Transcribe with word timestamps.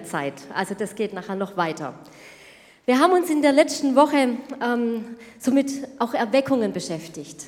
Zeit. 0.00 0.34
Also 0.54 0.74
das 0.74 0.94
geht 0.94 1.12
nachher 1.12 1.36
noch 1.36 1.56
weiter. 1.56 1.94
Wir 2.84 2.98
haben 2.98 3.12
uns 3.12 3.30
in 3.30 3.42
der 3.42 3.52
letzten 3.52 3.94
Woche 3.94 4.30
ähm, 4.60 5.04
somit 5.38 5.70
auch 6.00 6.14
Erweckungen 6.14 6.72
beschäftigt. 6.72 7.46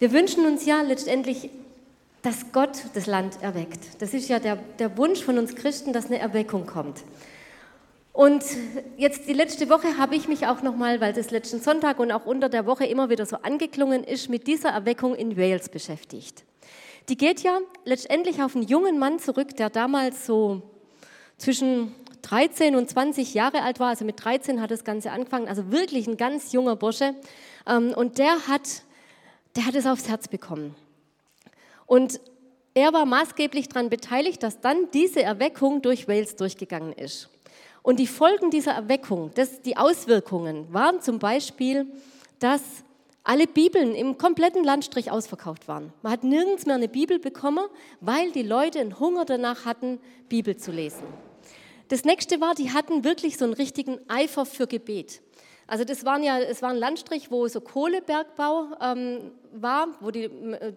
Wir 0.00 0.12
wünschen 0.12 0.44
uns 0.46 0.66
ja 0.66 0.82
letztendlich, 0.82 1.50
dass 2.22 2.52
Gott 2.52 2.84
das 2.94 3.06
Land 3.06 3.42
erweckt. 3.42 3.78
Das 4.00 4.14
ist 4.14 4.28
ja 4.28 4.40
der, 4.40 4.56
der 4.78 4.96
Wunsch 4.96 5.22
von 5.22 5.38
uns 5.38 5.54
Christen, 5.54 5.92
dass 5.92 6.06
eine 6.06 6.18
Erweckung 6.18 6.66
kommt. 6.66 7.04
Und 8.12 8.44
jetzt 8.98 9.28
die 9.28 9.32
letzte 9.32 9.70
Woche 9.70 9.96
habe 9.96 10.16
ich 10.16 10.28
mich 10.28 10.46
auch 10.46 10.62
nochmal, 10.62 11.00
weil 11.00 11.12
das 11.12 11.30
letzten 11.30 11.60
Sonntag 11.60 11.98
und 11.98 12.12
auch 12.12 12.26
unter 12.26 12.48
der 12.48 12.66
Woche 12.66 12.84
immer 12.84 13.08
wieder 13.08 13.24
so 13.24 13.36
angeklungen 13.36 14.04
ist, 14.04 14.28
mit 14.28 14.46
dieser 14.46 14.70
Erweckung 14.70 15.14
in 15.14 15.36
Wales 15.36 15.68
beschäftigt. 15.68 16.44
Die 17.08 17.16
geht 17.16 17.40
ja 17.40 17.58
letztendlich 17.84 18.42
auf 18.42 18.54
einen 18.54 18.66
jungen 18.66 18.98
Mann 18.98 19.18
zurück, 19.18 19.56
der 19.56 19.70
damals 19.70 20.26
so 20.26 20.62
zwischen 21.42 21.92
13 22.22 22.76
und 22.76 22.88
20 22.88 23.34
Jahre 23.34 23.62
alt 23.62 23.80
war, 23.80 23.88
also 23.88 24.04
mit 24.04 24.24
13 24.24 24.60
hat 24.62 24.70
das 24.70 24.84
Ganze 24.84 25.10
angefangen, 25.10 25.48
also 25.48 25.72
wirklich 25.72 26.06
ein 26.06 26.16
ganz 26.16 26.52
junger 26.52 26.76
Bursche. 26.76 27.14
Ähm, 27.66 27.92
und 27.96 28.18
der 28.18 28.46
hat, 28.46 28.82
der 29.56 29.66
hat 29.66 29.74
es 29.74 29.86
aufs 29.86 30.08
Herz 30.08 30.28
bekommen. 30.28 30.76
Und 31.86 32.20
er 32.74 32.92
war 32.92 33.04
maßgeblich 33.04 33.68
daran 33.68 33.90
beteiligt, 33.90 34.42
dass 34.42 34.60
dann 34.60 34.88
diese 34.92 35.22
Erweckung 35.22 35.82
durch 35.82 36.06
Wales 36.06 36.36
durchgegangen 36.36 36.92
ist. 36.92 37.28
Und 37.82 37.98
die 37.98 38.06
Folgen 38.06 38.50
dieser 38.50 38.72
Erweckung, 38.72 39.32
das, 39.34 39.60
die 39.62 39.76
Auswirkungen 39.76 40.72
waren 40.72 41.00
zum 41.00 41.18
Beispiel, 41.18 41.86
dass 42.38 42.62
alle 43.24 43.46
Bibeln 43.48 43.94
im 43.94 44.16
kompletten 44.16 44.64
Landstrich 44.64 45.10
ausverkauft 45.10 45.66
waren. 45.66 45.92
Man 46.02 46.12
hat 46.12 46.24
nirgends 46.24 46.66
mehr 46.66 46.76
eine 46.76 46.88
Bibel 46.88 47.18
bekommen, 47.18 47.64
weil 48.00 48.30
die 48.30 48.42
Leute 48.42 48.78
einen 48.78 48.98
Hunger 49.00 49.24
danach 49.24 49.64
hatten, 49.64 49.98
Bibel 50.28 50.56
zu 50.56 50.70
lesen. 50.70 51.02
Das 51.92 52.06
nächste 52.06 52.40
war, 52.40 52.54
die 52.54 52.70
hatten 52.70 53.04
wirklich 53.04 53.36
so 53.36 53.44
einen 53.44 53.52
richtigen 53.52 53.98
Eifer 54.08 54.46
für 54.46 54.66
Gebet. 54.66 55.20
Also 55.66 55.84
das 55.84 56.06
waren 56.06 56.22
ja, 56.22 56.38
es 56.38 56.62
war 56.62 56.70
ein 56.70 56.78
Landstrich, 56.78 57.30
wo 57.30 57.46
so 57.48 57.60
Kohlebergbau 57.60 58.68
ähm, 58.80 59.32
war, 59.52 59.88
wo 60.00 60.10
die, 60.10 60.30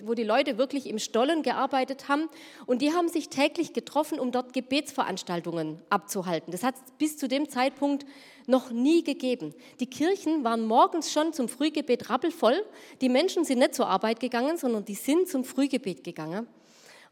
wo 0.04 0.14
die 0.14 0.26
Leute 0.26 0.58
wirklich 0.58 0.90
im 0.90 1.00
Stollen 1.00 1.42
gearbeitet 1.42 2.10
haben. 2.10 2.28
Und 2.66 2.82
die 2.82 2.92
haben 2.92 3.08
sich 3.08 3.30
täglich 3.30 3.72
getroffen, 3.72 4.20
um 4.20 4.34
dort 4.34 4.52
Gebetsveranstaltungen 4.52 5.82
abzuhalten. 5.90 6.52
Das 6.52 6.64
hat 6.64 6.76
es 6.76 6.92
bis 6.98 7.16
zu 7.16 7.30
dem 7.30 7.48
Zeitpunkt 7.48 8.06
noch 8.46 8.72
nie 8.72 9.02
gegeben. 9.02 9.54
Die 9.80 9.90
Kirchen 9.90 10.44
waren 10.44 10.66
morgens 10.66 11.14
schon 11.14 11.32
zum 11.32 11.48
Frühgebet 11.48 12.10
rappelvoll. 12.10 12.62
Die 13.00 13.08
Menschen 13.08 13.46
sind 13.46 13.60
nicht 13.60 13.74
zur 13.74 13.88
Arbeit 13.88 14.20
gegangen, 14.20 14.58
sondern 14.58 14.84
die 14.84 14.96
sind 14.96 15.30
zum 15.30 15.46
Frühgebet 15.46 16.04
gegangen. 16.04 16.46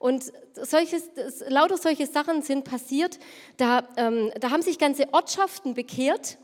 Und 0.03 0.33
solches, 0.61 1.03
lauter 1.47 1.77
solche 1.77 2.07
Sachen 2.07 2.41
sind 2.41 2.65
passiert. 2.65 3.19
Da, 3.55 3.87
ähm, 3.95 4.33
da 4.37 4.49
haben 4.49 4.61
sich 4.61 4.77
ganze 4.77 5.13
Ortschaften 5.13 5.75
bekehrt, 5.75 6.37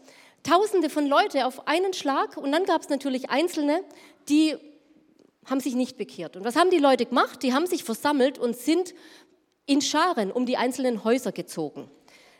Tausende 0.43 0.89
von 0.89 1.05
Leuten 1.05 1.41
auf 1.41 1.67
einen 1.67 1.91
Schlag. 1.91 2.37
Und 2.37 2.53
dann 2.53 2.63
gab 2.63 2.83
es 2.83 2.87
natürlich 2.87 3.29
Einzelne, 3.29 3.83
die 4.29 4.55
haben 5.45 5.59
sich 5.59 5.75
nicht 5.75 5.97
bekehrt. 5.97 6.37
Und 6.37 6.45
was 6.45 6.55
haben 6.55 6.69
die 6.69 6.77
Leute 6.77 7.05
gemacht? 7.05 7.43
Die 7.43 7.53
haben 7.53 7.67
sich 7.67 7.83
versammelt 7.83 8.39
und 8.39 8.55
sind 8.55 8.93
in 9.65 9.81
Scharen 9.81 10.31
um 10.31 10.45
die 10.45 10.55
einzelnen 10.55 11.03
Häuser 11.03 11.33
gezogen 11.33 11.91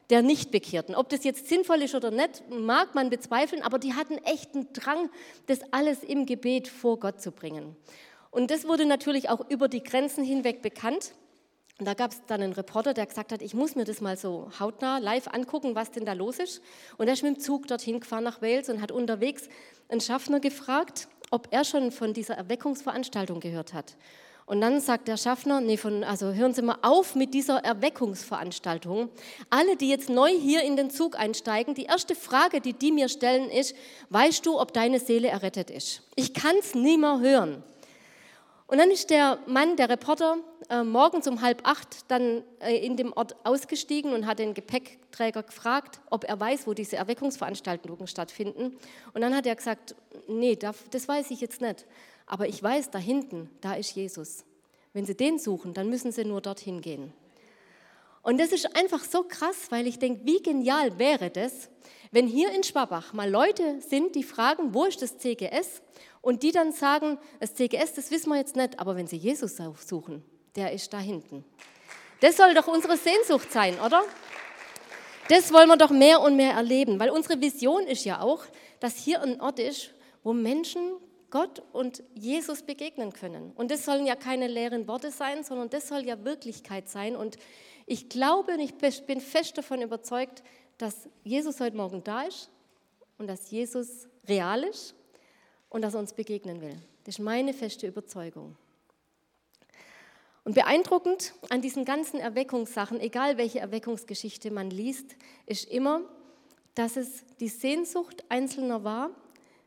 der 0.10 0.22
Nichtbekehrten. 0.24 0.96
Ob 0.96 1.10
das 1.10 1.24
jetzt 1.24 1.48
sinnvoll 1.48 1.82
ist 1.82 1.94
oder 1.94 2.12
nicht, 2.12 2.50
mag 2.50 2.96
man 2.96 3.10
bezweifeln, 3.10 3.62
aber 3.62 3.78
die 3.78 3.94
hatten 3.94 4.18
echten 4.20 4.72
Drang, 4.74 5.10
das 5.46 5.60
alles 5.72 6.04
im 6.04 6.26
Gebet 6.26 6.68
vor 6.68 7.00
Gott 7.00 7.22
zu 7.22 7.32
bringen. 7.32 7.76
Und 8.32 8.52
das 8.52 8.68
wurde 8.68 8.86
natürlich 8.86 9.30
auch 9.30 9.50
über 9.50 9.68
die 9.68 9.84
Grenzen 9.84 10.24
hinweg 10.24 10.62
bekannt. 10.62 11.14
Und 11.80 11.86
da 11.86 11.94
gab 11.94 12.12
es 12.12 12.22
dann 12.28 12.42
einen 12.42 12.54
Reporter, 12.54 12.94
der 12.94 13.06
gesagt 13.06 13.32
hat, 13.32 13.42
ich 13.42 13.54
muss 13.54 13.76
mir 13.76 13.86
das 13.86 14.02
mal 14.02 14.18
so 14.18 14.52
hautnah 14.60 14.98
live 14.98 15.28
angucken, 15.28 15.76
was 15.76 15.92
denn 15.92 16.06
da 16.06 16.14
los 16.14 16.38
ist. 16.38 16.62
Und 16.98 17.08
er 17.08 17.14
ist 17.14 17.24
mit 17.24 17.38
dem 17.38 17.40
Zug 17.40 17.68
dorthin 17.68 18.02
gefahren 18.02 18.26
nach 18.26 18.42
Wales 18.42 18.70
und 18.70 18.82
hat 18.82 18.92
unterwegs 18.92 19.48
einen 19.88 20.02
Schaffner 20.02 20.42
gefragt, 20.42 21.08
ob 21.32 21.48
er 21.52 21.64
schon 21.64 21.92
von 21.92 22.14
dieser 22.14 22.36
Erweckungsveranstaltung 22.36 23.40
gehört 23.40 23.74
hat. 23.74 23.96
Und 24.46 24.62
dann 24.62 24.82
sagt 24.82 25.08
der 25.08 25.16
Schaffner, 25.16 25.62
nee, 25.62 25.78
von, 25.78 26.04
also 26.04 26.34
hören 26.34 26.56
Sie 26.56 26.64
mal 26.64 26.80
auf 26.82 27.14
mit 27.14 27.36
dieser 27.36 27.64
Erweckungsveranstaltung. 27.64 29.10
Alle, 29.52 29.76
die 29.78 29.90
jetzt 29.90 30.10
neu 30.10 30.32
hier 30.32 30.64
in 30.64 30.76
den 30.76 30.90
Zug 30.90 31.20
einsteigen, 31.20 31.76
die 31.76 31.84
erste 31.84 32.16
Frage, 32.16 32.60
die 32.60 32.74
die 32.74 32.92
mir 32.92 33.10
stellen, 33.10 33.50
ist, 33.52 33.76
weißt 34.10 34.44
du, 34.46 34.60
ob 34.60 34.74
deine 34.74 35.00
Seele 35.00 35.28
errettet 35.28 35.70
ist? 35.70 36.02
Ich 36.16 36.34
kann 36.34 36.56
es 36.60 36.74
nie 36.74 36.98
mehr 36.98 37.20
hören. 37.20 37.64
Und 38.70 38.78
dann 38.78 38.92
ist 38.92 39.10
der 39.10 39.40
Mann, 39.48 39.78
der 39.78 39.90
Reporter, 39.90 40.38
äh, 40.70 40.84
morgens 40.84 41.28
um 41.28 41.42
halb 41.42 41.62
acht 41.64 42.06
dann 42.12 42.44
äh, 42.60 42.78
in 42.86 42.98
dem 42.98 43.12
Ort 43.14 43.36
ausgestiegen 43.44 44.14
und 44.14 44.28
hat 44.28 44.38
den 44.38 44.54
Gepäckträger 44.54 45.42
gefragt, 45.42 46.00
ob 46.12 46.24
er 46.24 46.40
weiß, 46.40 46.68
wo 46.68 46.76
diese 46.76 46.96
Erweckungsveranstaltungen 46.96 48.06
stattfinden. 48.06 48.78
Und 49.16 49.22
dann 49.22 49.36
hat 49.36 49.48
er 49.48 49.56
gesagt, 49.56 49.96
nee, 50.28 50.56
das 50.56 51.08
weiß 51.08 51.32
ich 51.32 51.42
jetzt 51.42 51.62
nicht. 51.62 51.88
Aber 52.28 52.48
ich 52.48 52.62
weiß, 52.62 52.92
da 52.92 53.00
hinten, 53.00 53.50
da 53.60 53.74
ist 53.74 53.96
Jesus. 53.96 54.46
Wenn 54.94 55.04
Sie 55.04 55.16
den 55.16 55.40
suchen, 55.40 55.74
dann 55.74 55.90
müssen 55.90 56.12
Sie 56.12 56.24
nur 56.24 56.40
dorthin 56.40 56.82
gehen. 56.82 57.12
Und 58.22 58.40
das 58.40 58.52
ist 58.52 58.76
einfach 58.76 59.04
so 59.04 59.24
krass, 59.24 59.72
weil 59.72 59.88
ich 59.88 59.98
denke, 59.98 60.22
wie 60.26 60.44
genial 60.44 61.00
wäre 61.00 61.32
das, 61.32 61.70
wenn 62.12 62.28
hier 62.28 62.52
in 62.54 62.64
Schwabach 62.64 63.14
mal 63.14 63.30
Leute 63.30 63.82
sind, 63.82 64.16
die 64.16 64.24
fragen, 64.24 64.76
wo 64.76 64.86
ist 64.86 65.02
das 65.02 65.18
CGS? 65.18 65.82
Und 66.22 66.44
die 66.44 66.52
dann 66.52 66.72
sagen, 66.72 67.18
das 67.40 67.56
CGS, 67.56 67.94
das 67.94 68.12
wissen 68.12 68.30
wir 68.30 68.38
jetzt 68.38 68.56
nicht, 68.56 68.80
aber 68.80 68.96
wenn 68.96 69.08
sie 69.08 69.16
Jesus 69.16 69.58
suchen, 69.86 70.24
der 70.56 70.74
ist 70.74 70.92
da 70.94 71.00
hinten. 71.00 71.46
Das 72.20 72.36
soll 72.36 72.54
doch 72.54 72.68
unsere 72.68 72.98
Sehnsucht 72.98 73.52
sein, 73.52 73.80
oder? 73.80 74.04
Das 75.30 75.54
wollen 75.54 75.70
wir 75.70 75.78
doch 75.78 75.92
mehr 75.92 76.22
und 76.22 76.36
mehr 76.36 76.54
erleben, 76.54 77.00
weil 77.00 77.12
unsere 77.12 77.40
Vision 77.40 77.86
ist 77.86 78.04
ja 78.04 78.20
auch, 78.22 78.44
dass 78.80 78.98
hier 78.98 79.22
ein 79.22 79.40
Ort 79.40 79.60
ist, 79.60 79.92
wo 80.24 80.34
Menschen 80.34 80.82
Gott 81.30 81.62
und 81.72 82.04
Jesus 82.16 82.64
begegnen 82.64 83.14
können. 83.14 83.52
Und 83.56 83.72
das 83.72 83.86
sollen 83.86 84.06
ja 84.06 84.16
keine 84.16 84.48
leeren 84.48 84.88
Worte 84.88 85.12
sein, 85.12 85.44
sondern 85.44 85.70
das 85.70 85.88
soll 85.88 86.06
ja 86.06 86.26
Wirklichkeit 86.26 86.90
sein. 86.90 87.16
Und 87.16 87.38
ich 87.86 88.10
glaube 88.10 88.54
und 88.54 88.60
ich 88.60 88.74
bin 88.76 89.22
fest 89.22 89.58
davon 89.58 89.82
überzeugt, 89.82 90.44
dass 90.78 91.08
Jesus 91.24 91.60
heute 91.60 91.78
Morgen 91.78 92.04
da 92.04 92.24
ist 92.24 92.50
und 93.18 93.28
dass 93.28 93.52
Jesus 93.52 94.08
real 94.28 94.64
ist 94.64 94.96
und 95.70 95.82
dass 95.82 95.94
er 95.94 96.00
uns 96.00 96.14
begegnen 96.14 96.62
will. 96.62 96.76
Das 97.04 97.16
ist 97.16 97.24
meine 97.24 97.54
feste 97.54 97.88
Überzeugung. 97.88 98.56
Und 100.44 100.54
beeindruckend 100.56 101.34
an 101.50 101.62
diesen 101.62 101.86
ganzen 101.86 102.20
Erweckungssachen, 102.20 103.00
egal 103.00 103.38
welche 103.38 103.60
Erweckungsgeschichte 103.60 104.52
man 104.52 104.72
liest, 104.72 105.16
ist 105.46 105.70
immer, 105.70 106.02
dass 106.76 106.98
es 106.98 107.24
die 107.40 107.50
Sehnsucht 107.50 108.24
Einzelner 108.30 108.84
war, 108.84 109.12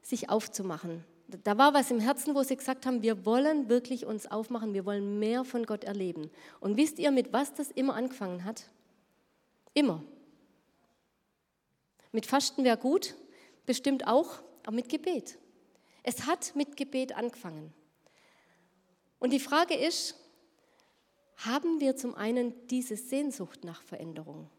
sich 0.03 0.31
aufzumachen. 0.31 1.05
Da 1.45 1.57
war 1.57 1.73
was 1.73 1.91
im 1.91 2.01
Herzen, 2.01 2.35
wo 2.35 2.43
sie 2.43 2.57
gesagt 2.57 2.85
haben, 2.85 3.03
wir 3.03 3.25
wollen 3.25 3.69
wirklich 3.69 4.07
uns 4.07 4.31
aufmachen, 4.31 4.75
wir 4.75 4.85
wollen 4.85 5.19
mehr 5.19 5.45
von 5.45 5.65
Gott 5.65 5.85
erleben. 5.85 6.31
Und 6.61 6.77
wisst 6.77 6.99
ihr, 6.99 7.11
mit 7.11 7.33
was 7.33 7.55
das 7.55 7.71
immer 7.71 7.95
angefangen 7.95 8.45
hat? 8.45 8.65
Immer. 9.73 10.03
Mit 12.11 12.27
Fasten 12.27 12.65
wäre 12.65 12.77
gut, 12.77 13.15
bestimmt 13.65 14.07
auch, 14.07 14.43
aber 14.65 14.77
mit 14.77 14.89
Gebet. 14.89 15.39
Es 16.03 16.27
hat 16.27 16.55
mit 16.57 16.77
Gebet 16.77 17.17
angefangen. 17.17 17.73
Und 19.19 19.33
die 19.33 19.41
Frage 19.41 19.75
ist, 19.75 20.17
haben 21.37 21.81
wir 21.81 21.97
zum 21.97 22.15
einen 22.15 22.67
diese 22.69 22.97
Sehnsucht 22.97 23.65
nach 23.65 23.83
Veränderung? 23.83 24.51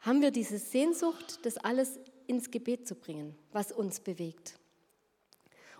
Haben 0.00 0.22
wir 0.22 0.30
diese 0.30 0.58
Sehnsucht, 0.58 1.44
das 1.44 1.56
alles 1.58 1.98
ins 2.26 2.50
Gebet 2.50 2.86
zu 2.86 2.94
bringen, 2.94 3.36
was 3.52 3.72
uns 3.72 4.00
bewegt? 4.00 4.58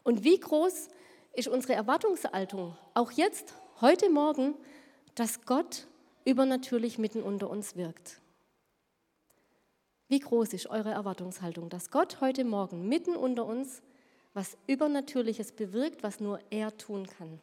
Und 0.02 0.24
wie 0.24 0.38
groß 0.38 0.88
ist 1.34 1.48
unsere 1.48 1.74
Erwartungshaltung, 1.74 2.76
auch 2.94 3.12
jetzt, 3.12 3.54
heute 3.80 4.10
Morgen, 4.10 4.54
dass 5.14 5.42
Gott 5.42 5.86
übernatürlich 6.24 6.98
mitten 6.98 7.22
unter 7.22 7.48
uns 7.48 7.76
wirkt? 7.76 8.20
Wie 10.08 10.18
groß 10.18 10.52
ist 10.54 10.66
eure 10.68 10.90
Erwartungshaltung, 10.90 11.68
dass 11.68 11.90
Gott 11.90 12.20
heute 12.20 12.44
Morgen 12.44 12.88
mitten 12.88 13.14
unter 13.14 13.44
uns 13.44 13.82
was 14.38 14.56
Übernatürliches 14.68 15.50
bewirkt, 15.50 16.04
was 16.04 16.20
nur 16.20 16.38
er 16.50 16.76
tun 16.76 17.08
kann? 17.18 17.40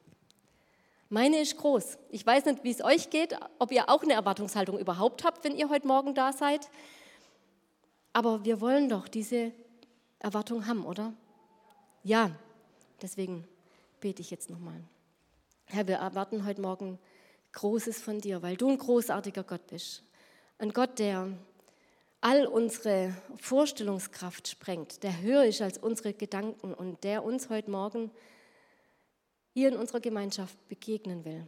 Meine 1.10 1.42
ist 1.42 1.58
groß. 1.58 1.98
Ich 2.10 2.26
weiß 2.26 2.46
nicht, 2.46 2.64
wie 2.64 2.72
es 2.72 2.82
euch 2.82 3.10
geht, 3.10 3.38
ob 3.60 3.74
ihr 3.74 3.90
auch 3.90 4.02
eine 4.02 4.14
Erwartungshaltung 4.14 4.80
überhaupt 4.80 5.26
habt, 5.26 5.44
wenn 5.44 5.58
ihr 5.58 5.68
heute 5.68 5.88
Morgen 5.88 6.16
da 6.16 6.32
seid. 6.32 6.70
Aber 8.14 8.46
wir 8.46 8.62
wollen 8.62 8.88
doch 8.88 9.10
diese 9.10 9.52
Erwartung 10.20 10.68
haben, 10.68 10.86
oder? 10.86 11.14
Ja, 12.04 12.32
deswegen 13.02 13.46
bete 14.00 14.22
ich 14.22 14.32
jetzt 14.32 14.50
nochmal. 14.50 14.82
Herr, 15.66 15.90
wir 15.90 15.98
erwarten 15.98 16.46
heute 16.46 16.62
Morgen 16.62 16.98
Großes 17.52 18.02
von 18.02 18.22
dir, 18.22 18.42
weil 18.42 18.56
du 18.56 18.70
ein 18.70 18.78
großartiger 18.78 19.44
Gott 19.44 19.68
bist. 19.68 20.02
Ein 20.60 20.72
Gott, 20.72 20.98
der 21.00 21.28
all 22.26 22.48
unsere 22.48 23.14
Vorstellungskraft 23.36 24.48
sprengt, 24.48 25.04
der 25.04 25.22
höher 25.22 25.46
ist 25.46 25.62
als 25.62 25.78
unsere 25.78 26.12
Gedanken 26.12 26.74
und 26.74 27.04
der 27.04 27.24
uns 27.24 27.50
heute 27.50 27.70
Morgen 27.70 28.10
hier 29.54 29.68
in 29.68 29.78
unserer 29.78 30.00
Gemeinschaft 30.00 30.58
begegnen 30.68 31.24
will. 31.24 31.46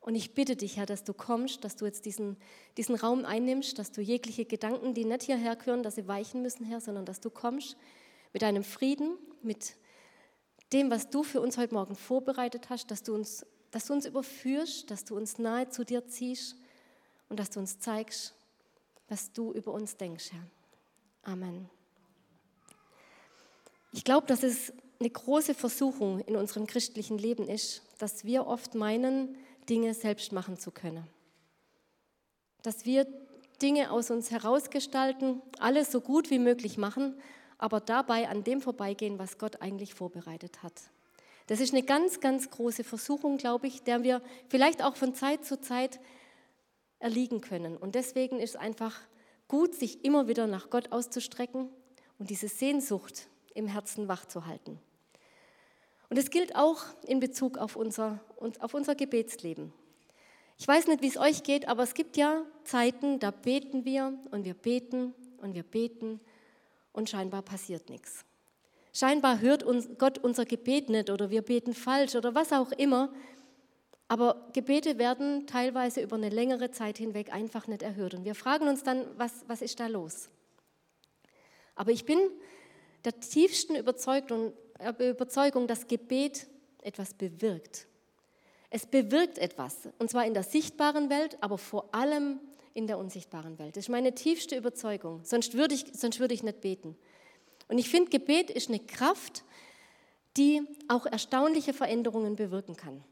Und 0.00 0.14
ich 0.14 0.32
bitte 0.32 0.56
dich, 0.56 0.78
Herr, 0.78 0.86
dass 0.86 1.04
du 1.04 1.12
kommst, 1.12 1.64
dass 1.64 1.76
du 1.76 1.84
jetzt 1.84 2.06
diesen, 2.06 2.38
diesen 2.78 2.94
Raum 2.94 3.26
einnimmst, 3.26 3.78
dass 3.78 3.92
du 3.92 4.00
jegliche 4.00 4.46
Gedanken, 4.46 4.94
die 4.94 5.04
nicht 5.04 5.24
hierher 5.24 5.54
gehören, 5.54 5.82
dass 5.82 5.96
sie 5.96 6.08
weichen 6.08 6.40
müssen, 6.40 6.64
Herr, 6.64 6.80
sondern 6.80 7.04
dass 7.04 7.20
du 7.20 7.28
kommst 7.28 7.76
mit 8.32 8.40
deinem 8.40 8.64
Frieden, 8.64 9.18
mit 9.42 9.76
dem, 10.72 10.90
was 10.90 11.10
du 11.10 11.24
für 11.24 11.42
uns 11.42 11.58
heute 11.58 11.74
Morgen 11.74 11.94
vorbereitet 11.94 12.70
hast, 12.70 12.90
dass 12.90 13.02
du 13.02 13.14
uns, 13.14 13.44
dass 13.70 13.84
du 13.84 13.92
uns 13.92 14.06
überführst, 14.06 14.90
dass 14.90 15.04
du 15.04 15.14
uns 15.14 15.36
nahe 15.36 15.68
zu 15.68 15.84
dir 15.84 16.06
ziehst 16.06 16.56
und 17.28 17.38
dass 17.38 17.50
du 17.50 17.60
uns 17.60 17.80
zeigst, 17.80 18.32
was 19.08 19.32
du 19.32 19.52
über 19.52 19.72
uns 19.72 19.96
denkst, 19.96 20.32
Herr. 20.32 21.32
Amen. 21.32 21.68
Ich 23.92 24.04
glaube, 24.04 24.26
dass 24.26 24.42
es 24.42 24.72
eine 25.00 25.10
große 25.10 25.54
Versuchung 25.54 26.20
in 26.20 26.36
unserem 26.36 26.66
christlichen 26.66 27.18
Leben 27.18 27.48
ist, 27.48 27.82
dass 27.98 28.24
wir 28.24 28.46
oft 28.46 28.74
meinen, 28.74 29.36
Dinge 29.68 29.94
selbst 29.94 30.32
machen 30.32 30.58
zu 30.58 30.70
können. 30.70 31.06
Dass 32.62 32.84
wir 32.84 33.06
Dinge 33.60 33.90
aus 33.90 34.10
uns 34.10 34.30
herausgestalten, 34.30 35.42
alles 35.58 35.90
so 35.90 36.00
gut 36.00 36.30
wie 36.30 36.38
möglich 36.38 36.78
machen, 36.78 37.14
aber 37.58 37.80
dabei 37.80 38.28
an 38.28 38.44
dem 38.44 38.60
vorbeigehen, 38.60 39.18
was 39.18 39.38
Gott 39.38 39.62
eigentlich 39.62 39.94
vorbereitet 39.94 40.62
hat. 40.62 40.74
Das 41.46 41.60
ist 41.60 41.72
eine 41.72 41.82
ganz, 41.82 42.20
ganz 42.20 42.50
große 42.50 42.84
Versuchung, 42.84 43.38
glaube 43.38 43.66
ich, 43.66 43.82
der 43.82 44.02
wir 44.02 44.20
vielleicht 44.48 44.82
auch 44.82 44.96
von 44.96 45.14
Zeit 45.14 45.44
zu 45.44 45.60
Zeit 45.60 46.00
erliegen 46.98 47.40
können. 47.40 47.76
Und 47.76 47.94
deswegen 47.94 48.38
ist 48.38 48.50
es 48.50 48.56
einfach 48.56 48.98
gut, 49.48 49.74
sich 49.74 50.04
immer 50.04 50.28
wieder 50.28 50.46
nach 50.46 50.70
Gott 50.70 50.92
auszustrecken 50.92 51.68
und 52.18 52.30
diese 52.30 52.48
Sehnsucht 52.48 53.28
im 53.54 53.66
Herzen 53.66 54.08
wachzuhalten. 54.08 54.78
Und 56.08 56.18
es 56.18 56.30
gilt 56.30 56.54
auch 56.54 56.84
in 57.06 57.20
Bezug 57.20 57.58
auf 57.58 57.76
unser, 57.76 58.20
auf 58.60 58.74
unser 58.74 58.94
Gebetsleben. 58.94 59.72
Ich 60.58 60.66
weiß 60.66 60.86
nicht, 60.86 61.02
wie 61.02 61.08
es 61.08 61.18
euch 61.18 61.42
geht, 61.42 61.68
aber 61.68 61.82
es 61.82 61.94
gibt 61.94 62.16
ja 62.16 62.42
Zeiten, 62.64 63.18
da 63.18 63.30
beten 63.30 63.84
wir 63.84 64.18
und 64.30 64.44
wir 64.44 64.54
beten 64.54 65.14
und 65.38 65.54
wir 65.54 65.64
beten 65.64 66.20
und 66.92 67.10
scheinbar 67.10 67.42
passiert 67.42 67.90
nichts. 67.90 68.24
Scheinbar 68.92 69.40
hört 69.40 69.62
uns 69.62 69.90
Gott 69.98 70.16
unser 70.16 70.46
Gebet 70.46 70.88
nicht 70.88 71.10
oder 71.10 71.28
wir 71.28 71.42
beten 71.42 71.74
falsch 71.74 72.14
oder 72.14 72.34
was 72.34 72.52
auch 72.52 72.72
immer. 72.72 73.12
Aber 74.08 74.48
Gebete 74.52 74.98
werden 74.98 75.46
teilweise 75.46 76.00
über 76.00 76.16
eine 76.16 76.28
längere 76.28 76.70
Zeit 76.70 76.98
hinweg 76.98 77.32
einfach 77.32 77.66
nicht 77.66 77.82
erhört. 77.82 78.14
Und 78.14 78.24
wir 78.24 78.34
fragen 78.34 78.68
uns 78.68 78.82
dann, 78.84 79.04
was, 79.16 79.32
was 79.48 79.62
ist 79.62 79.80
da 79.80 79.88
los? 79.88 80.28
Aber 81.74 81.90
ich 81.90 82.04
bin 82.04 82.18
der 83.04 83.18
tiefsten 83.18 83.74
Überzeugung, 83.74 84.52
Überzeugung, 84.98 85.66
dass 85.66 85.88
Gebet 85.88 86.46
etwas 86.82 87.14
bewirkt. 87.14 87.86
Es 88.70 88.86
bewirkt 88.86 89.38
etwas, 89.38 89.88
und 89.98 90.10
zwar 90.10 90.26
in 90.26 90.34
der 90.34 90.42
sichtbaren 90.42 91.08
Welt, 91.08 91.38
aber 91.40 91.56
vor 91.56 91.94
allem 91.94 92.40
in 92.74 92.86
der 92.86 92.98
unsichtbaren 92.98 93.58
Welt. 93.58 93.76
Das 93.76 93.84
ist 93.84 93.88
meine 93.88 94.14
tiefste 94.14 94.56
Überzeugung, 94.56 95.24
sonst 95.24 95.54
würde 95.54 95.74
ich, 95.74 95.86
sonst 95.94 96.20
würde 96.20 96.34
ich 96.34 96.42
nicht 96.42 96.60
beten. 96.60 96.96
Und 97.68 97.78
ich 97.78 97.88
finde, 97.88 98.10
Gebet 98.10 98.50
ist 98.50 98.68
eine 98.68 98.80
Kraft, 98.80 99.44
die 100.36 100.62
auch 100.88 101.06
erstaunliche 101.06 101.72
Veränderungen 101.72 102.36
bewirken 102.36 102.76
kann. 102.76 103.02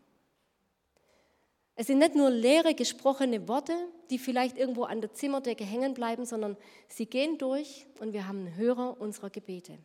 Es 1.76 1.88
sind 1.88 1.98
nicht 1.98 2.14
nur 2.14 2.30
leere 2.30 2.74
gesprochene 2.74 3.48
Worte, 3.48 3.74
die 4.10 4.18
vielleicht 4.18 4.56
irgendwo 4.56 4.84
an 4.84 5.00
der 5.00 5.12
Zimmerdecke 5.12 5.64
hängen 5.64 5.94
bleiben, 5.94 6.24
sondern 6.24 6.56
sie 6.88 7.06
gehen 7.06 7.36
durch 7.38 7.86
und 7.98 8.12
wir 8.12 8.28
haben 8.28 8.40
einen 8.40 8.56
Hörer 8.56 9.00
unserer 9.00 9.30
Gebete. 9.30 9.78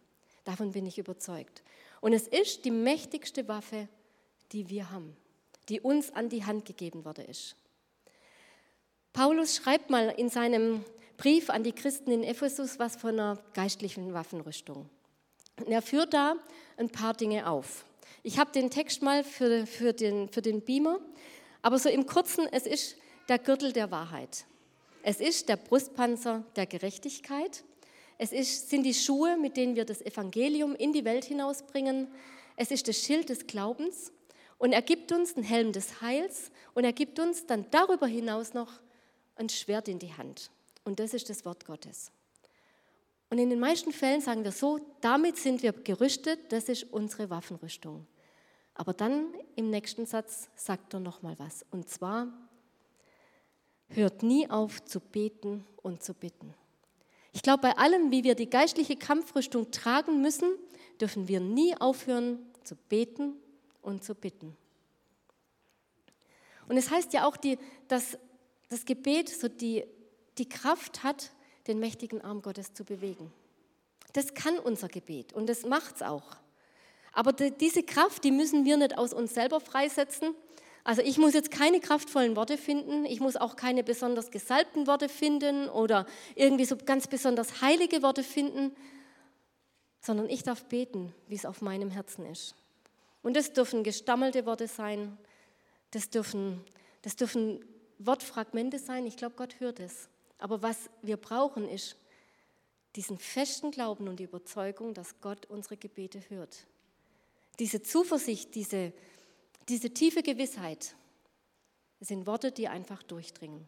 Davon 0.43 0.71
bin 0.71 0.85
ich 0.85 0.99
überzeugt. 0.99 1.63
Und 2.01 2.13
es 2.13 2.27
ist 2.27 2.65
die 2.65 2.71
mächtigste 2.71 3.47
Waffe, 3.47 3.87
die 4.51 4.69
wir 4.69 4.91
haben, 4.91 5.15
die 5.67 5.81
uns 5.81 6.13
an 6.13 6.29
die 6.29 6.45
Hand 6.45 6.65
gegeben 6.65 7.05
worden 7.05 7.25
ist. 7.25 7.55
Paulus 9.11 9.55
schreibt 9.57 9.89
mal 9.89 10.09
in 10.09 10.29
seinem 10.29 10.85
Brief 11.17 11.49
an 11.49 11.63
die 11.63 11.73
Christen 11.73 12.11
in 12.11 12.23
Ephesus 12.23 12.79
was 12.79 12.95
von 12.95 13.19
einer 13.19 13.39
geistlichen 13.53 14.13
Waffenrüstung. 14.13 14.89
Und 15.59 15.71
er 15.71 15.81
führt 15.81 16.13
da 16.13 16.35
ein 16.77 16.89
paar 16.89 17.13
Dinge 17.13 17.49
auf. 17.49 17.83
Ich 18.23 18.37
habe 18.37 18.51
den 18.51 18.69
Text 18.69 19.01
mal 19.01 19.23
für, 19.23 19.65
für, 19.65 19.91
den, 19.91 20.29
für 20.29 20.41
den 20.41 20.61
Beamer, 20.61 20.99
aber 21.61 21.79
so 21.79 21.89
im 21.89 22.05
Kurzen, 22.05 22.47
es 22.51 22.65
ist 22.65 22.97
der 23.27 23.39
Gürtel 23.39 23.73
der 23.73 23.91
Wahrheit. 23.91 24.45
Es 25.03 25.19
ist 25.19 25.49
der 25.49 25.57
Brustpanzer 25.57 26.43
der 26.55 26.65
Gerechtigkeit. 26.65 27.63
Es 28.17 28.31
ist, 28.31 28.69
sind 28.69 28.83
die 28.83 28.93
Schuhe, 28.93 29.37
mit 29.37 29.55
denen 29.55 29.75
wir 29.75 29.85
das 29.85 30.01
Evangelium 30.01 30.75
in 30.75 30.93
die 30.93 31.05
Welt 31.05 31.25
hinausbringen. 31.25 32.07
Es 32.57 32.71
ist 32.71 32.87
das 32.87 32.97
Schild 32.97 33.29
des 33.29 33.47
Glaubens. 33.47 34.11
Und 34.57 34.73
er 34.73 34.81
gibt 34.81 35.11
uns 35.13 35.35
den 35.35 35.43
Helm 35.43 35.71
des 35.71 36.01
Heils 36.01 36.51
und 36.73 36.83
er 36.83 36.91
gibt 36.91 37.17
uns 37.17 37.45
dann 37.45 37.65
darüber 37.71 38.07
hinaus 38.07 38.53
noch 38.53 38.81
ein 39.35 39.47
Schwert 39.47 39.87
in 39.87 39.99
die 39.99 40.13
Hand. 40.13 40.51
Und 40.83 40.99
das 40.99 41.13
ist 41.13 41.29
das 41.29 41.45
Wort 41.45 41.65
Gottes. 41.65 42.11
Und 43.29 43.37
in 43.37 43.49
den 43.49 43.59
meisten 43.59 43.93
Fällen 43.93 44.21
sagen 44.21 44.43
wir 44.43 44.51
so, 44.51 44.79
damit 44.99 45.37
sind 45.37 45.63
wir 45.63 45.71
gerüstet, 45.71 46.51
das 46.51 46.67
ist 46.67 46.91
unsere 46.91 47.29
Waffenrüstung. 47.29 48.05
Aber 48.79 48.93
dann 48.93 49.33
im 49.57 49.69
nächsten 49.69 50.05
Satz 50.05 50.47
sagt 50.55 50.93
er 50.93 51.01
noch 51.01 51.21
mal 51.21 51.37
was. 51.37 51.65
Und 51.69 51.89
zwar, 51.89 52.29
hört 53.89 54.23
nie 54.23 54.49
auf 54.49 54.85
zu 54.85 55.01
beten 55.01 55.65
und 55.83 56.01
zu 56.01 56.13
bitten. 56.13 56.53
Ich 57.33 57.41
glaube, 57.41 57.59
bei 57.59 57.77
allem, 57.77 58.09
wie 58.09 58.23
wir 58.23 58.35
die 58.35 58.49
geistliche 58.49 58.95
Kampfrüstung 58.95 59.69
tragen 59.71 60.21
müssen, 60.21 60.49
dürfen 61.01 61.27
wir 61.27 61.41
nie 61.41 61.75
aufhören 61.75 62.39
zu 62.63 62.77
beten 62.87 63.33
und 63.81 64.05
zu 64.05 64.15
bitten. 64.15 64.55
Und 66.69 66.77
es 66.77 66.89
heißt 66.89 67.11
ja 67.11 67.27
auch, 67.27 67.35
die, 67.35 67.59
dass 67.89 68.17
das 68.69 68.85
Gebet 68.85 69.27
so 69.27 69.49
die, 69.49 69.83
die 70.37 70.47
Kraft 70.47 71.03
hat, 71.03 71.31
den 71.67 71.81
mächtigen 71.81 72.21
Arm 72.21 72.41
Gottes 72.41 72.73
zu 72.73 72.85
bewegen. 72.85 73.29
Das 74.13 74.33
kann 74.33 74.57
unser 74.57 74.87
Gebet 74.87 75.33
und 75.33 75.49
das 75.49 75.65
macht 75.65 75.97
es 75.97 76.01
auch. 76.01 76.37
Aber 77.13 77.33
die, 77.33 77.51
diese 77.51 77.83
Kraft, 77.83 78.23
die 78.23 78.31
müssen 78.31 78.65
wir 78.65 78.77
nicht 78.77 78.97
aus 78.97 79.13
uns 79.13 79.33
selber 79.33 79.59
freisetzen, 79.59 80.35
also 80.83 81.01
ich 81.01 81.17
muss 81.17 81.33
jetzt 81.33 81.51
keine 81.51 81.79
kraftvollen 81.79 82.35
Worte 82.35 82.57
finden, 82.57 83.05
ich 83.05 83.19
muss 83.19 83.35
auch 83.35 83.55
keine 83.55 83.83
besonders 83.83 84.31
gesalbten 84.31 84.87
Worte 84.87 85.09
finden 85.09 85.69
oder 85.69 86.05
irgendwie 86.35 86.65
so 86.65 86.77
ganz 86.77 87.07
besonders 87.07 87.61
heilige 87.61 88.01
Worte 88.01 88.23
finden, 88.23 88.75
sondern 90.01 90.29
ich 90.29 90.43
darf 90.43 90.65
beten, 90.65 91.13
wie 91.27 91.35
es 91.35 91.45
auf 91.45 91.61
meinem 91.61 91.91
Herzen 91.91 92.25
ist. 92.25 92.55
Und 93.21 93.35
das 93.35 93.53
dürfen 93.53 93.83
gestammelte 93.83 94.45
Worte 94.45 94.67
sein, 94.67 95.17
das 95.91 96.09
dürfen, 96.09 96.63
das 97.01 97.15
dürfen 97.15 97.63
Wortfragmente 97.99 98.79
sein, 98.79 99.05
ich 99.05 99.17
glaube, 99.17 99.35
Gott 99.35 99.59
hört 99.59 99.79
es. 99.79 100.07
Aber 100.37 100.61
was 100.61 100.89
wir 101.01 101.17
brauchen, 101.17 101.67
ist 101.67 101.97
diesen 102.95 103.17
festen 103.17 103.71
Glauben 103.71 104.07
und 104.07 104.19
die 104.19 104.23
Überzeugung, 104.23 104.93
dass 104.93 105.19
Gott 105.19 105.45
unsere 105.47 105.75
Gebete 105.75 106.21
hört. 106.29 106.65
Diese 107.59 107.81
Zuversicht, 107.81 108.55
diese, 108.55 108.93
diese 109.67 109.93
tiefe 109.93 110.23
Gewissheit 110.23 110.95
sind 111.99 112.25
Worte, 112.25 112.51
die 112.51 112.67
einfach 112.67 113.03
durchdringen. 113.03 113.65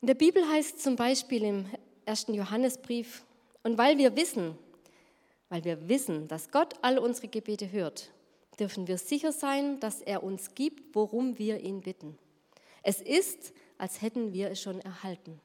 In 0.00 0.06
der 0.06 0.14
Bibel 0.14 0.46
heißt 0.48 0.80
zum 0.80 0.96
Beispiel 0.96 1.42
im 1.42 1.66
ersten 2.04 2.34
Johannesbrief, 2.34 3.24
und 3.62 3.78
weil 3.78 3.96
wir 3.96 4.14
wissen, 4.14 4.58
weil 5.48 5.64
wir 5.64 5.88
wissen, 5.88 6.28
dass 6.28 6.50
Gott 6.50 6.74
all 6.82 6.98
unsere 6.98 7.28
Gebete 7.28 7.72
hört, 7.72 8.10
dürfen 8.60 8.86
wir 8.86 8.98
sicher 8.98 9.32
sein, 9.32 9.80
dass 9.80 10.02
er 10.02 10.22
uns 10.22 10.54
gibt, 10.54 10.94
worum 10.94 11.38
wir 11.38 11.60
ihn 11.60 11.80
bitten. 11.80 12.18
Es 12.82 13.00
ist, 13.00 13.54
als 13.78 14.02
hätten 14.02 14.34
wir 14.34 14.50
es 14.50 14.60
schon 14.60 14.80
erhalten. 14.80 15.40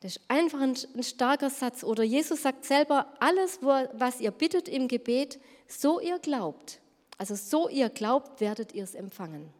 Das 0.00 0.16
ist 0.16 0.20
einfach 0.28 0.60
ein, 0.60 0.76
ein 0.94 1.02
starker 1.02 1.50
Satz. 1.50 1.82
Oder 1.82 2.04
Jesus 2.04 2.42
sagt 2.42 2.64
selber, 2.64 3.12
alles, 3.20 3.60
was 3.62 4.20
ihr 4.20 4.30
bittet 4.30 4.68
im 4.68 4.86
Gebet, 4.86 5.40
so 5.66 6.00
ihr 6.00 6.18
glaubt, 6.18 6.80
also 7.16 7.34
so 7.34 7.68
ihr 7.68 7.88
glaubt, 7.88 8.40
werdet 8.40 8.72
ihr 8.74 8.84
es 8.84 8.94
empfangen. 8.94 9.52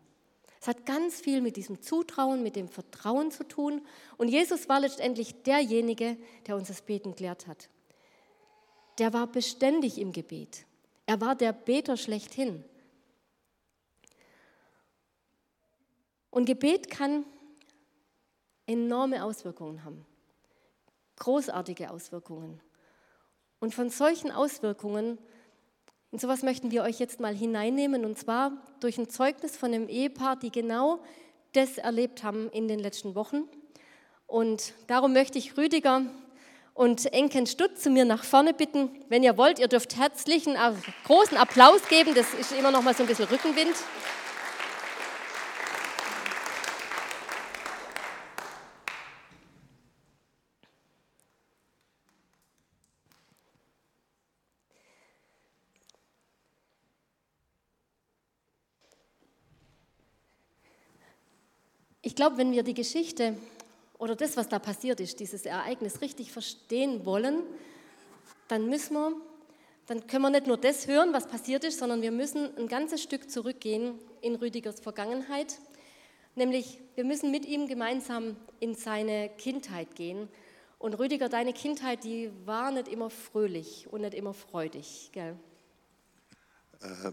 Es 0.60 0.66
hat 0.66 0.86
ganz 0.86 1.20
viel 1.20 1.40
mit 1.40 1.56
diesem 1.56 1.82
Zutrauen, 1.82 2.42
mit 2.42 2.56
dem 2.56 2.68
Vertrauen 2.68 3.30
zu 3.30 3.44
tun. 3.44 3.82
Und 4.16 4.28
Jesus 4.28 4.68
war 4.68 4.80
letztendlich 4.80 5.42
derjenige, 5.42 6.16
der 6.46 6.56
uns 6.56 6.68
das 6.68 6.82
Beten 6.82 7.14
gelehrt 7.14 7.46
hat. 7.46 7.68
Der 8.98 9.12
war 9.12 9.28
beständig 9.28 9.98
im 9.98 10.12
Gebet. 10.12 10.66
Er 11.06 11.20
war 11.20 11.36
der 11.36 11.52
Beter 11.52 11.96
schlechthin. 11.96 12.64
Und 16.30 16.44
Gebet 16.44 16.90
kann 16.90 17.24
enorme 18.66 19.24
Auswirkungen 19.24 19.84
haben. 19.84 20.04
Großartige 21.18 21.90
Auswirkungen. 21.90 22.60
Und 23.60 23.74
von 23.74 23.90
solchen 23.90 24.30
Auswirkungen 24.30 25.18
in 26.10 26.18
sowas 26.18 26.42
möchten 26.42 26.70
wir 26.70 26.84
euch 26.84 26.98
jetzt 26.98 27.20
mal 27.20 27.34
hineinnehmen 27.34 28.06
und 28.06 28.18
zwar 28.18 28.52
durch 28.80 28.96
ein 28.96 29.10
Zeugnis 29.10 29.58
von 29.58 29.74
einem 29.74 29.88
Ehepaar, 29.88 30.36
die 30.36 30.50
genau 30.50 31.00
das 31.52 31.76
erlebt 31.76 32.24
haben 32.24 32.48
in 32.50 32.66
den 32.66 32.78
letzten 32.78 33.14
Wochen. 33.14 33.44
Und 34.26 34.72
darum 34.86 35.12
möchte 35.12 35.36
ich 35.36 35.58
Rüdiger 35.58 36.02
und 36.72 37.12
Enken 37.12 37.46
Stutt 37.46 37.78
zu 37.78 37.90
mir 37.90 38.06
nach 38.06 38.24
vorne 38.24 38.54
bitten. 38.54 38.90
Wenn 39.10 39.22
ihr 39.22 39.36
wollt, 39.36 39.58
ihr 39.58 39.68
dürft 39.68 39.96
herzlichen, 39.96 40.56
großen 41.04 41.36
Applaus 41.36 41.86
geben. 41.88 42.14
Das 42.14 42.32
ist 42.32 42.52
immer 42.52 42.70
noch 42.70 42.82
mal 42.82 42.94
so 42.94 43.02
ein 43.02 43.06
bisschen 43.06 43.26
Rückenwind. 43.26 43.74
Glaube, 62.18 62.36
wenn 62.38 62.50
wir 62.50 62.64
die 62.64 62.74
Geschichte 62.74 63.36
oder 63.96 64.16
das, 64.16 64.36
was 64.36 64.48
da 64.48 64.58
passiert 64.58 64.98
ist, 64.98 65.20
dieses 65.20 65.46
Ereignis 65.46 66.00
richtig 66.00 66.32
verstehen 66.32 67.06
wollen, 67.06 67.44
dann 68.48 68.68
müssen 68.68 68.94
wir, 68.94 69.12
dann 69.86 70.04
können 70.08 70.22
wir 70.22 70.30
nicht 70.30 70.48
nur 70.48 70.56
das 70.56 70.88
hören, 70.88 71.12
was 71.12 71.28
passiert 71.28 71.62
ist, 71.62 71.78
sondern 71.78 72.02
wir 72.02 72.10
müssen 72.10 72.50
ein 72.58 72.66
ganzes 72.66 73.04
Stück 73.04 73.30
zurückgehen 73.30 74.00
in 74.20 74.34
Rüdigers 74.34 74.80
Vergangenheit. 74.80 75.60
Nämlich, 76.34 76.80
wir 76.96 77.04
müssen 77.04 77.30
mit 77.30 77.46
ihm 77.46 77.68
gemeinsam 77.68 78.34
in 78.58 78.74
seine 78.74 79.28
Kindheit 79.38 79.94
gehen. 79.94 80.28
Und 80.80 80.94
Rüdiger, 80.94 81.28
deine 81.28 81.52
Kindheit, 81.52 82.02
die 82.02 82.32
war 82.44 82.72
nicht 82.72 82.88
immer 82.88 83.10
fröhlich 83.10 83.86
und 83.92 84.00
nicht 84.00 84.14
immer 84.14 84.34
freudig, 84.34 85.10
gell? 85.12 85.36
Äh, 86.82 87.12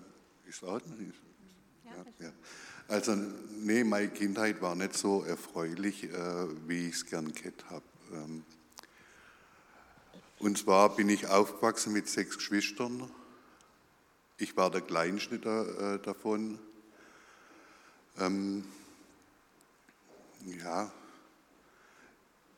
ist 0.49 0.63
ordentlich. 0.63 1.13
Ja, 1.85 2.25
ja. 2.25 2.33
Also, 2.87 3.15
nee, 3.15 3.83
meine 3.83 4.09
Kindheit 4.09 4.61
war 4.61 4.75
nicht 4.75 4.95
so 4.95 5.23
erfreulich, 5.23 6.03
äh, 6.03 6.67
wie 6.67 6.87
ich 6.87 6.95
es 6.95 7.05
gern 7.07 7.33
gehabt 7.33 7.65
habe. 7.71 7.83
Ähm, 8.13 8.43
und 10.37 10.59
zwar 10.59 10.95
bin 10.95 11.09
ich 11.09 11.25
aufgewachsen 11.25 11.93
mit 11.93 12.07
sechs 12.07 12.37
Geschwistern. 12.37 13.09
Ich 14.37 14.55
war 14.55 14.69
der 14.69 14.81
Kleinste 14.81 15.35
äh, 15.35 16.05
davon. 16.05 16.59
Ähm, 18.19 18.65
ja, 20.63 20.91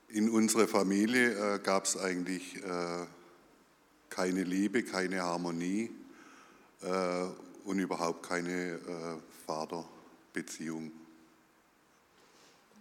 in 0.10 0.30
unserer 0.30 0.68
Familie 0.68 1.56
äh, 1.56 1.60
gab 1.60 1.86
es 1.86 1.96
eigentlich 1.96 2.62
keine 4.10 4.44
Liebe, 4.44 4.84
keine 4.84 5.22
Harmonie 5.22 5.92
und 7.64 7.80
überhaupt 7.80 8.28
keine 8.28 8.74
äh, 8.74 9.18
Vaterbeziehung. 10.38 10.92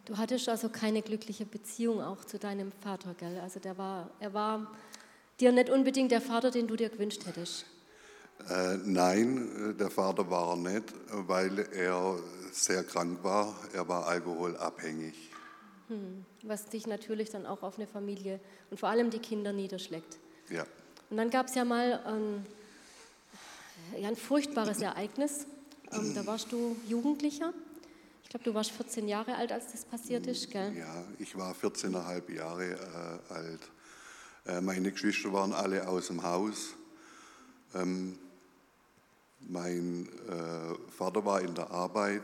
Du 0.04 0.16
hattest 0.16 0.48
also 0.48 0.68
keine 0.68 1.02
glückliche 1.02 1.44
Beziehung 1.44 2.00
auch 2.00 2.24
zu 2.24 2.38
deinem 2.38 2.70
Vater, 2.70 3.14
gell? 3.18 3.40
Also 3.40 3.58
der 3.58 3.76
war, 3.76 4.10
er 4.20 4.32
war 4.34 4.70
dir 5.40 5.50
nicht 5.52 5.68
unbedingt 5.68 6.12
der 6.12 6.20
Vater, 6.20 6.50
den 6.50 6.68
du 6.68 6.76
dir 6.76 6.90
gewünscht 6.90 7.26
hättest. 7.26 7.66
Äh, 8.48 8.76
nein, 8.84 9.70
äh, 9.70 9.74
der 9.74 9.90
Vater 9.90 10.30
war 10.30 10.50
er 10.50 10.56
nicht, 10.56 10.94
weil 11.10 11.58
er 11.72 12.18
sehr 12.52 12.84
krank 12.84 13.24
war. 13.24 13.56
Er 13.72 13.88
war 13.88 14.06
alkoholabhängig. 14.06 15.14
Hm, 15.88 16.24
was 16.42 16.66
dich 16.66 16.86
natürlich 16.86 17.30
dann 17.30 17.46
auch 17.46 17.62
auf 17.62 17.76
eine 17.76 17.86
Familie 17.86 18.38
und 18.70 18.78
vor 18.78 18.88
allem 18.88 19.10
die 19.10 19.18
Kinder 19.18 19.52
niederschlägt. 19.52 20.18
Ja. 20.50 20.64
Und 21.10 21.16
dann 21.16 21.30
gab 21.30 21.46
es 21.46 21.54
ja 21.54 21.64
mal 21.64 22.00
ähm, 22.06 22.46
ja, 24.00 24.08
ein 24.08 24.16
furchtbares 24.16 24.80
Ereignis. 24.80 25.46
Ähm, 25.92 26.14
da 26.14 26.26
warst 26.26 26.50
du 26.52 26.76
Jugendlicher. 26.88 27.52
Ich 28.22 28.30
glaube, 28.30 28.44
du 28.44 28.54
warst 28.54 28.72
14 28.72 29.06
Jahre 29.06 29.36
alt, 29.36 29.52
als 29.52 29.70
das 29.72 29.84
passiert 29.84 30.26
ist, 30.26 30.50
gell? 30.50 30.76
Ja, 30.76 31.04
ich 31.18 31.36
war 31.36 31.54
14,5 31.54 32.32
Jahre 32.32 32.72
äh, 32.72 33.32
alt. 33.32 33.60
Äh, 34.46 34.60
meine 34.60 34.90
Geschwister 34.90 35.32
waren 35.32 35.52
alle 35.52 35.86
aus 35.86 36.08
dem 36.08 36.22
Haus. 36.22 36.74
Ähm, 37.74 38.18
mein 39.40 40.08
äh, 40.28 40.90
Vater 40.90 41.24
war 41.24 41.40
in 41.40 41.54
der 41.54 41.70
Arbeit, 41.70 42.22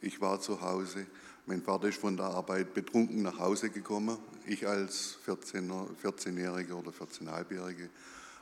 ich 0.00 0.20
war 0.20 0.40
zu 0.40 0.60
Hause. 0.60 1.06
Mein 1.44 1.60
Vater 1.60 1.88
ist 1.88 1.98
von 1.98 2.16
der 2.16 2.26
Arbeit 2.26 2.72
betrunken 2.72 3.22
nach 3.22 3.38
Hause 3.38 3.68
gekommen. 3.68 4.16
Ich 4.46 4.66
als 4.66 5.18
14-Jähriger 5.26 5.96
14 6.00 6.72
oder 6.72 6.92
14,5-Jährige 6.92 7.90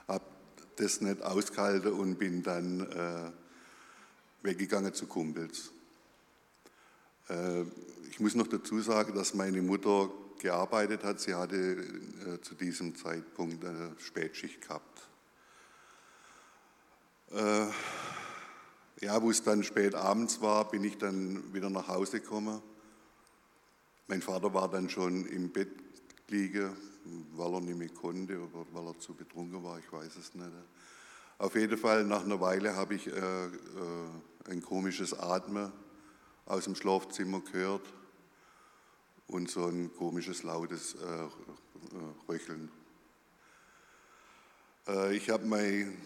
habe 0.06 0.24
das 0.76 1.00
nicht 1.00 1.22
ausgehalten 1.22 1.92
und 1.92 2.18
bin 2.18 2.42
dann 2.42 2.80
äh, 2.80 3.30
weggegangen 4.42 4.94
zu 4.94 5.06
Kumpels. 5.06 5.72
Äh, 7.28 7.62
ich 8.10 8.20
muss 8.20 8.34
noch 8.34 8.48
dazu 8.48 8.80
sagen, 8.80 9.14
dass 9.14 9.34
meine 9.34 9.62
Mutter 9.62 10.10
gearbeitet 10.38 11.04
hat. 11.04 11.20
Sie 11.20 11.34
hatte 11.34 11.56
äh, 11.56 12.40
zu 12.40 12.54
diesem 12.54 12.96
Zeitpunkt 12.96 13.64
eine 13.64 13.94
Spätschicht 13.98 14.62
gehabt. 14.62 15.08
Äh, 17.30 17.66
ja, 19.02 19.22
wo 19.22 19.30
es 19.30 19.42
dann 19.42 19.62
spät 19.62 19.94
abends 19.94 20.40
war, 20.40 20.68
bin 20.68 20.84
ich 20.84 20.98
dann 20.98 21.54
wieder 21.54 21.70
nach 21.70 21.88
Hause 21.88 22.20
gekommen. 22.20 22.60
Mein 24.08 24.20
Vater 24.20 24.52
war 24.52 24.68
dann 24.68 24.90
schon 24.90 25.24
im 25.26 25.50
Bett 25.50 25.70
liegen, 26.28 26.76
weil 27.32 27.54
er 27.54 27.60
nicht 27.60 27.78
mehr 27.78 27.88
konnte 27.88 28.40
oder 28.40 28.66
weil 28.72 28.88
er 28.88 28.98
zu 28.98 29.14
betrunken 29.14 29.62
war, 29.62 29.78
ich 29.78 29.90
weiß 29.92 30.16
es 30.16 30.34
nicht. 30.34 30.50
Auf 31.40 31.54
jeden 31.54 31.78
Fall, 31.78 32.04
nach 32.04 32.22
einer 32.22 32.38
Weile 32.38 32.76
habe 32.76 32.94
ich 32.94 33.06
äh, 33.06 33.12
äh, 33.16 33.50
ein 34.50 34.60
komisches 34.60 35.18
Atmen 35.18 35.72
aus 36.44 36.64
dem 36.64 36.74
Schlafzimmer 36.74 37.40
gehört 37.40 37.80
und 39.26 39.50
so 39.50 39.64
ein 39.64 39.90
komisches, 39.96 40.42
lautes 40.42 40.96
äh, 40.96 40.98
äh 40.98 41.28
Röcheln. 42.28 42.70
Äh, 44.86 45.16
ich 45.16 45.30
habe 45.30 45.46
mein, 45.46 45.96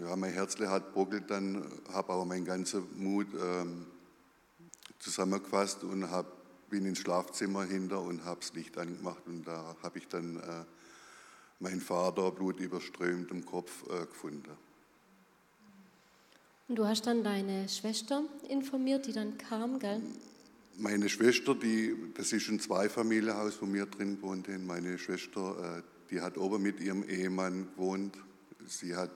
ja, 0.00 0.16
mein 0.16 0.32
Herzle 0.32 0.68
hat 0.68 0.92
brockelt 0.92 1.30
dann, 1.30 1.64
habe 1.92 2.12
aber 2.12 2.24
meinen 2.24 2.44
ganzen 2.44 2.84
Mut 3.00 3.28
ähm, 3.40 3.86
zusammengefasst 4.98 5.84
und 5.84 6.10
hab, 6.10 6.26
bin 6.70 6.86
ins 6.86 6.98
Schlafzimmer 6.98 7.62
hinter 7.62 8.00
und 8.00 8.24
habe 8.24 8.40
das 8.40 8.52
Licht 8.54 8.76
angemacht 8.76 9.22
und 9.26 9.44
da 9.44 9.76
habe 9.80 9.98
ich 10.00 10.08
dann 10.08 10.38
äh, 10.38 10.64
meinen 11.60 11.80
Vater 11.80 12.32
blutüberströmt 12.32 13.30
im 13.30 13.46
Kopf 13.46 13.84
äh, 13.88 14.06
gefunden. 14.06 14.71
Und 16.72 16.76
du 16.76 16.86
hast 16.86 17.06
dann 17.06 17.22
deine 17.22 17.68
Schwester 17.68 18.22
informiert, 18.48 19.06
die 19.06 19.12
dann 19.12 19.36
kam, 19.36 19.78
gell? 19.78 20.00
Meine 20.78 21.10
Schwester, 21.10 21.54
die, 21.54 21.94
das 22.14 22.32
ist 22.32 22.48
ein 22.48 22.60
Zweifamilienhaus, 22.60 23.60
wo 23.60 23.70
wir 23.70 23.84
drin 23.84 24.22
wohnten. 24.22 24.64
Meine 24.64 24.96
Schwester, 24.96 25.80
äh, 25.80 25.82
die 26.10 26.22
hat 26.22 26.38
oben 26.38 26.62
mit 26.62 26.80
ihrem 26.80 27.06
Ehemann 27.06 27.68
gewohnt. 27.74 28.16
Sie 28.66 28.96
hat 28.96 29.12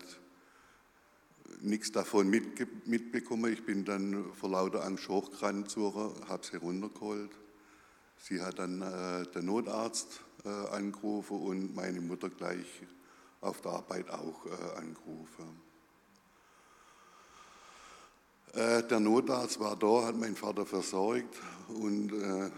nichts 1.63 1.91
davon 1.93 2.29
mitbekommen. 2.29 3.51
Ich 3.51 3.65
bin 3.65 3.87
dann 3.87 4.35
vor 4.35 4.51
lauter 4.51 4.85
Angst 4.85 5.09
hochgerannt 5.09 5.75
habe 6.29 6.45
sie 6.45 6.59
runtergeholt. 6.59 7.31
Sie 8.19 8.43
hat 8.43 8.59
dann 8.59 8.83
äh, 8.83 9.27
den 9.33 9.47
Notarzt 9.47 10.21
äh, 10.45 10.51
angerufen 10.51 11.41
und 11.41 11.75
meine 11.75 12.03
Mutter 12.03 12.29
gleich 12.29 12.83
auf 13.41 13.63
der 13.63 13.73
Arbeit 13.73 14.11
auch 14.11 14.45
äh, 14.45 14.79
angerufen. 14.79 15.66
Äh, 18.57 18.83
der 18.89 19.01
Notarzt 19.01 19.61
war 19.61 19.77
da, 19.77 20.07
hat 20.07 20.17
meinen 20.17 20.35
Vater 20.35 20.65
versorgt 20.65 21.37
und 21.69 22.11
äh, 22.13 22.51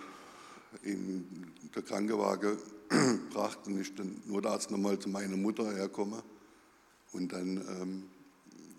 in 0.83 1.53
der 1.75 1.83
Krankenwagen 1.83 2.57
gebracht 2.89 3.59
und 3.67 3.81
ist 3.81 3.99
der 3.99 4.07
Notarzt 4.27 4.71
nochmal 4.71 4.99
zu 4.99 5.09
meiner 5.09 5.37
Mutter 5.37 5.65
hergekommen. 5.65 6.23
Und 7.13 7.33
dann 7.33 7.57
ähm, 7.81 8.11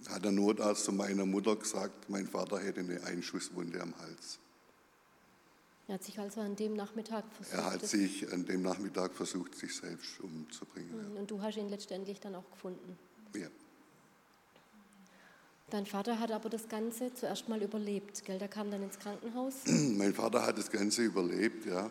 hat 0.08 0.24
der 0.24 0.32
Notarzt 0.32 0.86
zu 0.86 0.94
meiner 0.94 1.26
Mutter 1.26 1.58
gesagt, 1.58 2.10
mein 2.10 2.26
Vater 2.26 2.60
hätte 2.60 2.80
eine 2.80 3.04
Einschusswunde 3.04 3.82
am 3.82 3.94
Hals. 3.98 4.40
Er 5.90 5.96
hat 5.96 6.04
sich 6.04 6.20
also 6.20 6.40
an 6.40 6.56
dem 6.56 6.76
Nachmittag 6.76 7.26
versucht. 7.34 7.58
Er 7.58 7.66
hat 7.66 7.86
sich 7.86 8.32
an 8.32 8.46
dem 8.46 8.62
Nachmittag 8.62 9.14
versucht, 9.14 9.56
sich 9.56 9.76
selbst 9.76 10.22
umzubringen. 10.22 11.18
Und 11.18 11.30
du 11.30 11.42
hast 11.42 11.58
ihn 11.58 11.68
letztendlich 11.68 12.20
dann 12.20 12.36
auch 12.36 12.50
gefunden. 12.52 12.98
Ja. 13.36 13.48
Dein 15.70 15.86
Vater 15.86 16.20
hat 16.20 16.32
aber 16.32 16.50
das 16.50 16.68
Ganze 16.68 17.14
zuerst 17.14 17.48
mal 17.48 17.62
überlebt, 17.62 18.26
gell? 18.26 18.40
Der 18.40 18.48
kam 18.48 18.72
dann 18.72 18.82
ins 18.82 18.98
Krankenhaus. 18.98 19.54
Mein 19.66 20.14
Vater 20.14 20.46
hat 20.46 20.58
das 20.58 20.72
Ganze 20.72 21.04
überlebt, 21.04 21.66
ja. 21.66 21.90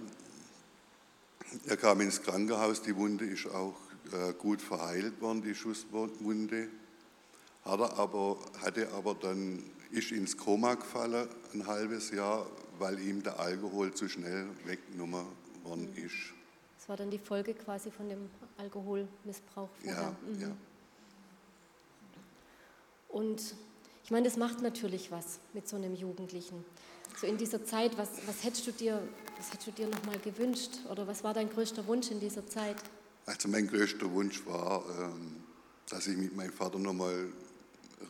Er 1.66 1.76
kam 1.76 2.00
ins 2.00 2.20
Krankenhaus, 2.20 2.82
die 2.82 2.94
Wunde 2.96 3.24
ist 3.24 3.46
auch 3.46 3.76
äh, 4.12 4.32
gut 4.32 4.60
verheilt 4.60 5.20
worden, 5.20 5.42
die 5.42 5.54
Schusswunde. 5.54 6.68
Hat 7.64 7.80
er 7.80 7.98
aber, 7.98 8.38
hatte 8.62 8.88
aber 8.92 9.14
dann, 9.14 9.62
ist 9.90 10.10
ins 10.10 10.36
Koma 10.36 10.74
gefallen, 10.74 11.28
ein 11.54 11.66
halbes 11.66 12.10
Jahr, 12.10 12.46
weil 12.78 12.98
ihm 12.98 13.22
der 13.22 13.38
Alkohol 13.38 13.94
zu 13.94 14.08
schnell 14.08 14.46
weggenommen 14.64 15.24
worden 15.62 15.88
ist. 15.96 16.34
Das 16.78 16.88
war 16.88 16.96
dann 16.96 17.10
die 17.10 17.18
Folge 17.18 17.54
quasi 17.54 17.90
von 17.90 18.08
dem 18.08 18.28
Alkoholmissbrauch 18.56 19.68
vorher. 19.82 20.02
Ja, 20.02 20.16
mhm. 20.28 20.40
ja. 20.40 20.56
Und 23.08 23.54
ich 24.08 24.10
meine, 24.10 24.24
das 24.26 24.38
macht 24.38 24.62
natürlich 24.62 25.10
was 25.10 25.38
mit 25.52 25.68
so 25.68 25.76
einem 25.76 25.94
Jugendlichen. 25.94 26.64
So 27.20 27.26
in 27.26 27.36
dieser 27.36 27.62
Zeit, 27.62 27.98
was, 27.98 28.08
was 28.24 28.42
hättest 28.42 28.66
du 28.66 28.72
dir, 28.72 29.06
was 29.36 29.52
hättest 29.52 29.66
du 29.66 29.72
dir 29.72 29.86
noch 29.86 30.02
mal 30.06 30.18
gewünscht 30.20 30.70
oder 30.90 31.06
was 31.06 31.22
war 31.24 31.34
dein 31.34 31.50
größter 31.50 31.86
Wunsch 31.86 32.10
in 32.10 32.18
dieser 32.18 32.46
Zeit? 32.46 32.76
Also 33.26 33.48
mein 33.48 33.66
größter 33.66 34.10
Wunsch 34.10 34.46
war, 34.46 34.82
ähm, 34.98 35.44
dass 35.90 36.06
ich 36.06 36.16
mit 36.16 36.34
meinem 36.34 36.54
Vater 36.54 36.78
noch 36.78 36.94
mal 36.94 37.30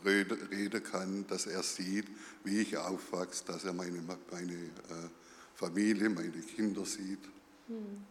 reden 0.05 0.83
kann, 0.83 1.27
dass 1.27 1.47
er 1.47 1.63
sieht, 1.63 2.07
wie 2.45 2.61
ich 2.61 2.77
aufwachse, 2.77 3.43
dass 3.43 3.65
er 3.65 3.73
meine, 3.73 4.01
meine 4.31 4.53
äh, 4.53 5.09
Familie, 5.53 6.09
meine 6.09 6.31
Kinder 6.31 6.85
sieht. 6.85 7.25
Hm. 7.67 8.05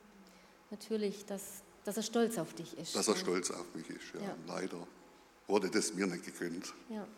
Natürlich, 0.71 1.25
dass, 1.25 1.63
dass 1.87 1.97
er 1.97 2.03
stolz 2.03 2.37
auf 2.37 2.53
dich 2.53 2.77
ist. 2.77 2.95
Dass 2.95 3.09
er 3.09 3.17
stolz 3.17 3.51
auf 3.51 3.75
mich 3.75 3.89
ist, 3.89 4.13
ja. 4.13 4.21
ja. 4.21 4.37
Leider 4.47 4.87
wurde 5.47 5.71
das 5.71 5.95
mir 5.95 6.07
nicht 6.07 6.27
gegönnt. 6.27 6.75
Ja. 6.91 7.09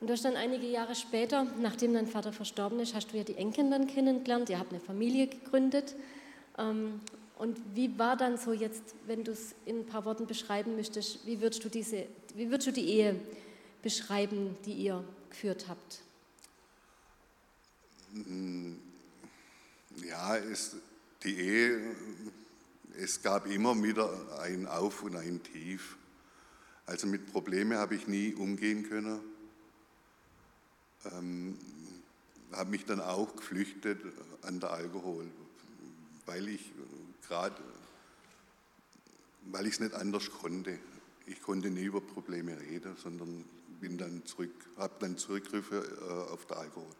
Und 0.00 0.06
du 0.06 0.14
hast 0.14 0.24
dann 0.24 0.36
einige 0.36 0.66
Jahre 0.66 0.94
später, 0.94 1.46
nachdem 1.60 1.92
dein 1.92 2.06
Vater 2.06 2.32
verstorben 2.32 2.80
ist, 2.80 2.94
hast 2.94 3.12
du 3.12 3.18
ja 3.18 3.24
die 3.24 3.36
Enkelin 3.36 3.70
dann 3.70 3.86
kennengelernt, 3.86 4.48
ihr 4.48 4.58
habt 4.58 4.72
eine 4.72 4.80
Familie 4.80 5.26
gegründet. 5.26 5.94
Ähm, 6.56 7.00
und 7.36 7.58
wie 7.74 7.98
war 7.98 8.16
dann 8.16 8.38
so 8.38 8.52
jetzt, 8.52 8.82
wenn 9.06 9.24
du 9.24 9.32
es 9.32 9.54
in 9.66 9.80
ein 9.80 9.86
paar 9.86 10.04
Worten 10.04 10.26
beschreiben 10.26 10.76
müsstest, 10.76 11.26
wie 11.26 11.40
würdest 11.40 11.64
du, 11.64 11.68
diese, 11.68 12.06
wie 12.34 12.50
würdest 12.50 12.68
du 12.68 12.72
die 12.72 12.88
Ehe 12.88 13.20
beschreiben, 13.82 14.56
die 14.64 14.72
ihr 14.72 15.04
geführt 15.28 15.66
habt? 15.68 16.00
Ja, 20.06 20.36
es, 20.36 20.76
die 21.24 21.34
Ehe, 21.38 21.80
es 22.98 23.22
gab 23.22 23.46
immer 23.46 23.80
wieder 23.82 24.10
ein 24.40 24.66
Auf 24.66 25.02
und 25.02 25.16
ein 25.16 25.42
Tief. 25.42 25.96
Also 26.86 27.06
mit 27.06 27.32
Problemen 27.32 27.78
habe 27.78 27.94
ich 27.94 28.06
nie 28.06 28.34
umgehen 28.34 28.88
können. 28.88 29.20
Ähm, 31.06 31.56
habe 32.52 32.70
mich 32.70 32.84
dann 32.84 33.00
auch 33.00 33.36
geflüchtet 33.36 34.00
an 34.42 34.60
der 34.60 34.72
Alkohol, 34.72 35.26
weil 36.26 36.48
ich 36.48 36.72
gerade, 37.26 37.56
weil 39.46 39.66
ich 39.66 39.74
es 39.74 39.80
nicht 39.80 39.94
anders 39.94 40.30
konnte. 40.30 40.78
Ich 41.26 41.40
konnte 41.42 41.70
nie 41.70 41.84
über 41.84 42.00
Probleme 42.00 42.58
reden, 42.58 42.96
sondern 43.00 43.44
bin 43.80 43.96
dann 43.96 44.24
zurück, 44.26 44.50
habe 44.76 44.94
dann 45.00 45.16
zurückgriffen 45.16 45.78
äh, 45.78 46.32
auf 46.32 46.44
den 46.46 46.56
Alkohol. 46.56 46.90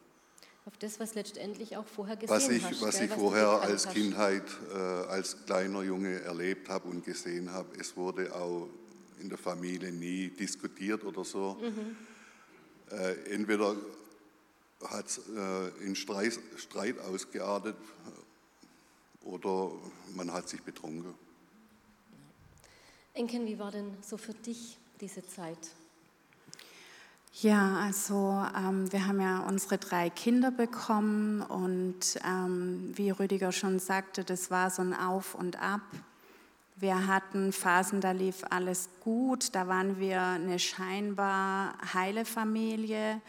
Auf 0.67 0.77
das, 0.79 1.01
was 1.01 1.15
letztendlich 1.15 1.77
auch 1.77 1.87
vorher 1.87 2.17
gesehen 2.17 2.35
was 2.35 2.49
ich, 2.49 2.63
hast. 2.65 2.81
Was 2.81 2.97
gell, 2.97 3.07
ich 3.07 3.11
was 3.11 3.19
vorher 3.19 3.49
als 3.49 3.87
hast. 3.87 3.95
Kindheit, 3.95 4.45
äh, 4.73 4.77
als 4.77 5.45
kleiner 5.47 5.83
Junge 5.83 6.21
erlebt 6.21 6.69
habe 6.69 6.89
und 6.89 7.05
gesehen 7.05 7.51
habe, 7.51 7.69
es 7.79 7.97
wurde 7.97 8.35
auch 8.35 8.69
in 9.21 9.29
der 9.29 9.39
Familie 9.39 9.91
nie 9.91 10.29
diskutiert 10.29 11.05
oder 11.05 11.25
so. 11.25 11.59
Äh, 12.91 13.35
entweder 13.35 13.77
hat 14.89 15.07
es 15.07 15.19
äh, 15.19 15.69
in 15.85 15.95
Streit, 15.95 16.39
Streit 16.57 16.99
ausgeartet 16.99 17.77
oder 19.23 19.71
man 20.15 20.33
hat 20.33 20.49
sich 20.49 20.63
betrunken. 20.63 21.15
Enken, 23.15 23.47
wie 23.47 23.59
war 23.59 23.71
denn 23.71 23.97
so 24.03 24.17
für 24.17 24.35
dich 24.35 24.79
diese 25.01 25.27
Zeit? 25.27 25.59
Ja, 27.35 27.77
also 27.81 28.45
ähm, 28.57 28.93
wir 28.93 29.07
haben 29.07 29.21
ja 29.21 29.41
unsere 29.41 29.79
drei 29.79 30.11
Kinder 30.11 30.51
bekommen 30.51 31.43
und 31.43 32.19
ähm, 32.27 32.93
wie 32.97 33.11
Rüdiger 33.11 33.53
schon 33.53 33.79
sagte, 33.79 34.25
das 34.25 34.51
war 34.51 34.71
so 34.71 34.83
ein 34.83 34.95
Auf 34.95 35.35
und 35.35 35.61
Ab. 35.63 35.83
Wir 36.81 37.07
hatten 37.07 37.53
Phasen, 37.53 38.01
da 38.01 38.13
lief 38.13 38.43
alles 38.49 38.89
gut, 39.01 39.55
da 39.55 39.69
waren 39.69 39.99
wir 39.99 40.23
eine 40.23 40.59
scheinbar 40.59 41.75
heile 41.93 42.25
Familie, 42.25 43.21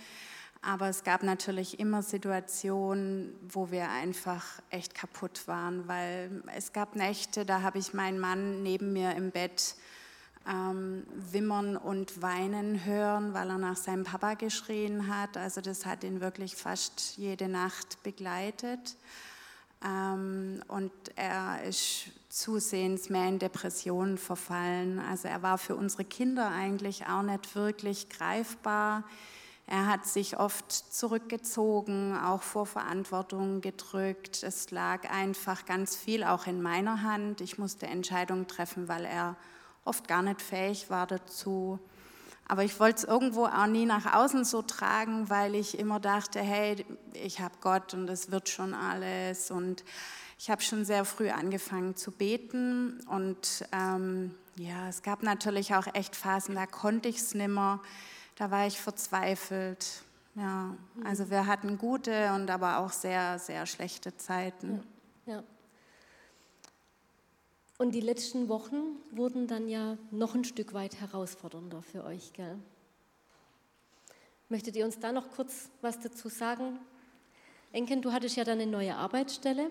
aber 0.62 0.88
es 0.88 1.04
gab 1.04 1.22
natürlich 1.22 1.78
immer 1.78 2.02
Situationen, 2.02 3.36
wo 3.50 3.70
wir 3.70 3.90
einfach 3.90 4.46
echt 4.70 4.96
kaputt 4.96 5.50
waren, 5.50 5.86
weil 5.90 6.42
es 6.56 6.72
gab 6.72 6.96
Nächte, 6.96 7.46
da 7.46 7.62
habe 7.62 7.78
ich 7.78 7.94
meinen 7.94 8.20
Mann 8.20 8.64
neben 8.64 8.94
mir 8.94 9.16
im 9.16 9.32
Bett 9.32 9.76
ähm, 10.48 11.06
wimmern 11.14 11.76
und 11.76 12.22
weinen 12.22 12.86
hören, 12.86 13.34
weil 13.34 13.50
er 13.50 13.58
nach 13.58 13.76
seinem 13.76 14.06
Papa 14.06 14.36
geschrien 14.36 15.14
hat. 15.14 15.36
Also 15.36 15.60
das 15.60 15.86
hat 15.86 16.06
ihn 16.06 16.22
wirklich 16.22 16.56
fast 16.56 17.18
jede 17.18 17.50
Nacht 17.50 18.02
begleitet. 18.02 18.96
Ähm, 19.86 20.64
und 20.70 20.92
er 21.18 21.64
ist 21.64 22.12
zusehends 22.32 23.10
mehr 23.10 23.28
in 23.28 23.40
Depressionen 23.40 24.18
verfallen. 24.18 25.00
Also 25.00 25.28
er 25.28 25.44
war 25.44 25.58
für 25.58 25.76
unsere 25.76 26.06
Kinder 26.06 26.50
eigentlich 26.50 27.06
auch 27.08 27.24
nicht 27.24 27.56
wirklich 27.56 28.10
greifbar. 28.10 29.04
Er 29.68 29.88
hat 29.88 30.06
sich 30.06 30.40
oft 30.40 30.72
zurückgezogen, 30.72 32.18
auch 32.18 32.42
vor 32.42 32.66
Verantwortung 32.66 33.62
gedrückt. 33.62 34.44
Es 34.44 34.72
lag 34.72 35.10
einfach 35.10 35.66
ganz 35.66 35.96
viel 35.96 36.24
auch 36.24 36.48
in 36.48 36.62
meiner 36.62 37.04
Hand. 37.04 37.42
Ich 37.42 37.58
musste 37.58 37.88
Entscheidungen 37.88 38.48
treffen, 38.48 38.88
weil 38.88 39.06
er 39.06 39.36
oft 39.86 40.08
gar 40.08 40.22
nicht 40.22 40.42
fähig 40.42 40.90
war 40.90 41.08
dazu. 41.08 41.80
Aber 42.48 42.64
ich 42.64 42.80
wollte 42.80 42.98
es 42.98 43.04
irgendwo 43.06 43.46
auch 43.46 43.68
nie 43.68 43.86
nach 43.86 44.14
außen 44.14 44.44
so 44.44 44.62
tragen, 44.62 45.30
weil 45.30 45.56
ich 45.56 45.80
immer 45.80 46.00
dachte, 46.02 46.40
hey, 46.40 46.86
ich 47.14 47.40
habe 47.40 47.56
Gott 47.62 47.94
und 47.94 48.10
es 48.10 48.30
wird 48.30 48.50
schon 48.50 48.74
alles. 48.74 49.52
Und 49.52 49.86
ich 50.42 50.50
habe 50.50 50.64
schon 50.64 50.86
sehr 50.86 51.06
früh 51.06 51.30
angefangen 51.30 51.96
zu 51.96 52.10
beten. 52.10 53.00
Und 53.02 53.64
ähm, 53.72 54.34
ja, 54.56 54.90
es 54.90 55.04
gab 55.04 55.22
natürlich 55.22 55.76
auch 55.76 55.86
echt 55.94 56.16
Phasen, 56.16 56.56
da 56.56 56.66
konnte 56.66 57.10
ich 57.10 57.18
es 57.18 57.36
nimmer. 57.36 57.80
Da 58.38 58.50
war 58.50 58.66
ich 58.66 58.82
verzweifelt. 58.82 60.02
Ja, 60.34 60.76
also 61.04 61.30
wir 61.30 61.46
hatten 61.46 61.78
gute 61.78 62.34
und 62.34 62.50
aber 62.50 62.80
auch 62.80 62.92
sehr, 62.92 63.38
sehr 63.38 63.68
schlechte 63.68 64.18
Zeiten. 64.18 64.82
Ja. 65.28 65.44
Und 67.78 67.92
die 67.92 68.02
letzten 68.02 68.50
Wochen 68.50 68.98
wurden 69.12 69.46
dann 69.46 69.68
ja 69.68 69.96
noch 70.10 70.34
ein 70.34 70.44
Stück 70.44 70.74
weit 70.74 71.00
herausfordernder 71.00 71.84
für 71.84 72.04
euch, 72.04 72.34
gell? 72.34 72.58
Möchtet 74.50 74.76
ihr 74.76 74.86
uns 74.86 74.98
da 74.98 75.12
noch 75.12 75.30
kurz 75.30 75.70
was 75.82 76.00
dazu 76.00 76.30
sagen? 76.30 76.80
Enken, 77.74 78.02
du 78.02 78.12
hattest 78.12 78.38
ja 78.38 78.44
dann 78.44 78.60
eine 78.60 78.72
neue 78.72 78.96
Arbeitsstelle. 78.96 79.70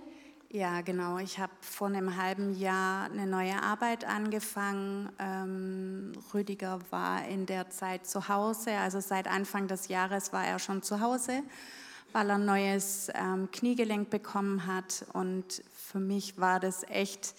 Ja, 0.53 0.81
genau. 0.81 1.19
Ich 1.19 1.39
habe 1.39 1.53
vor 1.61 1.87
einem 1.87 2.17
halben 2.17 2.59
Jahr 2.59 3.05
eine 3.05 3.25
neue 3.25 3.63
Arbeit 3.63 4.05
angefangen. 4.05 5.09
Ähm, 5.21 6.13
Rüdiger 6.35 6.81
war 6.91 7.25
in 7.29 7.47
der 7.47 7.71
Zeit 7.71 8.09
zu 8.09 8.27
Hause, 8.27 8.73
also 8.73 8.99
seit 8.99 9.29
Anfang 9.29 9.69
des 9.69 9.87
Jahres 9.87 10.33
war 10.33 10.45
er 10.45 10.59
schon 10.59 10.83
zu 10.83 10.99
Hause, 11.01 11.45
weil 12.11 12.31
er 12.31 12.35
ein 12.35 12.47
neues 12.47 13.13
ähm, 13.15 13.49
Kniegelenk 13.53 14.11
bekommen 14.11 14.67
hat. 14.67 15.05
Und 15.13 15.63
für 15.73 16.01
mich 16.01 16.37
war 16.37 16.59
das 16.59 16.83
echt 16.83 17.37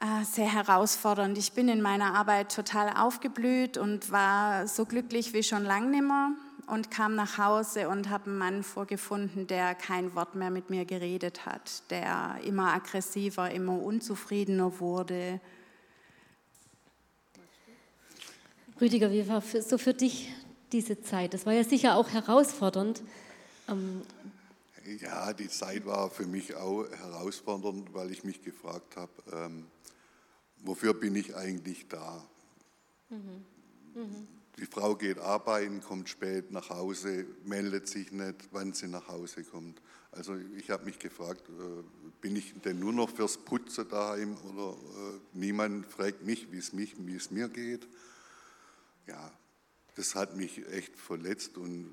äh, 0.00 0.24
sehr 0.24 0.52
herausfordernd. 0.52 1.38
Ich 1.38 1.52
bin 1.52 1.68
in 1.68 1.82
meiner 1.82 2.16
Arbeit 2.16 2.52
total 2.52 2.96
aufgeblüht 2.96 3.78
und 3.78 4.10
war 4.10 4.66
so 4.66 4.86
glücklich 4.86 5.34
wie 5.34 5.44
schon 5.44 5.62
lange 5.62 5.90
nimmer 5.90 6.32
und 6.70 6.90
kam 6.90 7.16
nach 7.16 7.36
Hause 7.38 7.88
und 7.88 8.08
habe 8.08 8.26
einen 8.26 8.38
Mann 8.38 8.62
vorgefunden, 8.62 9.46
der 9.46 9.74
kein 9.74 10.14
Wort 10.14 10.34
mehr 10.34 10.50
mit 10.50 10.70
mir 10.70 10.84
geredet 10.84 11.44
hat, 11.44 11.82
der 11.90 12.38
immer 12.44 12.72
aggressiver, 12.72 13.50
immer 13.50 13.80
unzufriedener 13.82 14.78
wurde. 14.78 15.40
Rüdiger, 18.80 19.10
wie 19.10 19.28
war 19.28 19.42
so 19.42 19.78
für 19.78 19.94
dich 19.94 20.32
diese 20.72 21.02
Zeit? 21.02 21.34
Das 21.34 21.44
war 21.44 21.52
ja 21.52 21.64
sicher 21.64 21.96
auch 21.96 22.08
herausfordernd. 22.08 23.02
Ähm, 23.68 24.02
Ja, 25.00 25.32
die 25.32 25.48
Zeit 25.48 25.84
war 25.84 26.10
für 26.10 26.26
mich 26.26 26.54
auch 26.54 26.84
herausfordernd, 26.88 27.92
weil 27.92 28.10
ich 28.10 28.24
mich 28.24 28.42
gefragt 28.42 28.96
habe, 28.96 29.12
ähm, 29.32 29.66
wofür 30.62 30.94
bin 30.94 31.14
ich 31.16 31.36
eigentlich 31.36 31.88
da? 31.88 32.24
Die 34.58 34.66
Frau 34.66 34.94
geht 34.94 35.18
arbeiten, 35.18 35.80
kommt 35.80 36.08
spät 36.08 36.50
nach 36.50 36.70
Hause, 36.70 37.26
meldet 37.44 37.88
sich 37.88 38.12
nicht, 38.12 38.48
wann 38.50 38.72
sie 38.72 38.88
nach 38.88 39.08
Hause 39.08 39.44
kommt. 39.44 39.80
Also 40.12 40.36
ich 40.56 40.70
habe 40.70 40.84
mich 40.84 40.98
gefragt, 40.98 41.48
äh, 41.48 41.82
bin 42.20 42.36
ich 42.36 42.54
denn 42.60 42.80
nur 42.80 42.92
noch 42.92 43.08
fürs 43.08 43.38
Putzen 43.38 43.88
daheim 43.88 44.36
oder 44.52 44.72
äh, 44.72 45.20
niemand 45.32 45.86
fragt 45.86 46.24
mich, 46.24 46.50
wie 46.50 46.58
es 46.58 47.30
mir 47.30 47.48
geht? 47.48 47.86
Ja, 49.06 49.32
das 49.94 50.14
hat 50.14 50.36
mich 50.36 50.66
echt 50.68 50.96
verletzt 50.96 51.56
und 51.56 51.92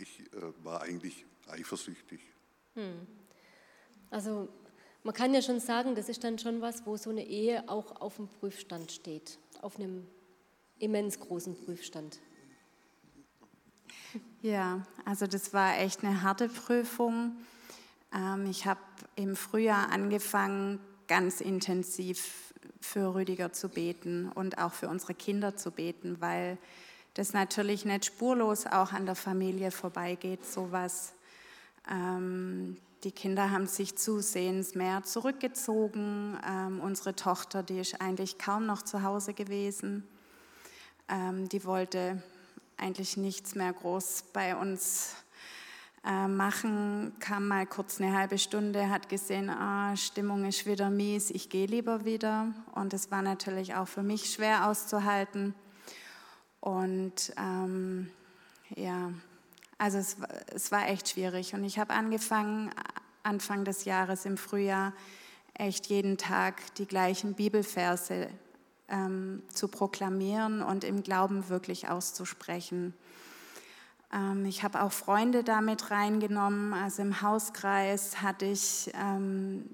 ich 0.00 0.20
äh, 0.32 0.64
war 0.64 0.82
eigentlich 0.82 1.26
eifersüchtig. 1.48 2.20
also 4.10 4.48
man 5.02 5.14
kann 5.14 5.32
ja 5.32 5.40
schon 5.40 5.60
sagen, 5.60 5.94
das 5.94 6.08
ist 6.08 6.24
dann 6.24 6.38
schon 6.38 6.60
was, 6.60 6.84
wo 6.84 6.96
so 6.96 7.10
eine 7.10 7.24
Ehe 7.24 7.68
auch 7.68 8.00
auf 8.00 8.16
dem 8.16 8.28
Prüfstand 8.28 8.90
steht, 8.90 9.38
auf 9.62 9.78
einem 9.78 10.06
immens 10.78 11.20
großen 11.20 11.56
Prüfstand. 11.56 12.18
Ja, 14.42 14.86
also 15.04 15.26
das 15.26 15.52
war 15.52 15.78
echt 15.78 16.04
eine 16.04 16.22
harte 16.22 16.48
Prüfung. 16.48 17.36
Ähm, 18.14 18.46
ich 18.50 18.66
habe 18.66 18.80
im 19.16 19.36
Frühjahr 19.36 19.90
angefangen, 19.90 20.80
ganz 21.08 21.40
intensiv 21.40 22.52
für 22.80 23.14
Rüdiger 23.14 23.52
zu 23.52 23.68
beten 23.68 24.30
und 24.34 24.58
auch 24.58 24.72
für 24.72 24.88
unsere 24.88 25.14
Kinder 25.14 25.56
zu 25.56 25.70
beten, 25.70 26.20
weil 26.20 26.58
das 27.14 27.32
natürlich 27.32 27.84
nicht 27.84 28.04
spurlos 28.04 28.66
auch 28.66 28.92
an 28.92 29.06
der 29.06 29.14
Familie 29.14 29.70
vorbeigeht, 29.70 30.44
sowas. 30.44 31.14
Ähm, 31.90 32.76
die 33.04 33.12
Kinder 33.12 33.50
haben 33.50 33.66
sich 33.66 33.96
zusehends 33.96 34.74
mehr 34.74 35.02
zurückgezogen. 35.02 36.38
Ähm, 36.46 36.80
unsere 36.80 37.14
Tochter, 37.14 37.62
die 37.62 37.78
ist 37.78 38.00
eigentlich 38.00 38.38
kaum 38.38 38.66
noch 38.66 38.82
zu 38.82 39.02
Hause 39.02 39.32
gewesen. 39.32 40.06
Ähm, 41.08 41.48
die 41.48 41.64
wollte 41.64 42.22
eigentlich 42.76 43.16
nichts 43.16 43.54
mehr 43.54 43.72
groß 43.72 44.24
bei 44.32 44.56
uns 44.56 45.14
äh, 46.04 46.28
machen, 46.28 47.12
kam 47.20 47.48
mal 47.48 47.66
kurz 47.66 48.00
eine 48.00 48.16
halbe 48.16 48.38
Stunde, 48.38 48.90
hat 48.90 49.08
gesehen, 49.08 49.50
ah, 49.50 49.96
Stimmung 49.96 50.44
ist 50.44 50.66
wieder 50.66 50.90
mies, 50.90 51.30
ich 51.30 51.48
gehe 51.48 51.66
lieber 51.66 52.04
wieder. 52.04 52.52
Und 52.74 52.94
es 52.94 53.10
war 53.10 53.22
natürlich 53.22 53.74
auch 53.74 53.88
für 53.88 54.02
mich 54.02 54.32
schwer 54.32 54.68
auszuhalten. 54.68 55.54
Und 56.60 57.32
ähm, 57.36 58.10
Ja, 58.74 59.12
also 59.78 59.98
es, 59.98 60.16
es 60.52 60.72
war 60.72 60.88
echt 60.88 61.10
schwierig. 61.10 61.54
Und 61.54 61.64
ich 61.64 61.78
habe 61.78 61.94
angefangen, 61.94 62.70
Anfang 63.22 63.64
des 63.64 63.84
Jahres 63.84 64.24
im 64.24 64.36
Frühjahr, 64.36 64.92
echt 65.54 65.86
jeden 65.86 66.18
Tag 66.18 66.74
die 66.74 66.86
gleichen 66.86 67.34
Bibelverse 67.34 68.28
ähm, 68.88 69.42
zu 69.52 69.68
proklamieren 69.68 70.62
und 70.62 70.84
im 70.84 71.02
Glauben 71.02 71.48
wirklich 71.48 71.88
auszusprechen. 71.88 72.94
Ähm, 74.12 74.44
ich 74.46 74.62
habe 74.62 74.82
auch 74.82 74.92
Freunde 74.92 75.44
damit 75.44 75.90
reingenommen. 75.90 76.72
Also 76.72 77.02
im 77.02 77.22
Hauskreis 77.22 78.22
hatte 78.22 78.46
ich 78.46 78.90
ähm, 78.94 79.68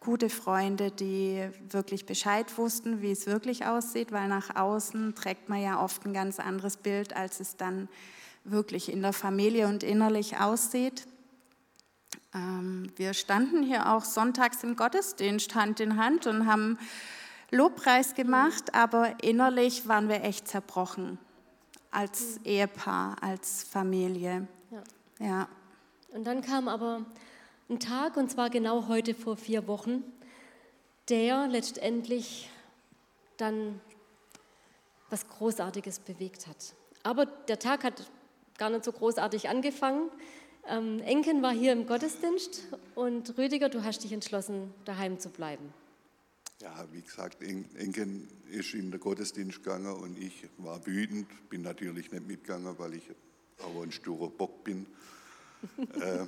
gute 0.00 0.30
Freunde, 0.30 0.90
die 0.90 1.48
wirklich 1.70 2.06
Bescheid 2.06 2.56
wussten, 2.58 3.02
wie 3.02 3.10
es 3.10 3.26
wirklich 3.26 3.66
aussieht, 3.66 4.12
weil 4.12 4.28
nach 4.28 4.54
außen 4.54 5.14
trägt 5.14 5.48
man 5.48 5.60
ja 5.60 5.82
oft 5.82 6.04
ein 6.06 6.12
ganz 6.12 6.38
anderes 6.38 6.76
Bild, 6.76 7.16
als 7.16 7.40
es 7.40 7.56
dann 7.56 7.88
wirklich 8.44 8.92
in 8.92 9.02
der 9.02 9.12
Familie 9.12 9.66
und 9.66 9.82
innerlich 9.82 10.38
aussieht. 10.38 11.06
Ähm, 12.32 12.92
wir 12.96 13.14
standen 13.14 13.64
hier 13.64 13.92
auch 13.92 14.04
sonntags 14.04 14.62
im 14.62 14.76
Gottesdienst 14.76 15.54
Hand 15.56 15.80
in 15.80 15.96
Hand 15.96 16.28
und 16.28 16.46
haben 16.46 16.78
Lobpreis 17.50 18.14
gemacht, 18.14 18.74
aber 18.74 19.22
innerlich 19.22 19.86
waren 19.86 20.08
wir 20.08 20.24
echt 20.24 20.48
zerbrochen 20.48 21.18
als 21.90 22.40
Ehepaar, 22.44 23.16
als 23.22 23.62
Familie. 23.62 24.46
Ja. 24.70 24.82
ja. 25.26 25.48
Und 26.12 26.26
dann 26.26 26.42
kam 26.42 26.68
aber 26.68 27.04
ein 27.70 27.80
Tag, 27.80 28.16
und 28.16 28.30
zwar 28.30 28.50
genau 28.50 28.88
heute 28.88 29.14
vor 29.14 29.36
vier 29.36 29.66
Wochen, 29.66 30.04
der 31.08 31.46
letztendlich 31.46 32.50
dann 33.36 33.80
was 35.08 35.28
Großartiges 35.28 36.00
bewegt 36.00 36.46
hat. 36.46 36.74
Aber 37.02 37.26
der 37.26 37.58
Tag 37.58 37.84
hat 37.84 38.10
gar 38.58 38.70
nicht 38.70 38.84
so 38.84 38.92
großartig 38.92 39.48
angefangen. 39.48 40.10
Ähm, 40.68 41.00
Enken 41.00 41.42
war 41.42 41.52
hier 41.52 41.72
im 41.72 41.86
Gottesdienst 41.86 42.64
und 42.94 43.38
Rüdiger, 43.38 43.68
du 43.68 43.84
hast 43.84 44.02
dich 44.02 44.12
entschlossen, 44.12 44.74
daheim 44.84 45.18
zu 45.20 45.30
bleiben. 45.30 45.72
Ja, 46.60 46.86
wie 46.90 47.02
gesagt, 47.02 47.42
Enken 47.42 48.28
ist 48.50 48.72
in 48.72 48.90
den 48.90 48.98
Gottesdienst 48.98 49.62
gegangen 49.62 49.94
und 49.94 50.18
ich 50.18 50.48
war 50.56 50.84
wütend, 50.86 51.28
bin 51.50 51.60
natürlich 51.60 52.10
nicht 52.10 52.26
mitgegangen, 52.26 52.78
weil 52.78 52.94
ich 52.94 53.02
aber 53.62 53.82
ein 53.82 53.92
sturer 53.92 54.30
Bock 54.30 54.64
bin. 54.64 54.86
äh, 56.00 56.26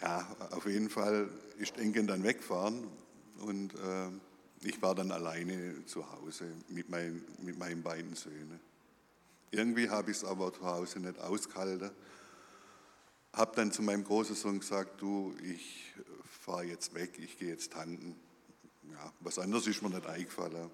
ja, 0.00 0.36
auf 0.52 0.66
jeden 0.66 0.90
Fall 0.90 1.28
ist 1.58 1.76
Enken 1.76 2.06
dann 2.06 2.22
weggefahren 2.22 2.86
und 3.40 3.74
äh, 3.74 4.10
ich 4.60 4.80
war 4.80 4.94
dann 4.94 5.10
alleine 5.10 5.84
zu 5.86 6.10
Hause 6.12 6.44
mit, 6.68 6.88
mein, 6.88 7.24
mit 7.42 7.58
meinen 7.58 7.82
beiden 7.82 8.14
Söhnen. 8.14 8.60
Irgendwie 9.50 9.90
habe 9.90 10.12
ich 10.12 10.18
es 10.18 10.24
aber 10.24 10.52
zu 10.52 10.64
Hause 10.64 11.00
nicht 11.00 11.18
ausgehalten. 11.18 11.90
Habe 13.32 13.56
dann 13.56 13.72
zu 13.72 13.82
meinem 13.82 14.04
großen 14.04 14.36
Sohn 14.36 14.60
gesagt, 14.60 15.00
du, 15.00 15.34
ich 15.42 15.94
fahre 16.24 16.64
jetzt 16.64 16.94
weg, 16.94 17.18
ich 17.18 17.38
gehe 17.38 17.48
jetzt 17.48 17.72
tanken. 17.72 18.14
Was 19.28 19.38
anderes 19.38 19.66
ist 19.66 19.82
mir 19.82 19.90
nicht 19.90 20.06
eingefallen. 20.06 20.70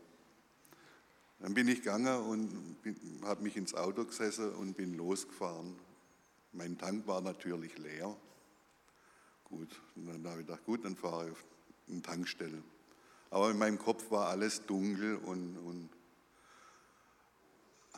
Dann 1.41 1.55
bin 1.55 1.67
ich 1.67 1.79
gegangen 1.79 2.23
und 2.23 2.77
habe 3.25 3.43
mich 3.43 3.57
ins 3.57 3.75
Auto 3.75 4.05
gesessen 4.05 4.55
und 4.55 4.77
bin 4.77 4.95
losgefahren. 4.95 5.75
Mein 6.53 6.79
Tank 6.79 7.05
war 7.09 7.21
natürlich 7.21 7.77
leer. 7.79 8.17
Gut, 9.43 9.69
und 9.97 10.07
dann 10.07 10.25
habe 10.31 10.43
ich 10.43 10.47
gedacht, 10.47 10.65
gut, 10.67 10.85
dann 10.85 10.95
fahre 10.95 11.27
ich 11.27 11.33
auf 11.33 11.45
eine 11.89 12.03
Tankstelle. 12.03 12.63
Aber 13.31 13.51
in 13.51 13.59
meinem 13.59 13.77
Kopf 13.81 14.09
war 14.13 14.29
alles 14.29 14.65
dunkel 14.67 15.17
und, 15.17 15.59
und 15.59 15.91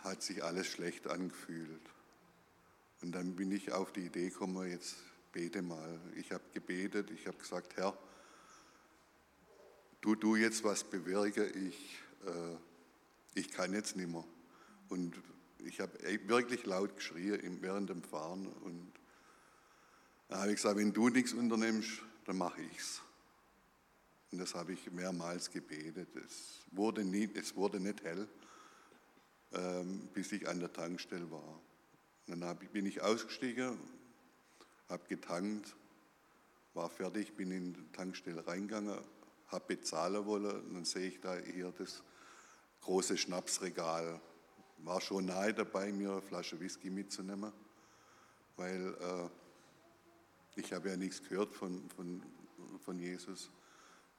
hat 0.05 0.23
sich 0.23 0.43
alles 0.43 0.69
schlecht 0.69 1.07
angefühlt. 1.07 1.83
Und 3.03 3.13
dann 3.13 3.37
bin 3.37 3.53
ich 3.53 3.73
auf 3.73 3.93
die 3.93 4.07
Idee 4.07 4.31
gekommen, 4.31 4.71
jetzt 4.71 4.97
bete 5.33 5.61
mal. 5.61 6.01
Ich 6.15 6.33
habe 6.33 6.45
gebetet, 6.55 7.11
ich 7.11 7.27
habe 7.27 7.37
gesagt, 7.37 7.77
Herr, 7.77 7.95
du 10.01 10.15
du 10.15 10.37
jetzt 10.37 10.65
was 10.65 10.85
bewirke, 10.85 11.47
ich, 11.47 11.99
äh, 12.27 12.57
ich 13.35 13.51
kann 13.51 13.73
jetzt 13.73 13.97
nicht 13.97 14.09
mehr. 14.09 14.25
Und 14.89 15.15
ich 15.59 15.81
habe 15.81 15.93
wirklich 16.29 16.65
laut 16.65 16.97
geschrien 16.97 17.59
während 17.61 17.91
dem 17.91 18.03
Fahren. 18.03 18.47
Und 18.47 18.93
dann 20.29 20.41
habe 20.41 20.51
ich 20.51 20.57
gesagt, 20.57 20.77
wenn 20.77 20.93
du 20.93 21.09
nichts 21.09 21.33
unternimmst, 21.33 22.03
dann 22.25 22.39
mache 22.39 22.63
ich 22.63 22.79
es. 22.79 23.03
Und 24.33 24.39
das 24.39 24.55
habe 24.55 24.73
ich 24.73 24.91
mehrmals 24.93 25.51
gebetet. 25.51 26.09
Es 26.17 26.61
wurde, 26.73 27.05
nie, 27.05 27.29
es 27.35 27.55
wurde 27.57 27.81
nicht 27.81 28.03
hell. 28.03 28.29
Ähm, 29.53 30.09
bis 30.13 30.33
ich 30.33 30.49
an 30.49 30.59
der 30.59 30.73
Tankstelle 30.73 31.31
war. 31.31 31.61
Und 32.27 32.41
dann 32.41 32.59
bin 32.73 32.85
ich 32.85 33.01
ausgestiegen, 33.01 33.79
habe 34.89 35.07
getankt, 35.09 35.77
war 36.75 36.91
fertig, 36.91 37.35
bin 37.37 37.53
in 37.53 37.73
die 37.73 37.93
Tankstelle 37.93 38.47
reingegangen, 38.47 38.99
habe 39.49 39.77
bezahlen 39.77 40.25
wollen 40.27 40.51
und 40.51 40.75
dann 40.75 40.85
sehe 40.85 41.09
ich 41.09 41.21
da 41.21 41.37
hier 41.37 41.73
das 41.79 42.03
große 42.83 43.17
Schnapsregal. 43.17 44.21
War 44.79 45.01
schon 45.01 45.27
nahe 45.27 45.55
dabei, 45.55 45.93
mir 45.93 46.13
eine 46.13 46.23
Flasche 46.23 46.59
Whisky 46.61 46.91
mitzunehmen, 46.91 47.53
weil 48.57 48.95
äh, 49.01 50.61
ich 50.61 50.73
habe 50.73 50.91
ja 50.91 50.97
nichts 50.97 51.23
gehört 51.23 51.55
von, 51.55 51.89
von, 51.91 52.23
von 52.81 52.99
Jesus. 52.99 53.51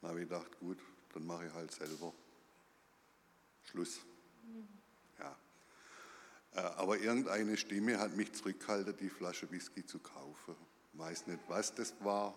Dann 0.00 0.10
habe 0.10 0.22
ich 0.22 0.28
gedacht, 0.28 0.58
gut, 0.58 0.78
dann 1.12 1.26
mache 1.26 1.46
ich 1.46 1.52
halt 1.52 1.72
selber. 1.72 2.12
Schluss. 3.64 4.00
Mhm. 4.44 4.68
Ja. 5.18 5.36
Äh, 6.54 6.60
aber 6.60 6.98
irgendeine 6.98 7.56
Stimme 7.56 7.98
hat 7.98 8.16
mich 8.16 8.32
zurückgehalten, 8.32 8.96
die 8.96 9.10
Flasche 9.10 9.50
Whisky 9.50 9.84
zu 9.84 9.98
kaufen. 9.98 10.56
Ich 10.92 10.98
weiß 10.98 11.26
nicht, 11.26 11.40
was 11.48 11.74
das 11.74 11.94
war. 12.00 12.34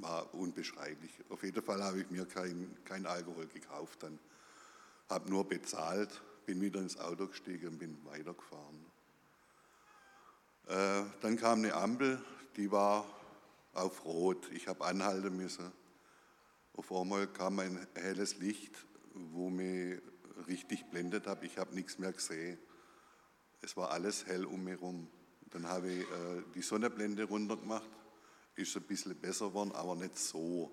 War 0.00 0.32
unbeschreiblich. 0.34 1.12
Auf 1.28 1.42
jeden 1.42 1.62
Fall 1.62 1.82
habe 1.82 2.00
ich 2.00 2.10
mir 2.10 2.26
kein, 2.26 2.76
kein 2.84 3.06
Alkohol 3.06 3.46
gekauft. 3.46 4.02
Dann 4.02 4.18
habe 5.08 5.28
nur 5.28 5.46
bezahlt, 5.46 6.22
bin 6.46 6.60
wieder 6.60 6.80
ins 6.80 6.98
Auto 6.98 7.26
gestiegen 7.26 7.68
und 7.68 7.78
bin 7.78 7.98
weitergefahren. 8.06 8.86
Äh, 10.68 11.02
dann 11.20 11.36
kam 11.36 11.58
eine 11.58 11.74
Ampel, 11.74 12.22
die 12.56 12.70
war 12.70 13.04
auf 13.74 14.04
Rot. 14.04 14.50
Ich 14.52 14.68
habe 14.68 14.84
anhalten 14.84 15.36
müssen. 15.36 15.72
Auf 16.74 16.92
einmal 16.92 17.26
kam 17.26 17.58
ein 17.58 17.86
helles 17.94 18.38
Licht, 18.38 18.86
wo 19.14 19.50
mir 19.50 20.00
richtig 20.46 20.86
blendet 20.90 21.26
habe. 21.26 21.44
Ich 21.44 21.58
habe 21.58 21.74
nichts 21.74 21.98
mehr 21.98 22.12
gesehen. 22.12 22.58
Es 23.62 23.76
war 23.76 23.90
alles 23.90 24.26
hell 24.26 24.44
um 24.44 24.64
mich 24.64 24.80
herum. 24.80 25.08
Dann 25.50 25.66
habe 25.66 25.90
ich 25.90 26.02
äh, 26.02 26.42
die 26.54 26.62
Sonnenblende 26.62 27.24
runtergemacht. 27.24 27.90
Ist 28.56 28.76
ein 28.76 28.82
bisschen 28.82 29.14
besser 29.16 29.48
geworden, 29.48 29.72
aber 29.72 29.94
nicht 29.94 30.18
so. 30.18 30.70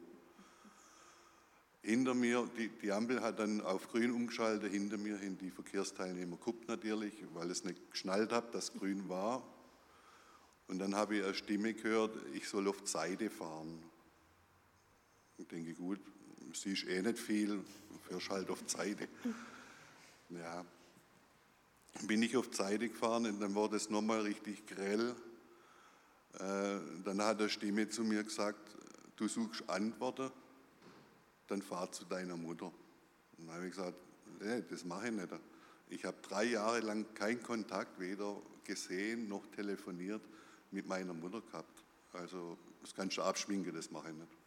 Hinter 1.81 2.13
mir, 2.13 2.49
die, 2.57 2.67
die 2.67 2.91
Ampel 2.91 3.21
hat 3.21 3.39
dann 3.39 3.61
auf 3.61 3.87
grün 3.87 4.11
umgeschaltet, 4.11 4.71
hinter 4.71 4.97
mir 4.97 5.17
hin 5.17 5.37
die 5.37 5.51
Verkehrsteilnehmer 5.51 6.35
guckt 6.35 6.67
natürlich, 6.67 7.13
weil 7.33 7.49
es 7.49 7.63
nicht 7.63 7.91
geschnallt 7.91 8.33
habe, 8.33 8.51
dass 8.51 8.73
grün 8.73 9.07
war. 9.07 9.41
Und 10.67 10.79
dann 10.79 10.95
habe 10.95 11.17
ich 11.17 11.23
eine 11.23 11.33
Stimme 11.33 11.73
gehört, 11.73 12.13
ich 12.33 12.47
soll 12.49 12.67
auf 12.67 12.81
die 12.81 12.89
Seite 12.89 13.29
fahren. 13.29 13.81
Ich 15.37 15.47
denke, 15.47 15.73
gut, 15.75 16.01
siehst 16.53 16.87
eh 16.87 17.01
nicht 17.01 17.19
viel, 17.19 17.63
fährst 18.07 18.29
halt 18.29 18.49
auf 18.49 18.61
die 18.63 18.71
Seite. 18.71 19.07
Ja, 20.29 20.65
bin 22.03 22.21
ich 22.21 22.35
auf 22.35 22.49
die 22.49 22.57
Seite 22.57 22.89
gefahren 22.89 23.25
und 23.25 23.39
dann 23.39 23.55
wurde 23.55 23.77
es 23.77 23.89
nochmal 23.89 24.21
richtig 24.21 24.65
grell. 24.67 25.15
Äh, 26.39 26.79
dann 27.03 27.21
hat 27.21 27.39
eine 27.39 27.49
Stimme 27.49 27.89
zu 27.89 28.03
mir 28.03 28.23
gesagt, 28.23 28.77
du 29.15 29.27
suchst 29.27 29.69
Antworten, 29.69 30.31
dann 31.47 31.61
fahr 31.61 31.91
zu 31.91 32.05
deiner 32.05 32.37
Mutter. 32.37 32.71
Dann 33.37 33.51
habe 33.51 33.65
ich 33.65 33.71
gesagt, 33.71 33.97
nee, 34.39 34.63
das 34.69 34.83
mache 34.85 35.07
ich 35.07 35.13
nicht. 35.13 35.29
Ich 35.89 36.05
habe 36.05 36.17
drei 36.21 36.43
Jahre 36.43 36.81
lang 36.81 37.05
keinen 37.13 37.41
Kontakt, 37.41 37.99
weder 37.99 38.41
gesehen 38.63 39.27
noch 39.27 39.45
telefoniert 39.47 40.21
mit 40.71 40.87
meiner 40.87 41.13
Mutter 41.13 41.41
gehabt. 41.41 41.83
Also 42.13 42.57
das 42.81 42.93
kannst 42.93 43.17
du 43.17 43.21
abschminken, 43.21 43.73
das 43.73 43.91
mache 43.91 44.09
ich 44.09 44.15
nicht. 44.15 44.37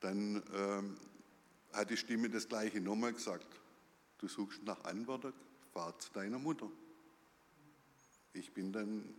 Dann 0.00 0.42
ähm, 0.54 0.96
hat 1.72 1.90
die 1.90 1.96
Stimme 1.96 2.30
das 2.30 2.48
gleiche 2.48 2.80
nochmal 2.80 3.12
gesagt 3.12 3.46
du 4.18 4.28
suchst 4.28 4.62
nach 4.64 4.84
Antworten, 4.84 5.32
fahr 5.72 5.98
zu 5.98 6.12
deiner 6.12 6.38
Mutter. 6.38 6.68
Ich 8.32 8.52
bin 8.52 8.72
dann 8.72 9.14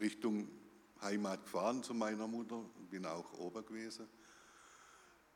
Richtung 0.00 0.48
Heimat 1.02 1.44
gefahren 1.44 1.82
zu 1.82 1.94
meiner 1.94 2.26
Mutter, 2.26 2.64
bin 2.90 3.06
auch 3.06 3.32
ober 3.34 3.62
gewesen, 3.62 4.06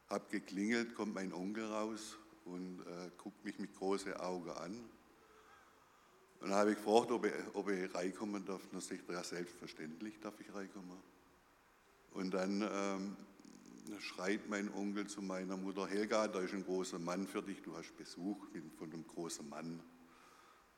habe 0.09 0.24
geklingelt, 0.31 0.94
kommt 0.94 1.14
mein 1.14 1.33
Onkel 1.33 1.64
raus 1.64 2.16
und 2.44 2.81
äh, 2.81 3.11
guckt 3.16 3.44
mich 3.44 3.59
mit 3.59 3.74
großen 3.74 4.14
Augen 4.14 4.50
an. 4.50 4.72
Und 6.40 6.50
dann 6.50 6.59
habe 6.59 6.72
ich 6.72 6.77
gefragt, 6.77 7.11
ob 7.11 7.24
ich, 7.24 7.33
ob 7.55 7.70
ich 7.70 7.94
reinkommen 7.94 8.44
darf. 8.44 8.61
Dann 8.70 8.81
sagt 8.81 9.09
er, 9.09 9.14
ja, 9.14 9.24
selbstverständlich 9.24 10.20
darf 10.20 10.38
ich 10.40 10.55
reinkommen. 10.55 10.98
Und 12.12 12.35
dann 12.35 12.62
ähm, 12.70 13.16
schreit 13.98 14.48
mein 14.48 14.72
Onkel 14.74 15.07
zu 15.07 15.22
meiner 15.22 15.57
Mutter, 15.57 15.87
Helga, 15.87 16.29
da 16.29 16.40
ist 16.40 16.53
ein 16.53 16.64
großer 16.64 16.98
Mann 16.98 17.27
für 17.27 17.42
dich, 17.42 17.62
du 17.62 17.74
hast 17.77 17.96
Besuch 17.96 18.46
von 18.79 18.92
einem 18.92 19.07
großen 19.07 19.48
Mann. 19.48 19.81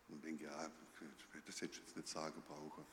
Und 0.09 0.25
denke, 0.25 0.45
ja, 0.45 0.71
das 1.47 1.61
hätte 1.61 1.73
ich 1.73 1.81
jetzt 1.81 1.97
nicht 1.97 2.09
sagen 2.09 2.41
brauchen. 2.47 2.85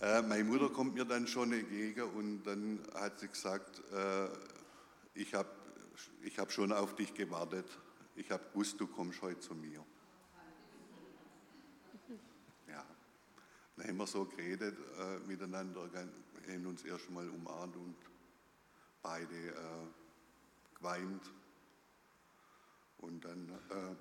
Äh, 0.00 0.22
meine 0.22 0.44
Mutter 0.44 0.70
kommt 0.70 0.94
mir 0.94 1.04
dann 1.04 1.26
schon 1.26 1.52
entgegen 1.52 2.02
und 2.02 2.42
dann 2.44 2.80
hat 2.94 3.20
sie 3.20 3.28
gesagt, 3.28 3.82
äh, 3.92 4.28
ich 5.12 5.34
habe 5.34 5.50
ich 6.22 6.38
hab 6.38 6.50
schon 6.50 6.72
auf 6.72 6.94
dich 6.94 7.12
gewartet. 7.12 7.66
Ich 8.16 8.30
habe 8.30 8.42
gewusst, 8.50 8.80
du 8.80 8.86
kommst 8.86 9.20
heute 9.20 9.40
zu 9.40 9.54
mir. 9.54 9.84
Ja, 12.66 12.86
dann 13.76 13.88
haben 13.88 13.96
wir 13.98 14.06
so 14.06 14.24
geredet 14.24 14.78
äh, 14.98 15.18
miteinander, 15.26 15.82
haben 16.48 16.66
uns 16.66 16.82
erst 16.82 17.10
mal 17.10 17.28
umarmt 17.28 17.76
und 17.76 17.96
beide 19.02 19.34
äh, 19.34 19.86
geweint. 20.78 21.30
Und 23.00 23.22
dann 23.22 23.50
äh, 23.70 23.94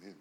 nee, 0.00 0.14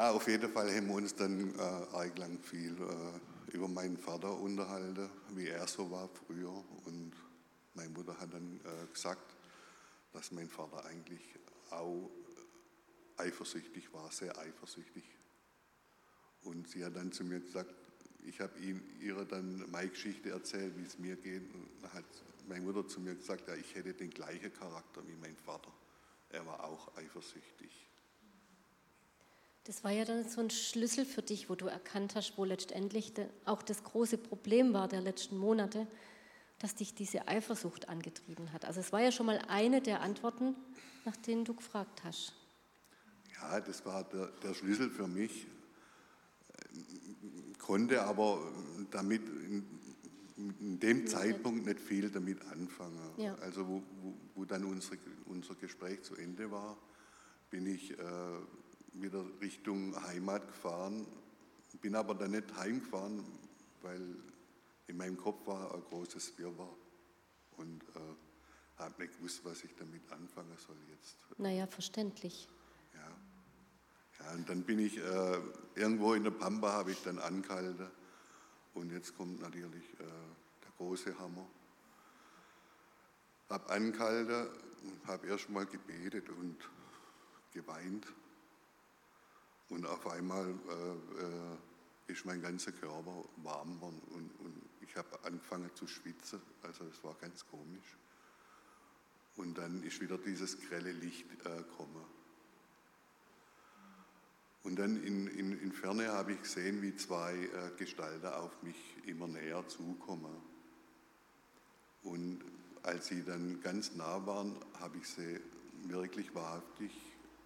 ja, 0.00 0.12
auf 0.12 0.26
jeden 0.28 0.50
Fall 0.50 0.74
haben 0.74 0.86
wir 0.86 0.94
uns 0.94 1.14
dann 1.14 1.54
äh, 1.58 1.96
eigentlich 1.96 2.40
viel 2.40 2.72
äh, 2.72 3.54
über 3.54 3.68
meinen 3.68 3.98
Vater 3.98 4.32
unterhalten, 4.32 5.10
wie 5.34 5.48
er 5.48 5.66
so 5.66 5.90
war 5.90 6.08
früher. 6.08 6.54
Und 6.86 7.12
meine 7.74 7.90
Mutter 7.90 8.18
hat 8.18 8.32
dann 8.32 8.60
äh, 8.64 8.86
gesagt, 8.90 9.36
dass 10.14 10.32
mein 10.32 10.48
Vater 10.48 10.86
eigentlich 10.86 11.20
auch 11.68 12.10
eifersüchtig 13.18 13.92
war, 13.92 14.10
sehr 14.10 14.38
eifersüchtig. 14.38 15.04
Und 16.44 16.66
sie 16.66 16.82
hat 16.82 16.96
dann 16.96 17.12
zu 17.12 17.22
mir 17.22 17.40
gesagt, 17.40 17.74
ich 18.24 18.40
habe 18.40 18.58
ihre 19.00 19.26
dann 19.26 19.70
meine 19.70 19.90
Geschichte 19.90 20.30
erzählt, 20.30 20.78
wie 20.78 20.84
es 20.84 20.98
mir 20.98 21.16
geht. 21.16 21.42
Und 21.52 21.92
hat 21.92 22.06
meine 22.48 22.64
Mutter 22.64 22.88
zu 22.88 23.00
mir 23.00 23.16
gesagt, 23.16 23.48
ja, 23.48 23.54
ich 23.54 23.74
hätte 23.74 23.92
den 23.92 24.08
gleichen 24.08 24.50
Charakter 24.54 25.06
wie 25.06 25.16
mein 25.20 25.36
Vater. 25.36 25.70
Er 26.30 26.46
war 26.46 26.64
auch 26.64 26.96
eifersüchtig. 26.96 27.89
Das 29.64 29.84
war 29.84 29.90
ja 29.90 30.04
dann 30.04 30.28
so 30.28 30.40
ein 30.40 30.50
Schlüssel 30.50 31.04
für 31.04 31.22
dich, 31.22 31.50
wo 31.50 31.54
du 31.54 31.66
erkannt 31.66 32.14
hast, 32.14 32.38
wo 32.38 32.44
letztendlich 32.44 33.12
auch 33.44 33.62
das 33.62 33.84
große 33.84 34.18
Problem 34.18 34.72
war 34.72 34.88
der 34.88 35.02
letzten 35.02 35.36
Monate, 35.36 35.86
dass 36.58 36.74
dich 36.74 36.94
diese 36.94 37.28
Eifersucht 37.28 37.88
angetrieben 37.88 38.52
hat. 38.52 38.64
Also 38.64 38.80
es 38.80 38.92
war 38.92 39.00
ja 39.00 39.12
schon 39.12 39.26
mal 39.26 39.40
eine 39.48 39.80
der 39.80 40.00
Antworten, 40.00 40.54
nach 41.04 41.16
denen 41.16 41.44
du 41.44 41.54
gefragt 41.54 42.04
hast. 42.04 42.34
Ja, 43.40 43.60
das 43.60 43.84
war 43.84 44.04
der, 44.04 44.26
der 44.42 44.54
Schlüssel 44.54 44.90
für 44.90 45.06
mich, 45.06 45.46
konnte 47.58 48.02
aber 48.02 48.52
damit 48.90 49.22
in, 49.28 49.64
in 50.36 50.80
dem 50.80 51.06
Zeitpunkt 51.06 51.66
nicht 51.66 51.80
viel 51.80 52.10
damit 52.10 52.42
anfangen. 52.46 52.98
Ja. 53.16 53.34
Also 53.36 53.66
wo, 53.66 53.82
wo, 54.02 54.14
wo, 54.34 54.44
dann 54.44 54.64
unsere, 54.64 54.98
unser 55.26 55.54
Gespräch 55.54 56.02
zu 56.02 56.16
Ende 56.16 56.50
war, 56.50 56.76
bin 57.50 57.66
ich 57.66 57.92
äh, 57.92 57.94
wieder 58.92 59.24
Richtung 59.40 59.94
Heimat 60.02 60.46
gefahren, 60.46 61.06
bin 61.80 61.94
aber 61.94 62.14
dann 62.14 62.32
nicht 62.32 62.54
heimgefahren, 62.56 63.24
weil 63.82 64.16
in 64.86 64.96
meinem 64.96 65.16
Kopf 65.16 65.46
war 65.46 65.74
ein 65.74 65.82
großes 65.84 66.36
Wirrwarr 66.38 66.76
und 67.56 67.82
äh, 67.82 68.78
habe 68.78 69.02
nicht 69.02 69.16
gewusst, 69.16 69.44
was 69.44 69.62
ich 69.64 69.74
damit 69.76 70.02
anfangen 70.10 70.56
soll 70.58 70.76
jetzt. 70.90 71.16
Naja, 71.38 71.66
verständlich. 71.66 72.48
Ja. 72.94 74.24
ja 74.24 74.32
und 74.32 74.48
dann 74.48 74.62
bin 74.62 74.78
ich 74.78 74.98
äh, 74.98 75.38
irgendwo 75.74 76.14
in 76.14 76.24
der 76.24 76.30
Pampa, 76.32 76.72
habe 76.72 76.92
ich 76.92 77.02
dann 77.02 77.18
angehalten 77.18 77.88
und 78.74 78.92
jetzt 78.92 79.16
kommt 79.16 79.40
natürlich 79.40 79.84
äh, 79.94 79.98
der 79.98 80.72
große 80.76 81.18
Hammer. 81.18 81.46
Habe 83.48 83.68
angehalten, 83.70 84.48
habe 85.06 85.26
erst 85.26 85.50
mal 85.50 85.66
gebetet 85.66 86.28
und 86.28 86.56
geweint 87.52 88.06
und 89.70 89.86
auf 89.86 90.06
einmal 90.08 90.48
äh, 90.48 91.22
äh, 91.22 92.12
ist 92.12 92.26
mein 92.26 92.42
ganzer 92.42 92.72
Körper 92.72 93.24
warm 93.36 93.74
geworden 93.74 94.02
und, 94.10 94.30
und 94.40 94.62
ich 94.80 94.96
habe 94.96 95.08
angefangen 95.24 95.70
zu 95.74 95.86
schwitzen. 95.86 96.40
Also 96.62 96.84
es 96.84 97.02
war 97.04 97.14
ganz 97.14 97.46
komisch. 97.46 97.96
Und 99.36 99.56
dann 99.56 99.82
ist 99.84 100.00
wieder 100.00 100.18
dieses 100.18 100.60
grelle 100.68 100.92
Licht 100.92 101.24
äh, 101.44 101.56
gekommen. 101.58 102.04
Und 104.64 104.78
dann 104.78 105.02
in, 105.02 105.28
in, 105.28 105.58
in 105.60 105.72
Ferne 105.72 106.08
habe 106.08 106.32
ich 106.32 106.42
gesehen, 106.42 106.82
wie 106.82 106.94
zwei 106.96 107.34
äh, 107.34 107.48
Gestalten 107.78 108.26
auf 108.26 108.62
mich 108.62 108.76
immer 109.06 109.28
näher 109.28 109.66
zukommen. 109.68 110.36
Und 112.02 112.40
als 112.82 113.06
sie 113.06 113.24
dann 113.24 113.60
ganz 113.62 113.94
nah 113.94 114.26
waren, 114.26 114.56
habe 114.80 114.98
ich 114.98 115.08
sie 115.08 115.40
wirklich 115.84 116.34
wahrhaftig 116.34 116.90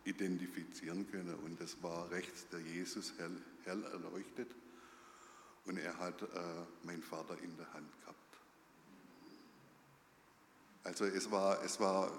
identifizieren 0.05 1.11
können. 1.11 1.35
Und 1.35 1.61
das 1.61 1.83
war 1.83 2.11
rechts 2.11 2.47
der 2.51 2.61
Jesus 2.61 3.15
hell, 3.19 3.37
hell 3.65 3.83
erleuchtet 3.85 4.49
und 5.67 5.79
er 5.79 5.99
hat 5.99 6.21
äh, 6.23 6.27
meinen 6.83 7.03
Vater 7.03 7.39
in 7.43 7.57
der 7.57 7.73
Hand 7.73 7.91
gehabt. 8.01 8.19
Also 10.83 11.07
es 11.07 11.31
war, 11.31 11.63
es 11.65 11.81
war 11.81 12.13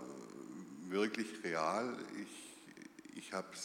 wirklich 0.87 1.43
real. 1.43 1.95
Ich, 2.19 3.17
ich 3.17 3.33
habe 3.33 3.55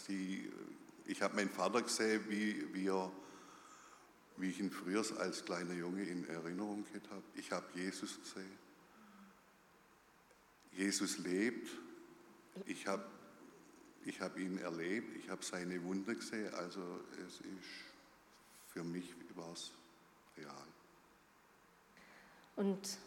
hab 1.21 1.35
meinen 1.35 1.51
Vater 1.51 1.83
gesehen, 1.83 2.23
wie, 2.29 2.75
wie, 2.75 2.89
er, 2.89 3.11
wie 4.37 4.51
ich 4.51 4.61
ihn 4.61 4.71
früher 4.71 5.05
als 5.19 5.45
kleiner 5.45 5.75
Junge 5.75 6.03
in 6.03 6.29
Erinnerung 6.29 6.85
gehabt 6.85 7.11
habe. 7.11 7.23
Ich 7.35 7.51
habe 7.51 7.67
Jesus 7.75 8.21
gesehen. 8.21 8.59
Jesus 10.73 11.19
lebt. 11.19 11.71
Ich 12.67 12.87
habe 12.87 13.05
ich 14.05 14.21
hab 14.21 14.39
ihn 14.39 14.59
erlebt. 14.59 15.17
Ich 15.17 15.29
habe 15.29 15.45
seine 15.45 15.83
Wunder 15.85 16.15
gesehen. 16.15 16.53
Also 16.55 16.81
es 17.27 17.41
ist 17.41 17.91
für 18.73 18.85
mich 18.85 19.13
war 19.35 19.53
es 19.53 19.73
real. 20.37 20.55
Und 22.57 22.83
das 22.83 22.99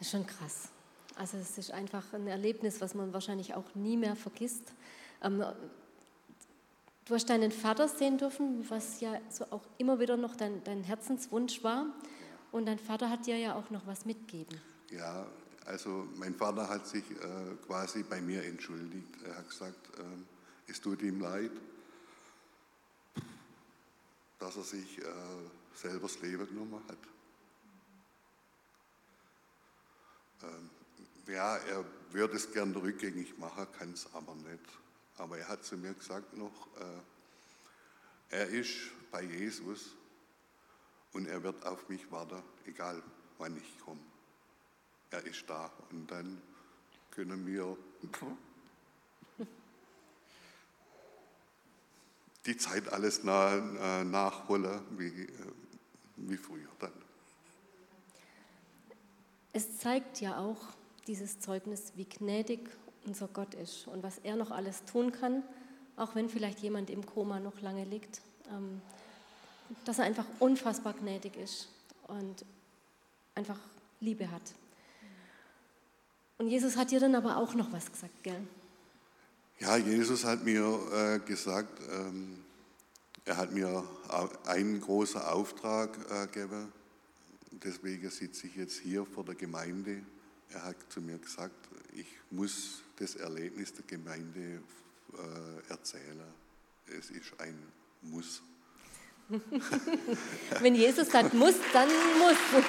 ist 0.00 0.10
schon 0.10 0.26
krass. 0.26 0.68
Also 1.16 1.36
es 1.36 1.58
ist 1.58 1.70
einfach 1.70 2.12
ein 2.12 2.26
Erlebnis, 2.26 2.80
was 2.80 2.94
man 2.94 3.12
wahrscheinlich 3.12 3.54
auch 3.54 3.74
nie 3.74 3.96
mehr 3.96 4.16
vergisst. 4.16 4.72
Ähm, 5.22 5.44
du 7.04 7.14
hast 7.14 7.28
deinen 7.28 7.52
Vater 7.52 7.88
sehen 7.88 8.18
dürfen, 8.18 8.68
was 8.70 9.00
ja 9.00 9.20
so 9.28 9.44
auch 9.50 9.62
immer 9.78 10.00
wieder 10.00 10.16
noch 10.16 10.34
dein, 10.34 10.64
dein 10.64 10.82
Herzenswunsch 10.82 11.62
war. 11.62 11.86
Und 12.52 12.66
dein 12.66 12.78
Vater 12.78 13.10
hat 13.10 13.26
dir 13.26 13.36
ja 13.36 13.54
auch 13.54 13.70
noch 13.70 13.86
was 13.86 14.04
mitgegeben. 14.06 14.60
Ja, 14.90 15.26
also 15.66 16.08
mein 16.16 16.34
Vater 16.34 16.68
hat 16.68 16.86
sich 16.86 17.04
äh, 17.10 17.56
quasi 17.66 18.02
bei 18.02 18.20
mir 18.20 18.44
entschuldigt. 18.44 19.22
Er 19.24 19.36
hat 19.36 19.48
gesagt, 19.48 19.98
äh, 19.98 20.70
es 20.70 20.80
tut 20.80 21.02
ihm 21.02 21.20
leid, 21.20 21.52
dass 24.38 24.56
er 24.56 24.62
sich 24.62 24.98
äh, 24.98 25.04
selber 25.74 26.08
das 26.08 26.20
Leben 26.20 26.46
genommen 26.46 26.82
hat. 26.88 26.98
Ähm, 30.42 30.70
ja, 31.26 31.56
er 31.56 31.84
würde 32.10 32.36
es 32.36 32.50
gern 32.52 32.74
rückgängig 32.74 33.38
machen, 33.38 33.66
kann 33.78 33.92
es 33.92 34.12
aber 34.14 34.34
nicht. 34.34 34.64
Aber 35.18 35.38
er 35.38 35.48
hat 35.48 35.64
zu 35.64 35.76
mir 35.76 35.92
gesagt 35.94 36.36
noch, 36.36 36.68
äh, 36.78 38.36
er 38.36 38.48
ist 38.48 38.90
bei 39.10 39.22
Jesus 39.22 39.90
und 41.12 41.26
er 41.26 41.42
wird 41.42 41.64
auf 41.66 41.88
mich 41.88 42.10
warten, 42.10 42.42
egal 42.64 43.02
wann 43.38 43.56
ich 43.56 43.78
komme. 43.80 44.00
Er 45.10 45.24
ist 45.24 45.44
da 45.48 45.70
und 45.90 46.10
dann 46.10 46.40
können 47.10 47.46
wir 47.46 47.76
die 52.46 52.56
Zeit 52.56 52.92
alles 52.92 53.22
nach, 53.22 54.04
nachholen 54.04 54.80
wie, 54.96 55.06
äh, 55.06 55.28
wie 56.16 56.36
früher 56.36 56.68
dann. 56.78 56.92
Es 59.52 59.78
zeigt 59.78 60.20
ja 60.20 60.38
auch 60.38 60.58
dieses 61.06 61.40
Zeugnis, 61.40 61.92
wie 61.96 62.04
gnädig 62.04 62.60
unser 63.04 63.28
Gott 63.28 63.54
ist 63.54 63.88
und 63.88 64.02
was 64.02 64.18
er 64.18 64.36
noch 64.36 64.50
alles 64.50 64.84
tun 64.84 65.12
kann, 65.12 65.42
auch 65.96 66.14
wenn 66.14 66.28
vielleicht 66.28 66.60
jemand 66.60 66.88
im 66.90 67.04
Koma 67.04 67.40
noch 67.40 67.60
lange 67.60 67.84
liegt, 67.84 68.20
ähm, 68.48 68.80
dass 69.84 69.98
er 69.98 70.04
einfach 70.04 70.26
unfassbar 70.38 70.94
gnädig 70.94 71.36
ist 71.36 71.68
und 72.06 72.44
einfach 73.34 73.58
Liebe 74.00 74.30
hat. 74.30 74.42
Und 76.40 76.48
Jesus 76.48 76.78
hat 76.78 76.90
dir 76.90 77.00
dann 77.00 77.14
aber 77.14 77.36
auch 77.36 77.54
noch 77.54 77.70
was 77.70 77.92
gesagt, 77.92 78.22
gell? 78.22 78.40
Ja, 79.58 79.76
Jesus 79.76 80.24
hat 80.24 80.42
mir 80.42 80.80
äh, 80.90 81.18
gesagt, 81.18 81.78
ähm, 81.92 82.38
er 83.26 83.36
hat 83.36 83.52
mir 83.52 83.84
einen 84.46 84.80
großen 84.80 85.20
Auftrag 85.20 85.90
äh, 86.10 86.26
gegeben. 86.28 86.72
Deswegen 87.50 88.08
sitze 88.08 88.46
ich 88.46 88.56
jetzt 88.56 88.78
hier 88.78 89.04
vor 89.04 89.22
der 89.22 89.34
Gemeinde. 89.34 90.00
Er 90.48 90.64
hat 90.64 90.76
zu 90.88 91.02
mir 91.02 91.18
gesagt, 91.18 91.68
ich 91.92 92.06
muss 92.30 92.80
das 92.96 93.16
Erlebnis 93.16 93.74
der 93.74 93.84
Gemeinde 93.84 94.62
äh, 95.12 95.70
erzählen. 95.70 96.22
Es 96.86 97.10
ist 97.10 97.38
ein 97.38 97.58
Muss. 98.00 98.40
Wenn 100.60 100.74
Jesus 100.74 101.10
sagt 101.10 101.34
muss, 101.34 101.56
dann 101.74 101.88
muss. 102.18 102.64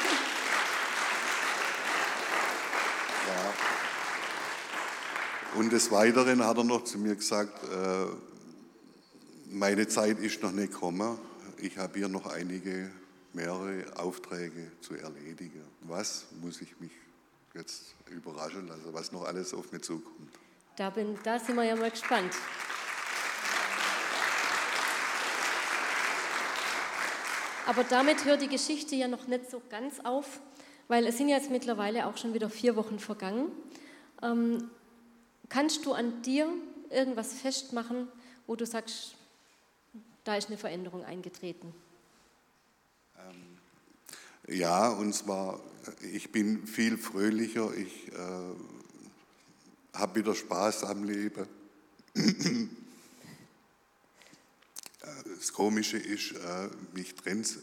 Und 5.56 5.74
des 5.74 5.92
Weiteren 5.92 6.46
hat 6.46 6.58
er 6.58 6.64
noch 6.64 6.86
zu 6.86 6.98
mir 6.98 7.16
gesagt, 7.16 7.62
äh, 7.64 8.06
meine 9.50 9.86
Zeit 9.88 10.20
ist 10.20 10.42
noch 10.42 10.52
nicht 10.52 10.72
gekommen. 10.72 11.18
Ich 11.58 11.78
habe 11.78 12.00
hier 12.00 12.08
noch 12.08 12.26
einige, 12.26 12.90
mehrere 13.34 13.84
Aufträge 13.98 14.72
zu 14.80 14.96
erledigen. 14.96 15.62
Was 15.82 16.26
muss 16.42 16.62
ich 16.62 16.80
mich 16.80 16.92
jetzt 17.54 17.96
überraschen 18.10 18.68
lassen, 18.68 18.94
was 18.94 19.12
noch 19.12 19.26
alles 19.26 19.54
auf 19.54 19.72
mich 19.74 19.82
zukommt? 19.82 20.32
Da, 20.78 20.90
bin, 20.90 21.18
da 21.24 21.38
sind 21.38 21.56
wir 21.56 21.64
ja 21.66 21.76
mal 21.76 21.92
gespannt. 21.92 22.34
Aber 27.66 27.84
damit 27.84 28.24
hört 28.24 28.42
die 28.42 28.48
Geschichte 28.48 28.96
ja 28.96 29.10
noch 29.10 29.28
nicht 29.28 29.52
so 29.52 29.62
ganz 29.70 30.00
auf, 30.00 30.40
weil 30.88 31.06
es 31.06 31.18
sind 31.18 31.28
jetzt 31.28 31.52
mittlerweile 31.52 32.08
auch 32.08 32.18
schon 32.18 32.34
wieder 32.34 32.50
vier 32.50 32.78
Wochen 32.78 33.00
vergangen. 33.00 33.52
Ähm, 34.24 34.70
kannst 35.52 35.86
du 35.86 35.94
an 35.94 36.22
dir 36.22 36.52
irgendwas 36.90 37.34
festmachen, 37.34 38.08
wo 38.48 38.56
du 38.56 38.66
sagst, 38.66 39.16
da 40.24 40.36
ist 40.38 40.48
eine 40.48 40.58
Veränderung 40.58 41.04
eingetreten? 41.04 41.74
Ähm, 43.18 43.58
ja, 44.48 44.90
und 44.90 45.14
zwar, 45.14 45.60
ich 46.14 46.32
bin 46.32 46.66
viel 46.66 46.98
fröhlicher, 46.98 47.74
ich 47.76 48.08
äh, 48.14 48.56
habe 49.94 50.20
wieder 50.20 50.34
Spaß 50.34 50.86
am 50.86 51.04
Leben. 51.04 51.48
Das 55.26 55.52
Komische 55.54 55.98
ist, 55.98 56.34
äh, 56.34 56.70
mich 56.94 57.16
trennt 57.16 57.58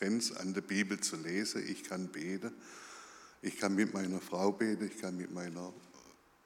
es 0.00 0.36
an 0.36 0.54
der 0.54 0.60
Bibel 0.60 1.00
zu 1.00 1.16
lesen. 1.16 1.66
Ich 1.68 1.84
kann 1.84 2.08
beten. 2.08 2.52
Ich 3.42 3.58
kann 3.58 3.74
mit 3.74 3.92
meiner 3.92 4.20
Frau 4.20 4.52
beten. 4.52 4.86
Ich 4.86 5.00
kann 5.00 5.16
mit 5.16 5.32
meiner 5.32 5.72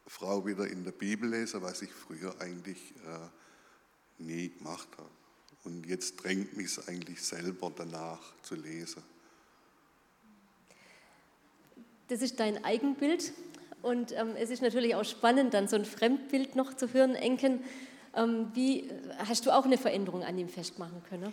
Frau 0.09 0.47
wieder 0.47 0.67
in 0.67 0.85
der 0.85 0.93
Bibel 0.93 1.29
lesen, 1.29 1.63
was 1.63 1.83
ich 1.83 1.93
früher 1.93 2.35
eigentlich 2.41 2.95
äh, 3.07 4.23
nie 4.23 4.49
gemacht 4.49 4.89
habe. 4.97 5.11
Und 5.65 5.87
jetzt 5.87 6.17
drängt 6.17 6.57
mich 6.57 6.67
es 6.67 6.89
eigentlich 6.89 7.23
selber 7.23 7.71
danach 7.75 8.21
zu 8.43 8.55
lesen. 8.55 9.03
Das 12.09 12.23
ist 12.23 12.41
dein 12.41 12.65
Eigenbild. 12.65 13.33
Und 13.83 14.13
ähm, 14.13 14.35
es 14.37 14.51
ist 14.51 14.63
natürlich 14.63 14.95
auch 14.95 15.05
spannend, 15.05 15.55
dann 15.55 15.69
so 15.69 15.77
ein 15.77 15.85
Fremdbild 15.85 16.57
noch 16.57 16.75
zu 16.75 16.93
hören, 16.93 17.15
Enken. 17.15 17.63
Ähm, 18.15 18.51
wie 18.55 18.91
hast 19.19 19.47
du 19.47 19.51
auch 19.51 19.65
eine 19.65 19.79
Veränderung 19.79 20.25
an 20.25 20.39
ihm 20.39 20.49
festmachen 20.49 21.03
können? 21.09 21.33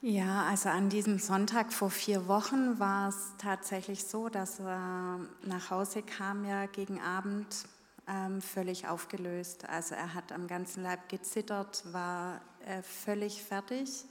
Ja, 0.00 0.44
also 0.44 0.68
an 0.68 0.88
diesem 0.88 1.18
Sonntag 1.18 1.72
vor 1.72 1.90
vier 1.90 2.26
Wochen 2.28 2.78
war 2.78 3.08
es 3.08 3.32
tatsächlich 3.38 4.04
so, 4.04 4.28
dass 4.28 4.60
er 4.60 5.20
nach 5.42 5.70
Hause 5.70 6.02
kam 6.02 6.44
ja 6.44 6.66
gegen 6.66 7.00
Abend 7.00 7.46
ähm, 8.08 8.40
völlig 8.40 8.88
aufgelöst. 8.88 9.68
Also 9.68 9.94
er 9.94 10.14
hat 10.14 10.32
am 10.32 10.48
ganzen 10.48 10.82
Leib 10.82 11.08
gezittert, 11.08 11.84
war 11.92 12.40
äh, 12.66 12.82
völlig 12.82 13.42
fertig. 13.42 14.04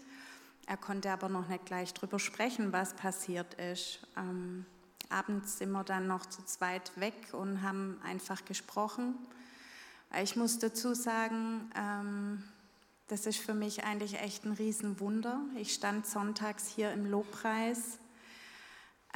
Er 0.65 0.77
konnte 0.77 1.11
aber 1.11 1.29
noch 1.29 1.47
nicht 1.47 1.65
gleich 1.65 1.93
drüber 1.93 2.19
sprechen, 2.19 2.73
was 2.73 2.93
passiert 2.93 3.53
ist. 3.55 3.99
Ähm, 4.17 4.65
abends 5.09 5.57
sind 5.57 5.71
wir 5.71 5.83
dann 5.83 6.07
noch 6.07 6.25
zu 6.25 6.43
zweit 6.45 6.91
weg 6.99 7.15
und 7.31 7.61
haben 7.61 7.99
einfach 8.03 8.45
gesprochen. 8.45 9.15
Ich 10.21 10.35
muss 10.35 10.59
dazu 10.59 10.93
sagen, 10.93 11.71
ähm, 11.75 12.43
das 13.07 13.25
ist 13.25 13.39
für 13.39 13.53
mich 13.53 13.85
eigentlich 13.85 14.19
echt 14.19 14.45
ein 14.45 14.51
Riesenwunder. 14.51 15.39
Ich 15.55 15.73
stand 15.73 16.05
sonntags 16.05 16.67
hier 16.67 16.91
im 16.91 17.05
Lobpreis 17.05 17.99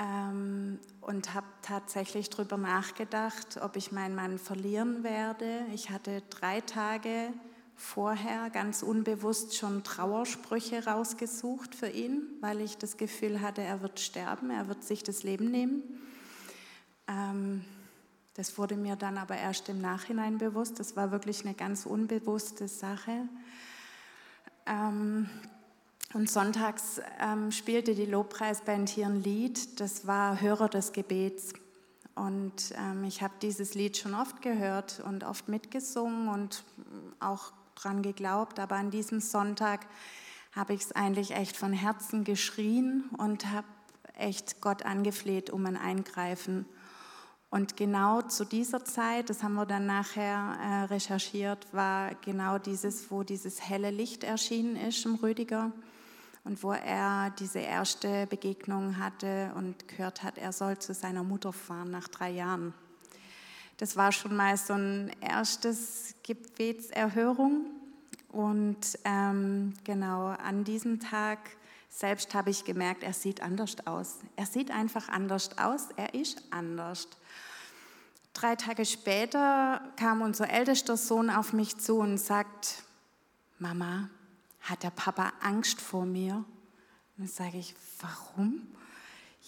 ähm, 0.01 0.79
und 1.01 1.33
habe 1.33 1.47
tatsächlich 1.61 2.29
darüber 2.29 2.57
nachgedacht, 2.57 3.59
ob 3.61 3.75
ich 3.75 3.91
meinen 3.91 4.15
Mann 4.15 4.39
verlieren 4.39 5.03
werde. 5.03 5.65
Ich 5.73 5.89
hatte 5.89 6.23
drei 6.29 6.61
Tage 6.61 7.31
vorher 7.75 8.49
ganz 8.49 8.83
unbewusst 8.83 9.55
schon 9.55 9.83
Trauersprüche 9.83 10.85
rausgesucht 10.85 11.75
für 11.75 11.89
ihn, 11.89 12.23
weil 12.39 12.61
ich 12.61 12.77
das 12.77 12.97
Gefühl 12.97 13.41
hatte, 13.41 13.61
er 13.61 13.81
wird 13.81 13.99
sterben, 13.99 14.49
er 14.49 14.67
wird 14.67 14.83
sich 14.83 15.03
das 15.03 15.23
Leben 15.23 15.51
nehmen. 15.51 15.83
Ähm, 17.07 17.63
das 18.35 18.57
wurde 18.57 18.77
mir 18.77 18.95
dann 18.95 19.17
aber 19.17 19.35
erst 19.35 19.69
im 19.69 19.81
Nachhinein 19.81 20.37
bewusst. 20.37 20.79
Das 20.79 20.95
war 20.95 21.11
wirklich 21.11 21.45
eine 21.45 21.53
ganz 21.53 21.85
unbewusste 21.85 22.67
Sache. 22.67 23.27
Ähm, 24.65 25.29
und 26.13 26.29
sonntags 26.29 27.01
ähm, 27.19 27.51
spielte 27.51 27.95
die 27.95 28.05
Lobpreisband 28.05 28.89
hier 28.89 29.05
ein 29.05 29.23
Lied, 29.23 29.79
das 29.79 30.05
war 30.05 30.41
Hörer 30.41 30.67
des 30.67 30.91
Gebets. 30.91 31.53
Und 32.15 32.73
ähm, 32.77 33.05
ich 33.05 33.21
habe 33.21 33.33
dieses 33.41 33.75
Lied 33.75 33.97
schon 33.97 34.13
oft 34.13 34.41
gehört 34.41 35.01
und 35.05 35.23
oft 35.23 35.47
mitgesungen 35.47 36.27
und 36.27 36.65
auch 37.19 37.53
dran 37.75 38.01
geglaubt, 38.01 38.59
aber 38.59 38.75
an 38.75 38.91
diesem 38.91 39.21
Sonntag 39.21 39.87
habe 40.53 40.73
ich 40.73 40.81
es 40.81 40.91
eigentlich 40.91 41.31
echt 41.31 41.55
von 41.55 41.71
Herzen 41.71 42.25
geschrien 42.25 43.09
und 43.17 43.49
habe 43.49 43.67
echt 44.17 44.59
Gott 44.59 44.83
angefleht 44.83 45.49
um 45.49 45.65
ein 45.65 45.77
Eingreifen. 45.77 46.65
Und 47.49 47.77
genau 47.77 48.21
zu 48.21 48.45
dieser 48.45 48.83
Zeit, 48.83 49.29
das 49.29 49.43
haben 49.43 49.55
wir 49.55 49.65
dann 49.65 49.85
nachher 49.85 50.57
äh, 50.61 50.83
recherchiert, 50.85 51.73
war 51.73 52.15
genau 52.15 52.57
dieses, 52.57 53.11
wo 53.11 53.23
dieses 53.23 53.61
helle 53.61 53.91
Licht 53.91 54.25
erschienen 54.25 54.75
ist 54.75 55.05
im 55.05 55.15
Rüdiger 55.15 55.71
und 56.43 56.63
wo 56.63 56.71
er 56.71 57.29
diese 57.39 57.59
erste 57.59 58.27
Begegnung 58.27 58.97
hatte 58.97 59.51
und 59.55 59.87
gehört 59.87 60.23
hat, 60.23 60.37
er 60.37 60.51
soll 60.51 60.77
zu 60.79 60.93
seiner 60.93 61.23
Mutter 61.23 61.53
fahren 61.53 61.91
nach 61.91 62.07
drei 62.07 62.31
Jahren. 62.31 62.73
Das 63.77 63.95
war 63.95 64.11
schon 64.11 64.35
mal 64.35 64.57
so 64.57 64.73
ein 64.73 65.11
erstes 65.21 66.15
Gebetserhörung 66.23 67.65
und 68.29 68.99
ähm, 69.05 69.73
genau 69.83 70.27
an 70.27 70.63
diesem 70.63 70.99
Tag 70.99 71.39
selbst 71.89 72.33
habe 72.33 72.49
ich 72.49 72.63
gemerkt, 72.63 73.03
er 73.03 73.13
sieht 73.13 73.41
anders 73.41 73.75
aus. 73.85 74.19
Er 74.37 74.45
sieht 74.45 74.71
einfach 74.71 75.09
anders 75.09 75.57
aus, 75.57 75.89
er 75.97 76.13
ist 76.13 76.41
anders. 76.49 77.07
Drei 78.33 78.55
Tage 78.55 78.85
später 78.85 79.81
kam 79.97 80.21
unser 80.21 80.49
ältester 80.49 80.95
Sohn 80.95 81.29
auf 81.29 81.51
mich 81.51 81.77
zu 81.77 81.97
und 81.97 82.17
sagt, 82.17 82.83
Mama, 83.59 84.09
hat 84.61 84.83
der 84.83 84.91
Papa 84.91 85.33
Angst 85.41 85.81
vor 85.81 86.05
mir? 86.05 86.45
dann 87.17 87.27
sage 87.27 87.57
ich, 87.57 87.75
warum? 87.99 88.63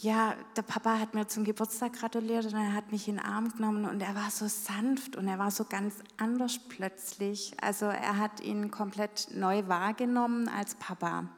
Ja, 0.02 0.36
der 0.56 0.62
Papa 0.64 1.00
hat 1.00 1.14
mir 1.14 1.28
zum 1.28 1.44
Geburtstag 1.44 1.94
gratuliert 1.94 2.46
und 2.46 2.54
er 2.54 2.74
hat 2.74 2.92
mich 2.92 3.08
in 3.08 3.16
den 3.16 3.26
Arm 3.26 3.52
genommen 3.52 3.86
und 3.86 4.02
er 4.02 4.16
war 4.16 4.30
so 4.30 4.48
sanft 4.48 5.16
und 5.16 5.28
er 5.28 5.40
war 5.40 5.50
so 5.50 5.66
ganz 5.66 5.96
anders 6.18 6.60
plötzlich. 6.68 7.54
Also 7.62 7.86
er 7.86 8.18
hat 8.18 8.42
ihn 8.42 8.70
komplett 8.70 9.30
neu 9.34 9.68
wahrgenommen 9.68 10.50
als 10.50 10.76
Papa. 10.76 11.30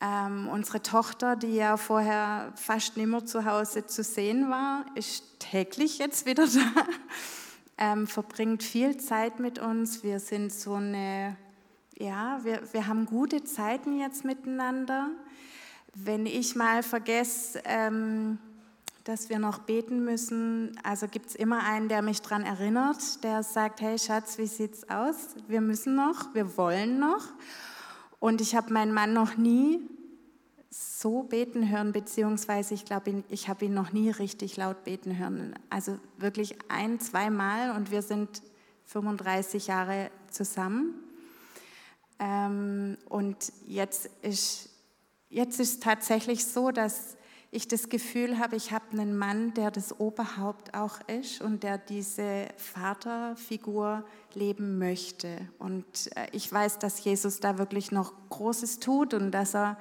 Ähm, 0.00 0.48
unsere 0.48 0.82
Tochter, 0.82 1.36
die 1.36 1.54
ja 1.54 1.76
vorher 1.76 2.52
fast 2.56 2.96
nimmer 2.96 3.26
zu 3.26 3.44
Hause 3.44 3.86
zu 3.86 4.02
sehen 4.02 4.48
war, 4.48 4.84
ist 4.94 5.40
täglich 5.40 5.98
jetzt 5.98 6.24
wieder 6.24 6.46
da, 6.54 6.86
ähm, 7.78 8.06
verbringt 8.06 8.62
viel 8.62 8.96
Zeit 8.96 9.38
mit 9.40 9.58
uns. 9.58 10.02
Wir 10.02 10.20
sind 10.20 10.52
so 10.52 10.74
eine, 10.74 11.36
ja, 11.98 12.38
wir, 12.44 12.62
wir 12.72 12.86
haben 12.86 13.06
gute 13.06 13.42
Zeiten 13.44 13.98
jetzt 13.98 14.24
miteinander. 14.24 15.10
Wenn 15.94 16.26
ich 16.26 16.54
mal 16.54 16.82
vergesse, 16.82 17.60
ähm, 17.64 18.38
dass 19.02 19.30
wir 19.30 19.38
noch 19.38 19.60
beten 19.60 20.04
müssen, 20.04 20.78
also 20.84 21.08
gibt 21.08 21.30
es 21.30 21.34
immer 21.34 21.64
einen, 21.64 21.88
der 21.88 22.02
mich 22.02 22.22
daran 22.22 22.44
erinnert, 22.44 23.24
der 23.24 23.42
sagt, 23.42 23.80
hey 23.80 23.98
Schatz, 23.98 24.38
wie 24.38 24.46
sieht's 24.46 24.88
aus? 24.88 25.34
Wir 25.48 25.60
müssen 25.60 25.96
noch, 25.96 26.34
wir 26.34 26.56
wollen 26.56 27.00
noch. 27.00 27.24
Und 28.20 28.40
ich 28.40 28.54
habe 28.54 28.72
meinen 28.72 28.92
Mann 28.92 29.12
noch 29.12 29.36
nie 29.36 29.80
so 30.70 31.22
beten 31.22 31.68
hören, 31.68 31.92
beziehungsweise 31.92 32.74
ich 32.74 32.84
glaube, 32.84 33.24
ich 33.28 33.48
habe 33.48 33.64
ihn 33.64 33.74
noch 33.74 33.92
nie 33.92 34.10
richtig 34.10 34.56
laut 34.56 34.84
beten 34.84 35.18
hören. 35.18 35.54
Also 35.70 35.98
wirklich 36.18 36.56
ein, 36.68 37.00
zweimal 37.00 37.74
und 37.74 37.90
wir 37.90 38.02
sind 38.02 38.42
35 38.84 39.66
Jahre 39.66 40.10
zusammen. 40.30 41.07
Ähm, 42.18 42.96
und 43.08 43.52
jetzt 43.66 44.10
ist, 44.22 44.70
jetzt 45.28 45.60
ist 45.60 45.82
tatsächlich 45.82 46.44
so, 46.44 46.70
dass 46.70 47.16
ich 47.50 47.66
das 47.66 47.88
Gefühl 47.88 48.38
habe, 48.38 48.56
ich 48.56 48.72
habe 48.72 48.84
einen 48.92 49.16
Mann, 49.16 49.54
der 49.54 49.70
das 49.70 49.98
Oberhaupt 49.98 50.74
auch 50.74 51.00
ist 51.06 51.40
und 51.40 51.62
der 51.62 51.78
diese 51.78 52.48
Vaterfigur 52.56 54.04
leben 54.34 54.78
möchte. 54.78 55.48
Und 55.58 55.84
äh, 56.14 56.26
ich 56.32 56.52
weiß, 56.52 56.78
dass 56.78 57.02
Jesus 57.02 57.40
da 57.40 57.56
wirklich 57.56 57.90
noch 57.90 58.12
Großes 58.28 58.80
tut 58.80 59.14
und 59.14 59.30
dass 59.30 59.54
er 59.54 59.78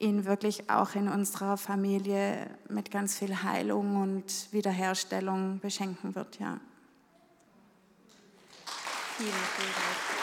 ihn 0.00 0.24
wirklich 0.24 0.70
auch 0.70 0.94
in 0.94 1.08
unserer 1.08 1.56
Familie 1.56 2.50
mit 2.68 2.90
ganz 2.90 3.16
viel 3.16 3.42
Heilung 3.42 3.96
und 3.96 4.52
Wiederherstellung 4.52 5.60
beschenken 5.60 6.14
wird. 6.14 6.38
Ja. 6.38 6.60
Vielen, 9.16 9.30
vielen 9.30 9.72
Dank. 9.72 10.17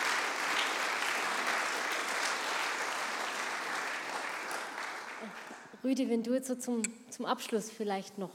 Rüdi, 5.86 6.10
wenn 6.10 6.24
du 6.24 6.34
jetzt 6.34 6.48
so 6.48 6.56
zum, 6.56 6.82
zum 7.12 7.26
Abschluss 7.28 7.70
vielleicht 7.70 8.18
noch 8.18 8.32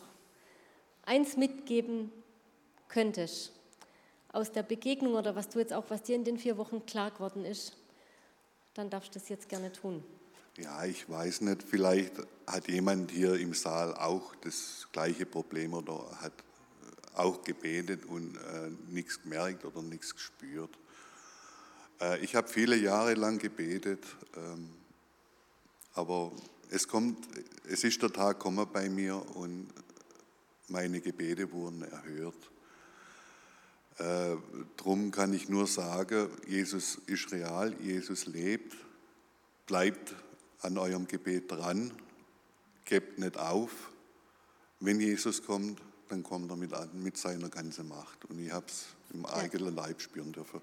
eins 1.02 1.36
mitgeben 1.36 2.12
könntest, 2.88 3.50
aus 4.32 4.52
der 4.52 4.62
Begegnung 4.62 5.14
oder 5.14 5.34
was 5.34 5.48
du 5.48 5.58
jetzt 5.58 5.72
auch, 5.72 5.84
was 5.88 6.04
dir 6.04 6.14
in 6.14 6.22
den 6.22 6.38
vier 6.38 6.56
Wochen 6.56 6.86
klar 6.86 7.10
geworden 7.10 7.44
ist, 7.44 7.76
dann 8.74 8.88
darfst 8.88 9.16
du 9.16 9.18
das 9.18 9.28
jetzt 9.28 9.48
gerne 9.48 9.72
tun. 9.72 10.04
Ja, 10.58 10.84
ich 10.84 11.10
weiß 11.10 11.40
nicht, 11.40 11.64
vielleicht 11.64 12.12
hat 12.46 12.68
jemand 12.68 13.10
hier 13.10 13.34
im 13.34 13.52
Saal 13.52 13.96
auch 13.96 14.36
das 14.36 14.86
gleiche 14.92 15.26
Problem 15.26 15.74
oder 15.74 16.06
hat 16.20 16.32
auch 17.14 17.42
gebetet 17.42 18.04
und 18.04 18.36
äh, 18.36 18.70
nichts 18.88 19.20
gemerkt 19.20 19.64
oder 19.64 19.82
nichts 19.82 20.14
gespürt. 20.14 20.70
Äh, 22.00 22.20
ich 22.20 22.36
habe 22.36 22.46
viele 22.46 22.76
Jahre 22.76 23.14
lang 23.14 23.38
gebetet, 23.38 24.04
ähm, 24.36 24.70
aber 25.94 26.30
es 26.70 26.86
kommt, 26.86 27.28
es 27.68 27.84
ist 27.84 28.00
der 28.02 28.12
Tag 28.12 28.38
gekommen 28.38 28.66
bei 28.72 28.88
mir 28.88 29.16
und 29.36 29.68
meine 30.68 31.00
Gebete 31.00 31.50
wurden 31.50 31.82
erhört. 31.82 32.50
Äh, 33.98 34.36
drum 34.76 35.10
kann 35.10 35.34
ich 35.34 35.48
nur 35.48 35.66
sagen, 35.66 36.30
Jesus 36.46 36.98
ist 37.06 37.32
real, 37.32 37.74
Jesus 37.80 38.26
lebt, 38.26 38.76
bleibt 39.66 40.14
an 40.62 40.78
eurem 40.78 41.06
Gebet 41.06 41.50
dran, 41.50 41.92
gebt 42.84 43.18
nicht 43.18 43.36
auf. 43.36 43.70
Wenn 44.78 45.00
Jesus 45.00 45.42
kommt, 45.44 45.80
dann 46.08 46.22
kommt 46.22 46.50
er 46.50 46.56
mit, 46.56 46.72
mit 46.94 47.16
seiner 47.16 47.48
ganzen 47.48 47.88
Macht. 47.88 48.24
Und 48.26 48.38
ich 48.38 48.50
habe 48.50 48.66
es 48.66 48.86
im 49.12 49.26
eigenen 49.26 49.74
Leib 49.74 50.00
spüren 50.00 50.32
dürfen. 50.32 50.60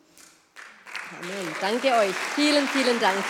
Amen. 1.20 1.55
Danke 1.62 1.91
euch. 1.93 2.16
Vielen, 2.36 2.68
vielen 2.68 2.99
Dank. 2.99 3.24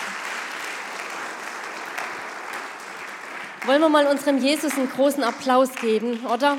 Wollen 3.68 3.82
wir 3.82 3.90
mal 3.90 4.06
unserem 4.06 4.38
Jesus 4.38 4.78
einen 4.78 4.88
großen 4.88 5.22
Applaus 5.22 5.74
geben, 5.74 6.24
oder? 6.24 6.56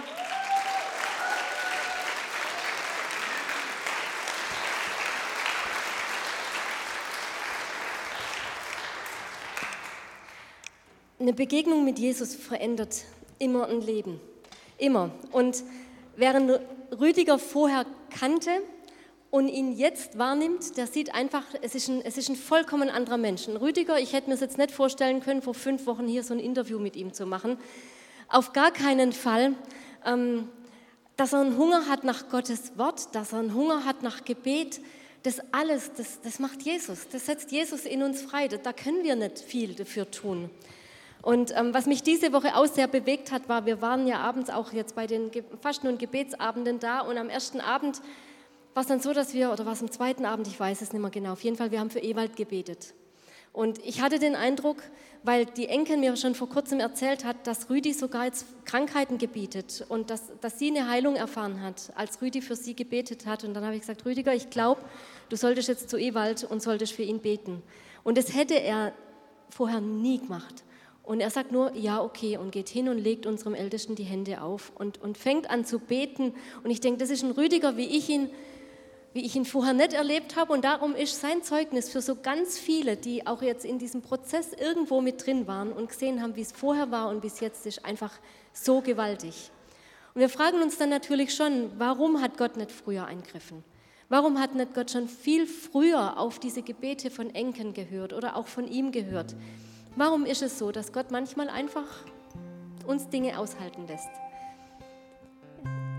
Eine 11.19 11.33
Begegnung 11.33 11.83
mit 11.83 11.97
Jesus 11.97 12.35
verändert 12.35 13.05
immer 13.39 13.67
ein 13.69 13.81
Leben. 13.81 14.21
Immer. 14.77 15.09
Und 15.31 15.63
während 16.15 16.59
Rüdiger 16.91 17.39
vorher 17.39 17.87
kannte 18.19 18.51
und 19.31 19.47
ihn 19.47 19.73
jetzt 19.73 20.17
wahrnimmt, 20.17 20.77
der 20.77 20.87
sieht 20.87 21.13
einfach, 21.13 21.43
es 21.61 21.75
ist 21.75 21.87
ein, 21.87 22.01
es 22.03 22.17
ist 22.17 22.29
ein 22.29 22.35
vollkommen 22.35 22.89
anderer 22.89 23.17
Mensch. 23.17 23.47
Ein 23.47 23.57
Rüdiger, 23.57 23.99
ich 23.99 24.13
hätte 24.13 24.29
mir 24.29 24.33
es 24.33 24.41
jetzt 24.41 24.57
nicht 24.57 24.71
vorstellen 24.71 25.21
können, 25.21 25.41
vor 25.41 25.53
fünf 25.53 25.85
Wochen 25.85 26.07
hier 26.07 26.23
so 26.23 26.33
ein 26.33 26.39
Interview 26.39 26.79
mit 26.79 26.95
ihm 26.95 27.13
zu 27.13 27.25
machen. 27.25 27.57
Auf 28.27 28.53
gar 28.53 28.71
keinen 28.71 29.13
Fall. 29.13 29.53
Ähm, 30.05 30.49
dass 31.19 31.33
er 31.33 31.41
einen 31.41 31.57
Hunger 31.57 31.87
hat 31.89 32.05
nach 32.05 32.29
Gottes 32.29 32.77
Wort, 32.77 33.13
dass 33.13 33.33
er 33.33 33.39
einen 33.39 33.53
Hunger 33.53 33.83
hat 33.83 34.03
nach 34.03 34.23
Gebet, 34.23 34.79
das 35.23 35.41
alles, 35.51 35.91
das, 35.93 36.21
das 36.21 36.39
macht 36.39 36.61
Jesus. 36.61 37.09
Das 37.11 37.25
setzt 37.25 37.51
Jesus 37.51 37.83
in 37.83 38.03
uns 38.03 38.21
frei. 38.21 38.47
Da 38.47 38.71
können 38.71 39.03
wir 39.03 39.17
nicht 39.17 39.37
viel 39.39 39.73
dafür 39.73 40.09
tun. 40.09 40.49
Und 41.21 41.53
ähm, 41.57 41.73
was 41.73 41.87
mich 41.87 42.03
diese 42.03 42.31
Woche 42.31 42.55
auch 42.55 42.67
sehr 42.67 42.87
bewegt 42.87 43.33
hat, 43.33 43.49
war, 43.49 43.65
wir 43.65 43.81
waren 43.81 44.07
ja 44.07 44.19
abends 44.19 44.49
auch 44.49 44.71
jetzt 44.71 44.95
bei 44.95 45.07
den 45.07 45.29
Fasten- 45.61 45.89
und 45.89 45.99
Gebetsabenden 45.99 46.79
da 46.79 47.01
und 47.01 47.17
am 47.17 47.29
ersten 47.29 47.59
Abend 47.59 48.01
war 48.73 48.81
es 48.81 48.87
dann 48.87 48.99
so, 48.99 49.13
dass 49.13 49.33
wir, 49.33 49.51
oder 49.51 49.65
war 49.65 49.73
es 49.73 49.81
am 49.81 49.91
zweiten 49.91 50.25
Abend, 50.25 50.47
ich 50.47 50.59
weiß 50.59 50.81
es 50.81 50.93
nicht 50.93 51.01
mehr 51.01 51.11
genau, 51.11 51.33
auf 51.33 51.43
jeden 51.43 51.57
Fall, 51.57 51.71
wir 51.71 51.79
haben 51.79 51.89
für 51.89 51.99
Ewald 51.99 52.35
gebetet. 52.35 52.93
Und 53.51 53.83
ich 53.83 54.01
hatte 54.01 54.19
den 54.19 54.35
Eindruck, 54.35 54.77
weil 55.23 55.45
die 55.45 55.67
Enkel 55.67 55.97
mir 55.97 56.15
schon 56.15 56.35
vor 56.35 56.49
kurzem 56.49 56.79
erzählt 56.79 57.25
hat, 57.25 57.47
dass 57.47 57.69
Rüdi 57.69 57.93
sogar 57.93 58.25
jetzt 58.25 58.45
Krankheiten 58.65 59.17
gebietet 59.17 59.85
und 59.89 60.09
dass, 60.09 60.31
dass 60.39 60.59
sie 60.59 60.67
eine 60.67 60.87
Heilung 60.87 61.15
erfahren 61.15 61.61
hat, 61.61 61.91
als 61.95 62.21
Rüdi 62.21 62.41
für 62.41 62.55
sie 62.55 62.75
gebetet 62.75 63.25
hat. 63.25 63.43
Und 63.43 63.53
dann 63.53 63.65
habe 63.65 63.75
ich 63.75 63.81
gesagt, 63.81 64.05
Rüdiger, 64.05 64.33
ich 64.33 64.49
glaube, 64.49 64.81
du 65.29 65.35
solltest 65.35 65.67
jetzt 65.67 65.89
zu 65.89 65.97
Ewald 65.97 66.43
und 66.43 66.61
solltest 66.61 66.93
für 66.93 67.03
ihn 67.03 67.19
beten. 67.19 67.61
Und 68.03 68.17
das 68.17 68.33
hätte 68.35 68.53
er 68.53 68.93
vorher 69.49 69.81
nie 69.81 70.19
gemacht. 70.19 70.63
Und 71.03 71.21
er 71.21 71.31
sagt 71.31 71.51
nur, 71.51 71.75
ja, 71.75 72.03
okay, 72.03 72.37
und 72.37 72.51
geht 72.51 72.69
hin 72.69 72.87
und 72.87 72.99
legt 72.99 73.25
unserem 73.25 73.55
Ältesten 73.55 73.95
die 73.95 74.03
Hände 74.03 74.41
auf 74.41 74.71
und, 74.75 75.01
und 75.01 75.17
fängt 75.17 75.49
an 75.49 75.65
zu 75.65 75.79
beten. 75.79 76.35
Und 76.63 76.69
ich 76.69 76.81
denke, 76.81 76.99
das 76.99 77.09
ist 77.09 77.23
ein 77.23 77.31
Rüdiger, 77.31 77.77
wie 77.77 77.87
ich 77.97 78.09
ihn, 78.09 78.29
wie 79.13 79.25
ich 79.25 79.35
ihn 79.35 79.45
vorher 79.45 79.73
nicht 79.73 79.93
erlebt 79.93 80.35
habe. 80.35 80.53
Und 80.53 80.63
darum 80.63 80.95
ist 80.95 81.19
sein 81.19 81.43
Zeugnis 81.43 81.89
für 81.89 82.01
so 82.01 82.15
ganz 82.15 82.57
viele, 82.57 82.95
die 82.95 83.25
auch 83.25 83.41
jetzt 83.41 83.65
in 83.65 83.79
diesem 83.79 84.01
Prozess 84.01 84.53
irgendwo 84.53 85.01
mit 85.01 85.25
drin 85.25 85.47
waren 85.47 85.71
und 85.71 85.89
gesehen 85.89 86.21
haben, 86.21 86.35
wie 86.35 86.41
es 86.41 86.51
vorher 86.51 86.91
war 86.91 87.09
und 87.09 87.21
bis 87.21 87.39
jetzt 87.39 87.65
ist, 87.65 87.85
einfach 87.85 88.13
so 88.53 88.81
gewaltig. 88.81 89.51
Und 90.13 90.21
wir 90.21 90.29
fragen 90.29 90.61
uns 90.61 90.77
dann 90.77 90.89
natürlich 90.89 91.33
schon, 91.33 91.71
warum 91.77 92.21
hat 92.21 92.37
Gott 92.37 92.57
nicht 92.57 92.71
früher 92.71 93.05
eingriffen? 93.05 93.63
Warum 94.09 94.39
hat 94.39 94.55
nicht 94.55 94.73
Gott 94.73 94.89
schon 94.89 95.07
viel 95.07 95.45
früher 95.45 96.17
auf 96.17 96.39
diese 96.39 96.63
Gebete 96.63 97.11
von 97.11 97.33
Enken 97.35 97.73
gehört 97.73 98.11
oder 98.11 98.35
auch 98.35 98.47
von 98.47 98.67
ihm 98.67 98.91
gehört? 98.91 99.35
Warum 99.95 100.25
ist 100.25 100.41
es 100.41 100.57
so, 100.57 100.71
dass 100.71 100.93
Gott 100.93 101.11
manchmal 101.11 101.49
einfach 101.49 101.85
uns 102.87 103.07
Dinge 103.09 103.37
aushalten 103.37 103.85
lässt? 103.87 104.09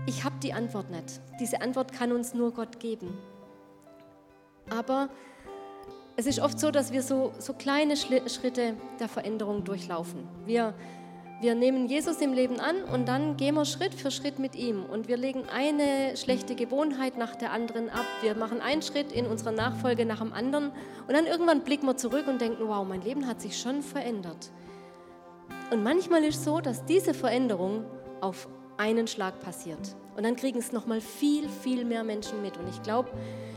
Ich 0.05 0.23
habe 0.23 0.35
die 0.41 0.53
Antwort 0.53 0.89
nicht. 0.89 1.21
Diese 1.39 1.61
Antwort 1.61 1.93
kann 1.93 2.11
uns 2.11 2.33
nur 2.33 2.51
Gott 2.51 2.79
geben. 2.79 3.17
Aber 4.69 5.09
es 6.15 6.25
ist 6.25 6.39
oft 6.39 6.59
so, 6.59 6.71
dass 6.71 6.91
wir 6.91 7.03
so, 7.03 7.33
so 7.39 7.53
kleine 7.53 7.95
Schritte 7.97 8.75
der 8.99 9.07
Veränderung 9.07 9.63
durchlaufen. 9.63 10.27
Wir 10.45 10.73
wir 11.41 11.55
nehmen 11.55 11.87
Jesus 11.87 12.21
im 12.21 12.33
Leben 12.33 12.59
an 12.59 12.83
und 12.83 13.07
dann 13.07 13.35
gehen 13.35 13.55
wir 13.55 13.65
Schritt 13.65 13.95
für 13.95 14.11
Schritt 14.11 14.37
mit 14.37 14.55
ihm. 14.55 14.85
Und 14.85 15.07
wir 15.07 15.17
legen 15.17 15.45
eine 15.51 16.15
schlechte 16.15 16.53
Gewohnheit 16.53 17.17
nach 17.17 17.35
der 17.35 17.51
anderen 17.51 17.89
ab. 17.89 18.05
Wir 18.21 18.35
machen 18.35 18.61
einen 18.61 18.83
Schritt 18.83 19.11
in 19.11 19.25
unserer 19.25 19.51
Nachfolge 19.51 20.05
nach 20.05 20.19
dem 20.19 20.33
anderen. 20.33 20.69
Und 21.07 21.13
dann 21.13 21.25
irgendwann 21.25 21.61
blicken 21.61 21.87
wir 21.87 21.97
zurück 21.97 22.27
und 22.27 22.41
denken, 22.41 22.67
wow, 22.67 22.87
mein 22.87 23.01
Leben 23.01 23.25
hat 23.25 23.41
sich 23.41 23.59
schon 23.59 23.81
verändert. 23.81 24.51
Und 25.71 25.81
manchmal 25.81 26.23
ist 26.25 26.35
es 26.37 26.45
so, 26.45 26.59
dass 26.59 26.85
diese 26.85 27.15
Veränderung 27.15 27.85
auf 28.21 28.47
einen 28.81 29.07
Schlag 29.07 29.39
passiert. 29.41 29.95
Und 30.17 30.23
dann 30.23 30.35
kriegen 30.35 30.57
es 30.57 30.71
nochmal 30.71 31.01
viel, 31.01 31.47
viel 31.47 31.85
mehr 31.85 32.03
Menschen 32.03 32.41
mit. 32.41 32.57
Und 32.57 32.67
ich 32.67 32.81
glaube, 32.81 33.09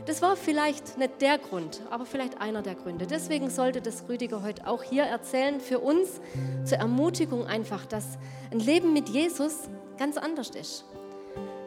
das 0.05 0.21
war 0.21 0.35
vielleicht 0.35 0.99
nicht 0.99 1.19
der 1.19 1.39
Grund, 1.39 1.81
aber 1.89 2.05
vielleicht 2.05 2.39
einer 2.39 2.61
der 2.61 2.75
Gründe. 2.75 3.07
Deswegen 3.07 3.49
sollte 3.49 3.81
das 3.81 4.07
Rüdiger 4.07 4.43
heute 4.43 4.67
auch 4.67 4.83
hier 4.83 5.03
erzählen, 5.03 5.59
für 5.59 5.79
uns 5.79 6.21
zur 6.63 6.77
Ermutigung 6.77 7.47
einfach, 7.47 7.87
dass 7.87 8.19
ein 8.51 8.59
Leben 8.59 8.93
mit 8.93 9.09
Jesus 9.09 9.61
ganz 9.97 10.17
anders 10.17 10.51
ist. 10.51 10.85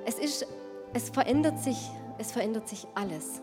Es, 0.07 0.21
ist, 0.21 0.47
es, 0.95 1.11
verändert, 1.11 1.59
sich, 1.59 1.79
es 2.19 2.31
verändert 2.31 2.69
sich 2.69 2.87
alles. 2.95 3.43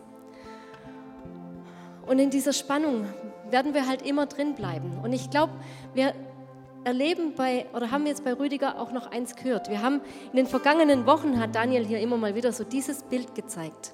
Und 2.06 2.18
in 2.18 2.30
dieser 2.30 2.54
Spannung 2.54 3.04
werden 3.50 3.74
wir 3.74 3.86
halt 3.86 4.00
immer 4.00 4.24
drin 4.24 4.54
bleiben. 4.54 4.98
Und 5.02 5.12
ich 5.12 5.28
glaube, 5.28 5.52
wir 5.92 6.14
erleben 6.86 7.34
bei, 7.34 7.66
oder 7.74 7.90
haben 7.90 8.06
jetzt 8.06 8.24
bei 8.24 8.32
Rüdiger 8.32 8.80
auch 8.80 8.92
noch 8.92 9.10
eins 9.10 9.34
gehört. 9.34 9.68
Wir 9.68 9.82
haben 9.82 10.00
in 10.30 10.36
den 10.36 10.46
vergangenen 10.46 11.04
Wochen, 11.04 11.40
hat 11.40 11.52
Daniel 11.56 11.84
hier 11.84 11.98
immer 11.98 12.16
mal 12.16 12.36
wieder 12.36 12.52
so 12.52 12.62
dieses 12.62 13.02
Bild 13.02 13.34
gezeigt. 13.34 13.92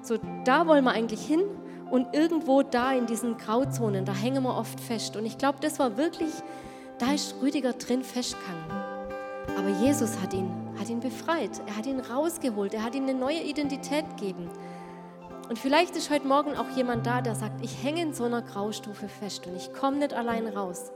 So, 0.00 0.16
da 0.44 0.66
wollen 0.66 0.82
wir 0.82 0.92
eigentlich 0.92 1.24
hin 1.24 1.42
und 1.90 2.14
irgendwo 2.14 2.62
da 2.62 2.92
in 2.92 3.04
diesen 3.04 3.36
Grauzonen, 3.36 4.06
da 4.06 4.14
hängen 4.14 4.42
wir 4.44 4.56
oft 4.56 4.80
fest. 4.80 5.14
Und 5.14 5.26
ich 5.26 5.36
glaube, 5.36 5.58
das 5.60 5.78
war 5.78 5.98
wirklich, 5.98 6.32
da 6.98 7.12
ist 7.12 7.36
Rüdiger 7.42 7.74
drin 7.74 8.02
festgegangen. 8.02 8.64
Aber 9.58 9.68
Jesus 9.84 10.18
hat 10.22 10.32
ihn, 10.32 10.50
hat 10.80 10.88
ihn 10.88 11.00
befreit, 11.00 11.60
er 11.66 11.76
hat 11.76 11.84
ihn 11.84 12.00
rausgeholt, 12.00 12.72
er 12.72 12.82
hat 12.82 12.94
ihm 12.94 13.02
eine 13.02 13.14
neue 13.14 13.42
Identität 13.42 14.08
gegeben. 14.16 14.48
Und 15.50 15.58
vielleicht 15.58 15.96
ist 15.96 16.08
heute 16.08 16.26
Morgen 16.26 16.56
auch 16.56 16.70
jemand 16.76 17.06
da, 17.06 17.20
der 17.20 17.34
sagt, 17.34 17.62
ich 17.62 17.84
hänge 17.84 18.00
in 18.00 18.14
so 18.14 18.24
einer 18.24 18.40
Graustufe 18.40 19.06
fest 19.06 19.46
und 19.46 19.54
ich 19.54 19.74
komme 19.74 19.98
nicht 19.98 20.14
allein 20.14 20.46
raus 20.46 20.92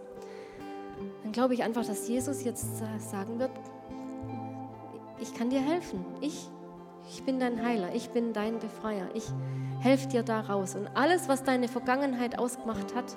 dann 1.22 1.32
glaube 1.32 1.54
ich 1.54 1.62
einfach, 1.62 1.84
dass 1.84 2.08
Jesus 2.08 2.44
jetzt 2.44 2.78
sagen 2.78 3.38
wird, 3.38 3.50
ich 5.20 5.34
kann 5.34 5.50
dir 5.50 5.60
helfen. 5.60 6.04
Ich, 6.20 6.48
ich 7.10 7.22
bin 7.22 7.40
dein 7.40 7.64
Heiler, 7.64 7.94
ich 7.94 8.10
bin 8.10 8.32
dein 8.32 8.58
Befreier. 8.58 9.08
Ich 9.14 9.24
helfe 9.80 10.08
dir 10.08 10.22
da 10.22 10.40
raus. 10.40 10.74
Und 10.74 10.88
alles, 10.94 11.28
was 11.28 11.44
deine 11.44 11.68
Vergangenheit 11.68 12.38
ausgemacht 12.38 12.94
hat, 12.94 13.16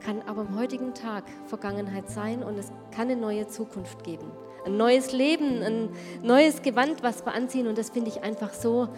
kann 0.00 0.22
aber 0.26 0.42
am 0.42 0.58
heutigen 0.58 0.94
Tag 0.94 1.24
Vergangenheit 1.46 2.08
sein 2.08 2.42
und 2.42 2.58
es 2.58 2.72
kann 2.90 3.10
eine 3.10 3.16
neue 3.16 3.46
Zukunft 3.48 4.02
geben. 4.02 4.30
Ein 4.64 4.76
neues 4.76 5.12
Leben, 5.12 5.62
ein 5.62 5.88
neues 6.22 6.62
Gewand, 6.62 7.02
was 7.02 7.24
wir 7.24 7.32
anziehen. 7.34 7.66
Und 7.66 7.78
das 7.78 7.90
finde 7.90 8.10
ich 8.10 8.22
einfach 8.22 8.52
so, 8.52 8.88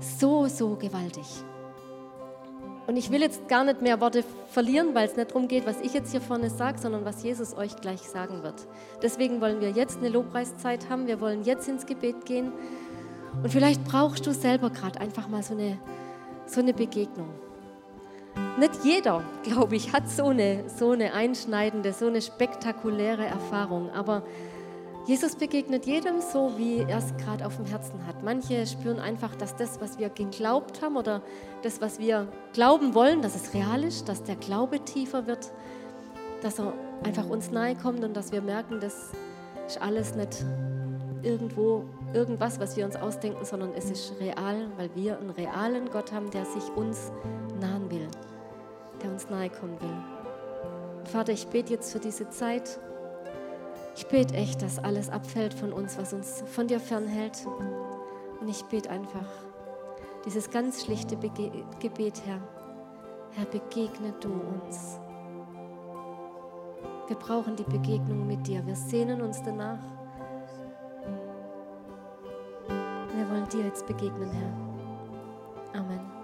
so, 0.00 0.46
so 0.46 0.76
gewaltig. 0.76 1.26
Und 2.90 2.96
ich 2.96 3.12
will 3.12 3.20
jetzt 3.20 3.46
gar 3.46 3.62
nicht 3.62 3.82
mehr 3.82 4.00
Worte 4.00 4.24
verlieren, 4.48 4.96
weil 4.96 5.06
es 5.06 5.14
nicht 5.14 5.30
darum 5.30 5.46
geht, 5.46 5.64
was 5.64 5.80
ich 5.80 5.94
jetzt 5.94 6.10
hier 6.10 6.20
vorne 6.20 6.50
sage, 6.50 6.76
sondern 6.80 7.04
was 7.04 7.22
Jesus 7.22 7.56
euch 7.56 7.76
gleich 7.76 8.00
sagen 8.00 8.42
wird. 8.42 8.66
Deswegen 9.00 9.40
wollen 9.40 9.60
wir 9.60 9.70
jetzt 9.70 9.98
eine 9.98 10.08
Lobpreiszeit 10.08 10.90
haben. 10.90 11.06
Wir 11.06 11.20
wollen 11.20 11.44
jetzt 11.44 11.68
ins 11.68 11.86
Gebet 11.86 12.26
gehen. 12.26 12.50
Und 13.40 13.48
vielleicht 13.48 13.84
brauchst 13.84 14.26
du 14.26 14.34
selber 14.34 14.70
gerade 14.70 15.00
einfach 15.00 15.28
mal 15.28 15.44
so 15.44 15.54
eine, 15.54 15.78
so 16.46 16.60
eine 16.60 16.74
Begegnung. 16.74 17.28
Nicht 18.58 18.82
jeder, 18.82 19.22
glaube 19.44 19.76
ich, 19.76 19.92
hat 19.92 20.10
so 20.10 20.24
eine, 20.24 20.68
so 20.68 20.90
eine 20.90 21.12
einschneidende, 21.12 21.92
so 21.92 22.08
eine 22.08 22.20
spektakuläre 22.20 23.24
Erfahrung. 23.24 23.90
Aber 23.90 24.24
Jesus 25.06 25.34
begegnet 25.34 25.86
jedem 25.86 26.20
so, 26.20 26.52
wie 26.56 26.78
er 26.78 26.98
es 26.98 27.16
gerade 27.16 27.46
auf 27.46 27.56
dem 27.56 27.64
Herzen 27.64 28.06
hat. 28.06 28.22
Manche 28.22 28.66
spüren 28.66 28.98
einfach, 28.98 29.34
dass 29.34 29.56
das, 29.56 29.80
was 29.80 29.98
wir 29.98 30.10
geglaubt 30.10 30.82
haben 30.82 30.96
oder 30.96 31.22
das, 31.62 31.80
was 31.80 31.98
wir 31.98 32.28
glauben 32.52 32.94
wollen, 32.94 33.22
dass 33.22 33.34
es 33.34 33.54
real 33.54 33.82
ist, 33.82 34.08
dass 34.08 34.22
der 34.22 34.36
Glaube 34.36 34.80
tiefer 34.80 35.26
wird, 35.26 35.50
dass 36.42 36.58
er 36.58 36.72
einfach 37.02 37.28
uns 37.28 37.50
nahe 37.50 37.74
kommt 37.74 38.04
und 38.04 38.14
dass 38.14 38.30
wir 38.30 38.42
merken, 38.42 38.78
das 38.80 39.10
ist 39.66 39.80
alles 39.80 40.14
nicht 40.14 40.44
irgendwo 41.22 41.84
irgendwas, 42.12 42.60
was 42.60 42.76
wir 42.76 42.84
uns 42.84 42.96
ausdenken, 42.96 43.44
sondern 43.44 43.72
es 43.74 43.90
ist 43.90 44.14
real, 44.20 44.68
weil 44.76 44.90
wir 44.94 45.18
einen 45.18 45.30
realen 45.30 45.90
Gott 45.90 46.12
haben, 46.12 46.30
der 46.30 46.44
sich 46.44 46.64
uns 46.76 47.10
nahen 47.60 47.90
will, 47.90 48.06
der 49.02 49.10
uns 49.10 49.28
nahe 49.30 49.50
kommen 49.50 49.80
will. 49.80 51.04
Vater, 51.04 51.32
ich 51.32 51.46
bete 51.46 51.72
jetzt 51.72 51.92
für 51.92 51.98
diese 51.98 52.28
Zeit. 52.30 52.78
Ich 54.00 54.06
bete 54.06 54.34
echt, 54.34 54.62
dass 54.62 54.78
alles 54.78 55.10
abfällt 55.10 55.52
von 55.52 55.74
uns, 55.74 55.98
was 55.98 56.14
uns 56.14 56.42
von 56.46 56.66
dir 56.66 56.80
fernhält. 56.80 57.46
Und 58.40 58.48
ich 58.48 58.64
bete 58.64 58.88
einfach 58.88 59.26
dieses 60.24 60.48
ganz 60.48 60.86
schlichte 60.86 61.18
Bege 61.18 61.50
Gebet, 61.80 62.22
Herr. 62.24 62.40
Herr, 63.32 63.44
begegne 63.44 64.14
du 64.18 64.32
uns. 64.32 64.98
Wir 67.08 67.16
brauchen 67.16 67.56
die 67.56 67.64
Begegnung 67.64 68.26
mit 68.26 68.46
dir. 68.46 68.66
Wir 68.66 68.74
sehnen 68.74 69.20
uns 69.20 69.42
danach. 69.42 69.82
Wir 73.14 73.28
wollen 73.28 73.48
dir 73.50 73.66
jetzt 73.66 73.86
begegnen, 73.86 74.30
Herr. 74.30 75.78
Amen. 75.78 76.19